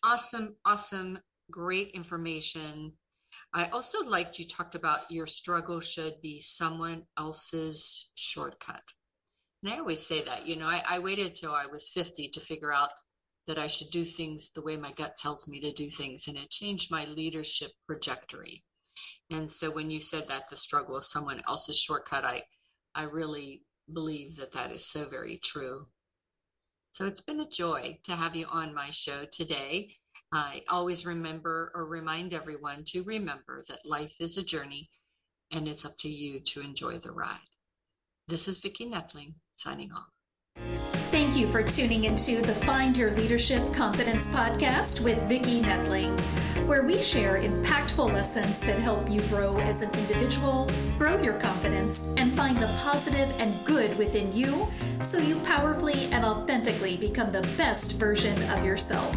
Awesome, 0.02 0.56
awesome, 0.64 1.18
great 1.50 1.90
information. 1.92 2.92
I 3.52 3.68
also 3.68 4.00
liked 4.04 4.38
you 4.38 4.46
talked 4.46 4.74
about 4.74 5.10
your 5.10 5.26
struggle 5.26 5.80
should 5.80 6.20
be 6.20 6.40
someone 6.40 7.06
else's 7.16 8.08
shortcut. 8.14 8.82
And 9.62 9.72
I 9.72 9.78
always 9.78 10.06
say 10.06 10.24
that, 10.24 10.46
you 10.46 10.56
know, 10.56 10.66
I, 10.66 10.82
I 10.86 10.98
waited 10.98 11.34
till 11.34 11.54
I 11.54 11.66
was 11.66 11.88
50 11.88 12.28
to 12.30 12.40
figure 12.40 12.72
out 12.72 12.90
that 13.46 13.58
I 13.58 13.68
should 13.68 13.90
do 13.90 14.04
things 14.04 14.50
the 14.54 14.62
way 14.62 14.76
my 14.76 14.92
gut 14.92 15.16
tells 15.16 15.48
me 15.48 15.60
to 15.60 15.72
do 15.72 15.90
things. 15.90 16.28
And 16.28 16.36
it 16.36 16.50
changed 16.50 16.90
my 16.90 17.06
leadership 17.06 17.70
trajectory. 17.86 18.64
And 19.30 19.50
so 19.50 19.70
when 19.70 19.90
you 19.90 20.00
said 20.00 20.28
that 20.28 20.50
the 20.50 20.56
struggle 20.56 20.96
is 20.98 21.10
someone 21.10 21.42
else's 21.48 21.78
shortcut, 21.78 22.24
I, 22.24 22.44
I 22.94 23.04
really 23.04 23.62
believe 23.92 24.36
that 24.36 24.52
that 24.52 24.72
is 24.72 24.86
so 24.86 25.08
very 25.08 25.38
true. 25.42 25.86
So 26.92 27.06
it's 27.06 27.20
been 27.20 27.40
a 27.40 27.46
joy 27.46 27.98
to 28.04 28.16
have 28.16 28.34
you 28.36 28.46
on 28.46 28.74
my 28.74 28.90
show 28.90 29.26
today. 29.30 29.96
I 30.32 30.62
always 30.68 31.06
remember 31.06 31.70
or 31.74 31.84
remind 31.84 32.34
everyone 32.34 32.84
to 32.88 33.02
remember 33.02 33.64
that 33.68 33.86
life 33.86 34.14
is 34.18 34.36
a 34.36 34.42
journey 34.42 34.90
and 35.52 35.68
it's 35.68 35.84
up 35.84 35.96
to 35.98 36.08
you 36.08 36.40
to 36.40 36.60
enjoy 36.60 36.98
the 36.98 37.12
ride. 37.12 37.38
This 38.28 38.48
is 38.48 38.58
Vicki 38.58 38.86
Nedling 38.86 39.34
signing 39.54 39.92
off. 39.92 40.08
Thank 41.12 41.36
you 41.36 41.46
for 41.46 41.62
tuning 41.62 42.04
into 42.04 42.42
the 42.42 42.54
Find 42.66 42.98
Your 42.98 43.12
Leadership 43.12 43.72
Confidence 43.72 44.26
podcast 44.26 45.00
with 45.00 45.16
Vicki 45.28 45.60
Nedling, 45.60 46.18
where 46.66 46.82
we 46.82 47.00
share 47.00 47.40
impactful 47.40 48.12
lessons 48.12 48.58
that 48.60 48.80
help 48.80 49.08
you 49.08 49.20
grow 49.22 49.56
as 49.58 49.82
an 49.82 49.94
individual, 49.94 50.68
grow 50.98 51.22
your 51.22 51.38
confidence, 51.38 52.02
and 52.16 52.36
find 52.36 52.58
the 52.58 52.66
positive 52.82 53.32
and 53.38 53.64
good 53.64 53.96
within 53.96 54.34
you 54.36 54.66
so 55.00 55.18
you 55.18 55.36
powerfully 55.40 56.06
and 56.06 56.24
authentically 56.24 56.96
become 56.96 57.30
the 57.30 57.42
best 57.56 57.92
version 57.92 58.42
of 58.50 58.64
yourself. 58.64 59.16